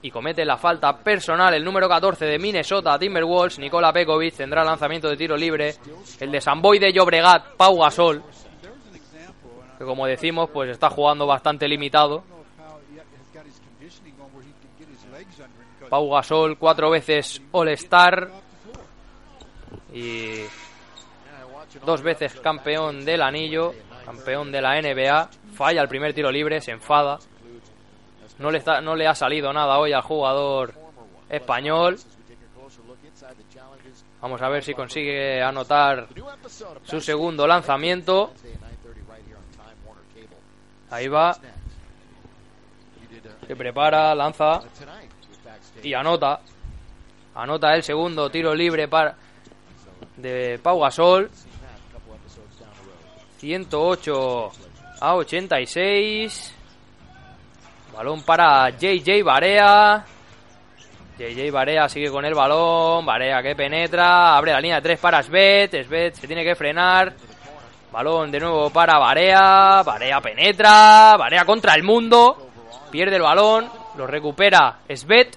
[0.00, 3.58] Y comete la falta personal el número 14 de Minnesota Timberwolves.
[3.58, 5.74] Nikola Pekovic tendrá lanzamiento de tiro libre.
[6.18, 8.22] El de Samboy de Llobregat, Pau Gasol.
[9.78, 12.24] Que como decimos, pues está jugando bastante limitado.
[15.88, 18.28] Pau Gasol, cuatro veces All-Star.
[19.92, 20.42] Y
[21.86, 23.72] dos veces campeón del anillo,
[24.04, 25.30] campeón de la NBA.
[25.54, 27.18] Falla el primer tiro libre, se enfada.
[28.38, 30.74] No le, no le ha salido nada hoy al jugador
[31.28, 31.98] español.
[34.20, 36.08] Vamos a ver si consigue anotar
[36.82, 38.32] su segundo lanzamiento.
[40.90, 41.36] Ahí va.
[43.46, 44.60] Se prepara, lanza
[45.82, 46.40] y anota.
[47.34, 49.16] Anota el segundo tiro libre para
[50.16, 51.30] de Pau Gasol.
[53.38, 54.50] 108
[55.00, 56.54] a 86.
[57.94, 60.04] Balón para JJ Barea.
[61.18, 63.06] JJ Barea sigue con el balón.
[63.06, 64.36] Barea que penetra.
[64.36, 65.84] Abre la línea de tres para Svet.
[65.84, 67.14] Svet se tiene que frenar.
[67.92, 69.82] Balón de nuevo para Barea.
[69.82, 71.16] Barea penetra.
[71.16, 72.50] Barea contra el mundo.
[72.90, 73.70] Pierde el balón.
[73.96, 75.36] Lo recupera Svet.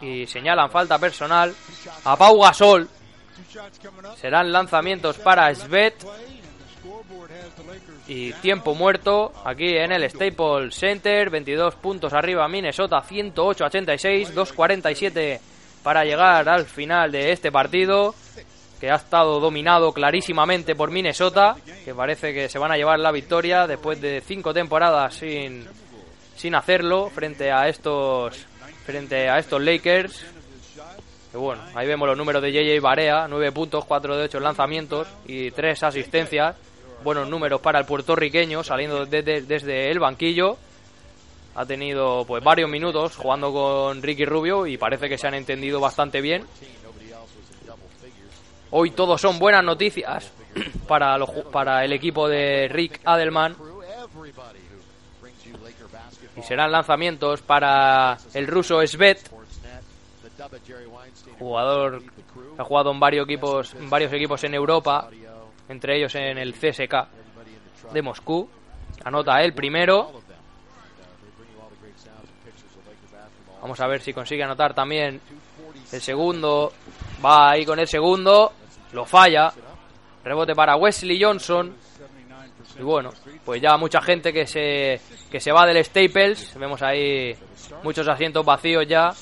[0.00, 1.54] Y señalan falta personal
[2.04, 2.88] a Pau Gasol.
[4.16, 5.94] Serán lanzamientos para Svet.
[8.08, 11.30] Y tiempo muerto aquí en el Staples Center.
[11.30, 15.40] 22 puntos arriba Minnesota, 108-86, 2-47
[15.82, 18.14] para llegar al final de este partido.
[18.82, 21.54] Que ha estado dominado clarísimamente por Minnesota.
[21.84, 25.64] Que parece que se van a llevar la victoria después de cinco temporadas sin,
[26.34, 28.44] sin hacerlo frente a estos
[28.84, 30.26] frente a estos Lakers.
[31.30, 35.06] Que bueno, ahí vemos los números de JJ Barea, 9 puntos, 4 de 8 lanzamientos
[35.26, 36.56] y 3 asistencias
[37.02, 40.56] buenos números para el puertorriqueño saliendo desde el banquillo.
[41.54, 45.80] Ha tenido pues varios minutos jugando con Ricky Rubio y parece que se han entendido
[45.80, 46.44] bastante bien.
[48.74, 50.32] Hoy todos son buenas noticias
[50.88, 51.18] para,
[51.52, 53.54] para el equipo de Rick Adelman.
[56.34, 59.30] Y serán lanzamientos para el ruso Svet,
[61.38, 65.10] jugador que ha jugado en varios equipos, en varios equipos en Europa
[65.68, 66.94] entre ellos en el CSK
[67.92, 68.48] de Moscú.
[69.04, 70.12] Anota el primero.
[73.60, 75.20] Vamos a ver si consigue anotar también
[75.92, 76.72] el segundo.
[77.22, 78.52] Va ahí con el segundo.
[78.92, 79.52] Lo falla.
[80.24, 81.74] Rebote para Wesley Johnson.
[82.78, 83.10] Y bueno,
[83.44, 85.00] pues ya mucha gente que se,
[85.30, 86.54] que se va del Staples.
[86.58, 87.34] Vemos ahí
[87.82, 89.12] muchos asientos vacíos ya.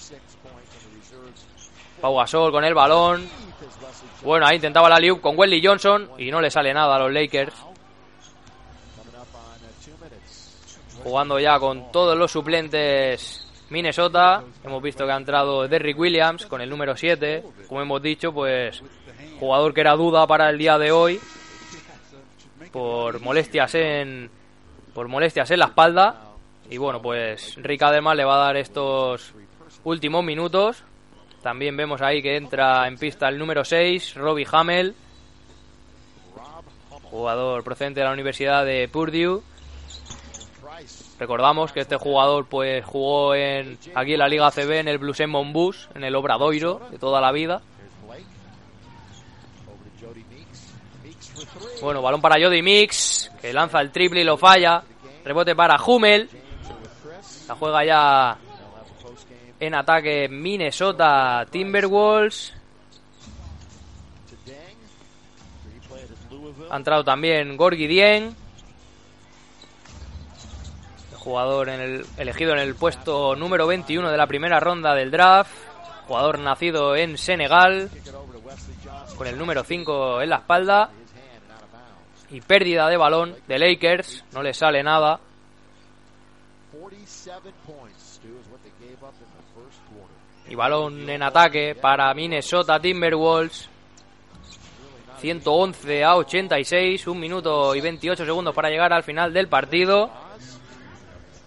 [2.01, 3.29] Pau Gasol con el balón.
[4.23, 7.13] Bueno, ahí intentaba la liup con Wesley Johnson y no le sale nada a los
[7.13, 7.55] Lakers.
[11.03, 14.43] Jugando ya con todos los suplentes Minnesota.
[14.65, 17.43] Hemos visto que ha entrado Derrick Williams con el número 7.
[17.69, 18.83] Como hemos dicho, pues
[19.41, 21.19] jugador que era duda para el día de hoy
[22.71, 24.31] por molestias en
[24.95, 26.31] por molestias en la espalda
[26.71, 29.35] y bueno, pues Rick además le va a dar estos
[29.83, 30.85] últimos minutos.
[31.43, 34.95] También vemos ahí que entra en pista el número 6, Robbie Hamel,
[37.03, 39.43] jugador procedente de la Universidad de Purdue.
[41.19, 45.21] Recordamos que este jugador pues jugó en aquí en la Liga CB en el Blues
[45.27, 47.63] Monbus, en el Obradoiro de toda la vida.
[51.81, 54.83] Bueno, balón para Jody Mix, que lanza el triple y lo falla.
[55.25, 56.29] Rebote para Hummel.
[57.49, 58.39] La juega ya
[59.59, 62.55] en ataque Minnesota Timberwolves.
[66.71, 68.35] Ha entrado también Gorgi Dien.
[71.13, 75.53] El jugador elegido en el puesto número 21 de la primera ronda del draft.
[76.07, 77.91] Jugador nacido en Senegal.
[79.17, 80.91] Con el número 5 en la espalda.
[82.31, 84.25] Y pérdida de balón de Lakers.
[84.33, 85.21] No le sale nada.
[90.49, 93.69] Y balón en ataque para Minnesota Timberwolves.
[95.21, 100.11] 111 a 86, un minuto y 28 segundos para llegar al final del partido.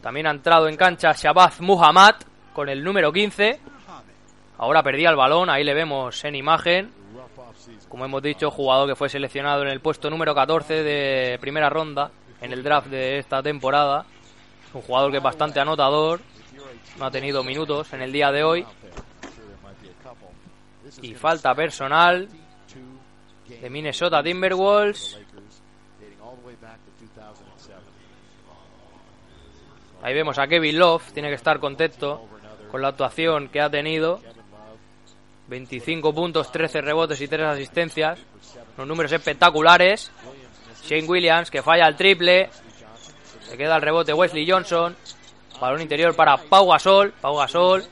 [0.02, 2.16] También ha entrado en cancha Shabazz Muhammad
[2.54, 3.60] con el número 15.
[4.60, 7.03] Ahora perdía el balón, ahí le vemos en imagen.
[7.90, 12.12] Como hemos dicho, jugador que fue seleccionado en el puesto número 14 de primera ronda
[12.42, 14.06] en el draft de esta temporada.
[14.74, 16.20] Un jugador que es bastante anotador.
[16.98, 18.66] No ha tenido minutos en el día de hoy.
[21.02, 22.28] Y falta personal
[23.48, 25.20] de Minnesota Timberwolves.
[30.02, 32.28] Ahí vemos a Kevin Love, tiene que estar contento
[32.70, 34.20] con la actuación que ha tenido.
[35.48, 38.20] 25 puntos, 13 rebotes y 3 asistencias.
[38.78, 40.12] Los números espectaculares.
[40.88, 42.50] Shane Williams que falla el triple.
[43.42, 44.96] Se queda el rebote Wesley Johnson.
[45.60, 47.14] Balón interior para Pau Gasol.
[47.22, 47.84] Pau Gasol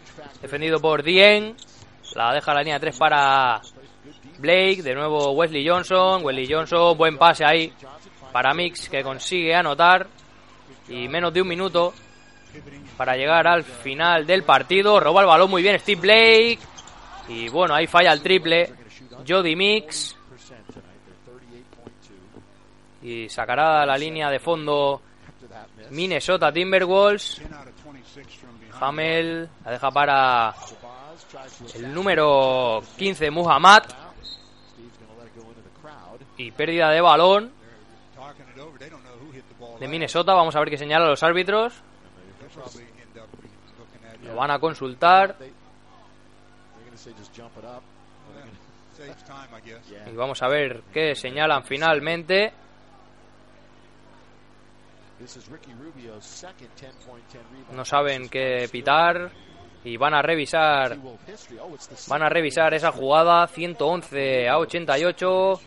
[0.42, 1.56] defendido por Dien.
[2.16, 3.62] La deja la línea 3 para
[4.40, 4.82] Blake.
[4.82, 6.24] De nuevo Wesley Johnson.
[6.24, 7.72] Wesley Johnson, buen pase ahí
[8.32, 10.08] para Mix que consigue anotar.
[10.90, 11.94] Y menos de un minuto
[12.98, 15.00] para llegar al final del partido.
[15.00, 16.60] Roba el balón muy bien Steve Blake.
[17.28, 18.74] Y bueno, ahí falla el triple.
[19.28, 20.16] Jody Mix.
[23.04, 25.02] Y sacará la línea de fondo
[25.92, 27.42] Minnesota Timberwolves.
[28.80, 30.56] Hamel la deja para
[31.76, 33.84] el número 15 Muhammad.
[36.38, 37.52] Y pérdida de balón
[39.80, 40.34] de Minnesota.
[40.34, 41.74] Vamos a ver qué señalan los árbitros.
[44.24, 45.38] Lo van a consultar.
[50.12, 52.54] Y vamos a ver qué señalan finalmente.
[57.74, 59.32] No saben qué pitar
[59.84, 60.98] y van a revisar.
[62.08, 65.62] Van a revisar esa jugada 111 a 88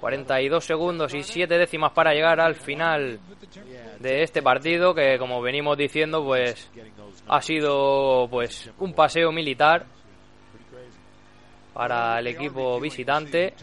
[0.00, 3.20] 42 segundos y 7 décimas para llegar al final
[4.00, 6.70] de este partido que como venimos diciendo pues
[7.28, 9.86] ha sido pues un paseo militar
[11.72, 13.54] para el equipo visitante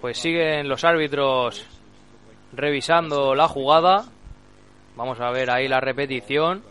[0.00, 1.64] pues siguen los árbitros
[2.52, 4.04] revisando la jugada
[4.96, 6.62] vamos a ver ahí la repetición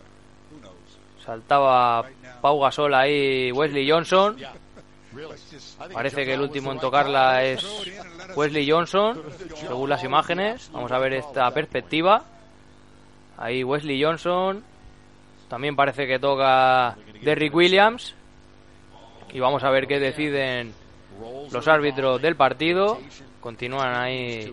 [1.24, 2.04] Saltaba
[2.40, 4.36] Pau Gasol ahí, Wesley Johnson.
[5.92, 7.64] Parece que el último en tocarla es
[8.34, 9.22] Wesley Johnson,
[9.54, 10.70] según las imágenes.
[10.72, 12.24] Vamos a ver esta perspectiva.
[13.36, 14.64] Ahí Wesley Johnson.
[15.48, 18.14] También parece que toca Derrick Williams.
[19.32, 20.74] Y vamos a ver qué deciden
[21.50, 22.98] los árbitros del partido.
[23.40, 24.52] Continúan ahí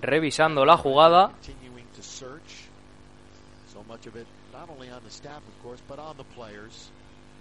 [0.00, 1.32] revisando la jugada.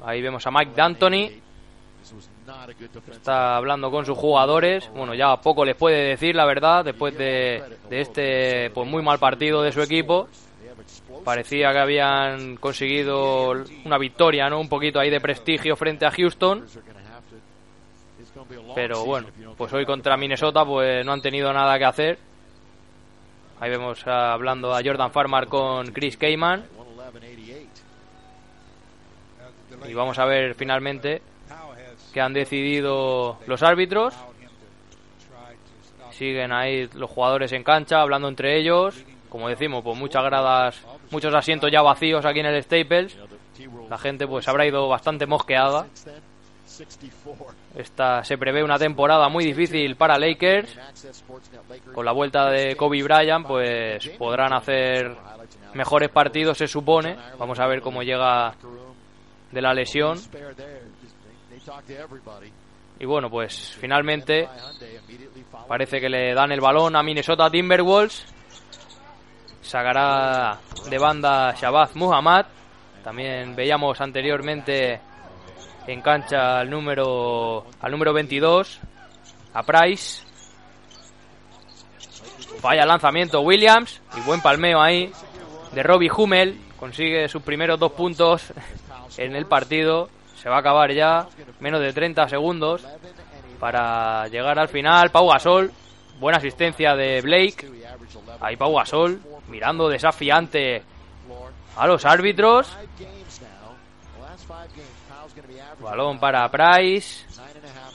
[0.03, 1.41] Ahí vemos a Mike D'Antoni.
[3.11, 4.89] Está hablando con sus jugadores.
[4.95, 9.19] Bueno, ya poco les puede decir, la verdad, después de, de este pues muy mal
[9.19, 10.29] partido de su equipo.
[11.27, 13.51] Parecía que habían conseguido
[13.83, 14.61] una victoria, ¿no?
[14.61, 16.65] Un poquito ahí de prestigio frente a Houston.
[18.73, 19.27] Pero bueno,
[19.57, 22.19] pues hoy contra Minnesota pues no han tenido nada que hacer.
[23.59, 26.63] Ahí vemos hablando a Jordan Farmar con Chris Keyman.
[29.85, 31.21] Y vamos a ver finalmente
[32.13, 34.15] qué han decidido los árbitros.
[36.11, 39.03] Siguen ahí los jugadores en cancha hablando entre ellos.
[39.27, 43.17] Como decimos, pues muchas gradas, muchos asientos ya vacíos aquí en el Staples.
[43.89, 45.87] La gente pues habrá ido bastante mosqueada.
[47.75, 50.77] Esta se prevé una temporada muy difícil para Lakers.
[51.93, 55.15] Con la vuelta de Kobe Bryant, pues podrán hacer
[55.73, 57.17] mejores partidos, se supone.
[57.37, 58.53] Vamos a ver cómo llega
[59.51, 60.17] de la lesión.
[62.99, 64.47] Y bueno, pues finalmente
[65.67, 68.25] parece que le dan el balón a Minnesota Timberwolves.
[69.67, 72.45] Sacará de banda Shabazz Muhammad.
[73.03, 75.01] También veíamos anteriormente
[75.85, 78.79] en cancha al número al número 22
[79.53, 80.25] a Price.
[82.61, 85.11] Falla el lanzamiento Williams y buen palmeo ahí
[85.73, 86.61] de Robbie Hummel.
[86.79, 88.53] Consigue sus primeros dos puntos
[89.17, 90.07] en el partido.
[90.37, 91.27] Se va a acabar ya
[91.59, 92.87] menos de 30 segundos
[93.59, 95.11] para llegar al final.
[95.11, 95.73] Pau Gasol
[96.19, 97.67] buena asistencia de Blake
[98.39, 100.83] ahí Pau Gasol mirando desafiante
[101.75, 102.75] a los árbitros
[105.79, 107.25] Balón para Price.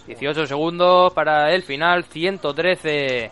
[0.06, 2.04] 18 segundos para el final.
[2.04, 3.30] 113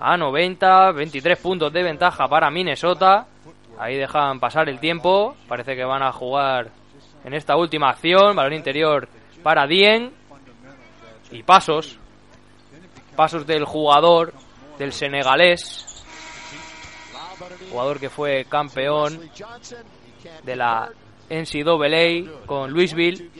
[0.00, 0.92] a 90.
[0.92, 3.26] 23 puntos de ventaja para Minnesota.
[3.78, 5.36] Ahí dejan pasar el tiempo.
[5.48, 6.70] Parece que van a jugar
[7.24, 8.36] en esta última acción.
[8.36, 9.08] Balón interior
[9.42, 10.12] para Dien.
[11.30, 11.98] Y pasos.
[13.16, 14.32] Pasos del jugador
[14.78, 16.04] del senegalés.
[17.70, 19.30] Jugador que fue campeón
[20.42, 20.90] de la
[21.28, 23.30] NCAA con Louisville.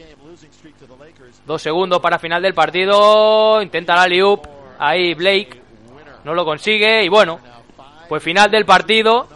[1.45, 3.61] Dos segundos para final del partido.
[3.61, 4.45] Intenta la liup.
[4.79, 5.61] Ahí Blake.
[6.23, 7.03] No lo consigue.
[7.03, 7.39] Y bueno,
[8.09, 9.27] pues final del partido.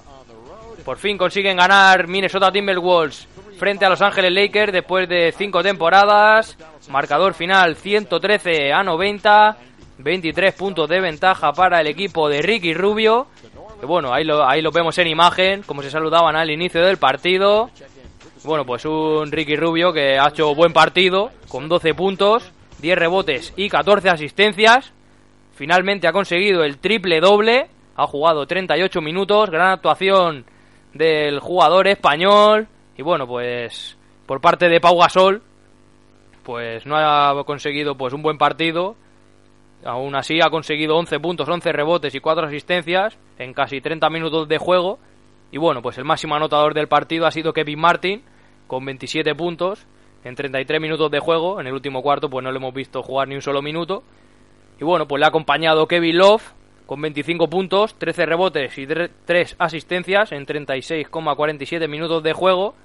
[0.83, 3.27] Por fin consiguen ganar Minnesota Timberwolves
[3.57, 6.57] frente a Los Ángeles Lakers después de cinco temporadas.
[6.89, 9.57] Marcador final 113 a 90.
[10.03, 13.27] 23 puntos de ventaja para el equipo de Ricky Rubio.
[13.79, 17.69] Que bueno, ahí lo, vemos en imagen, como se saludaban al inicio del partido.
[18.43, 23.53] Bueno, pues un Ricky Rubio que ha hecho buen partido, con 12 puntos, 10 rebotes
[23.55, 24.93] y 14 asistencias.
[25.53, 30.45] Finalmente ha conseguido el triple doble, ha jugado 38 minutos, gran actuación
[30.93, 32.67] del jugador español.
[32.97, 35.41] Y bueno, pues por parte de Pau Gasol,
[36.43, 38.95] pues no ha conseguido pues un buen partido.
[39.83, 44.47] Aún así ha conseguido 11 puntos, 11 rebotes y 4 asistencias en casi 30 minutos
[44.47, 44.99] de juego.
[45.51, 48.23] Y bueno, pues el máximo anotador del partido ha sido Kevin Martin,
[48.67, 49.85] con 27 puntos
[50.23, 51.59] en 33 minutos de juego.
[51.59, 54.03] En el último cuarto, pues no lo hemos visto jugar ni un solo minuto.
[54.79, 56.53] Y bueno, pues le ha acompañado Kevin Love
[56.85, 62.75] con 25 puntos, 13 rebotes y 3 asistencias en 36,47 minutos de juego.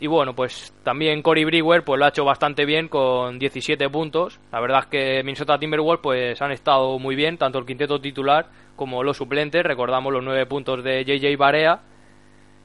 [0.00, 4.40] Y bueno, pues también Cory Brewer pues lo ha hecho bastante bien con 17 puntos.
[4.50, 8.46] La verdad es que Minnesota Timberwolves pues han estado muy bien, tanto el quinteto titular
[8.74, 9.62] como los suplentes.
[9.62, 11.82] Recordamos los 9 puntos de JJ Barea.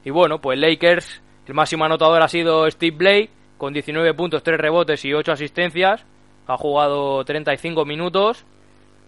[0.04, 4.60] Y bueno, pues Lakers el máximo anotador ha sido Steve Blake, con 19 puntos, 3
[4.60, 6.04] rebotes y 8 asistencias.
[6.46, 8.44] Ha jugado 35 minutos.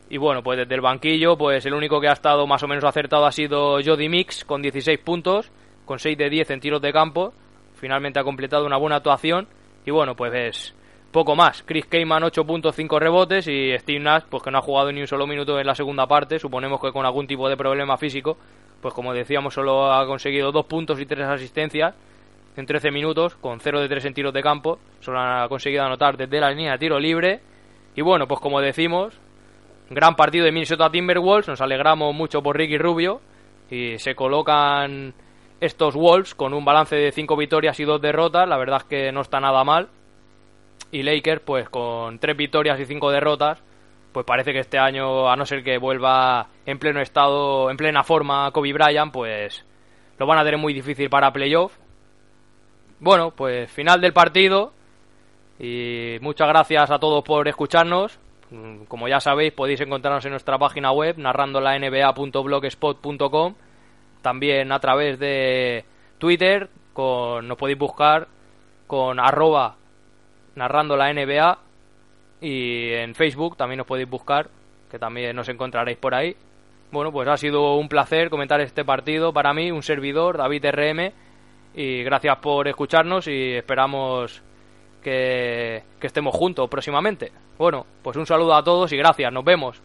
[0.09, 2.83] Y bueno, pues desde el banquillo, pues el único que ha estado más o menos
[2.85, 5.53] acertado ha sido Jody Mix, con 16 puntos,
[5.85, 7.35] con 6 de 10 en tiros de campo.
[7.81, 9.49] Finalmente ha completado una buena actuación.
[9.87, 10.75] Y bueno, pues es
[11.11, 11.63] poco más.
[11.63, 15.01] Chris Keyman 8 puntos, 5 rebotes y Steve Nash, pues que no ha jugado ni
[15.01, 16.39] un solo minuto en la segunda parte.
[16.39, 18.37] Suponemos que con algún tipo de problema físico,
[18.83, 21.95] pues como decíamos, solo ha conseguido 2 puntos y 3 asistencias
[22.57, 24.79] en 13 minutos, con 0 de 3 en tiros de campo.
[25.01, 27.41] Solo ha conseguido anotar desde la línea de tiro libre.
[27.97, 29.19] Y bueno, pues como decimos,
[29.89, 31.49] gran partido de Minnesota Timberwolves.
[31.49, 33.21] Nos alegramos mucho por Ricky Rubio.
[33.71, 35.15] Y se colocan
[35.61, 38.49] estos Wolves con un balance de 5 victorias y 2 derrotas.
[38.49, 39.89] La verdad es que no está nada mal.
[40.91, 43.63] Y Lakers, pues con 3 victorias y 5 derrotas.
[44.13, 48.03] Pues parece que este año, a no ser que vuelva en pleno estado, en plena
[48.03, 49.65] forma Kobe Bryant, pues
[50.19, 51.77] lo van a tener muy difícil para playoff.
[52.99, 54.73] Bueno, pues final del partido
[55.59, 58.19] y muchas gracias a todos por escucharnos.
[58.51, 63.55] Mm, como ya sabéis, podéis encontrarnos en nuestra página web narrandolanba.blogspot.com,
[64.23, 65.85] también a través de
[66.19, 68.29] Twitter, con, nos podéis buscar
[68.87, 69.77] con arroba
[70.57, 71.59] narrando la NBA
[72.41, 74.49] y en Facebook también nos podéis buscar,
[74.91, 76.37] que también nos encontraréis por ahí.
[76.91, 81.13] Bueno, pues ha sido un placer comentar este partido para mí, un servidor, David RM,
[81.75, 84.43] y gracias por escucharnos y esperamos
[85.03, 87.31] que, que estemos juntos próximamente.
[87.59, 89.81] Bueno, pues un saludo a todos y gracias, nos vemos.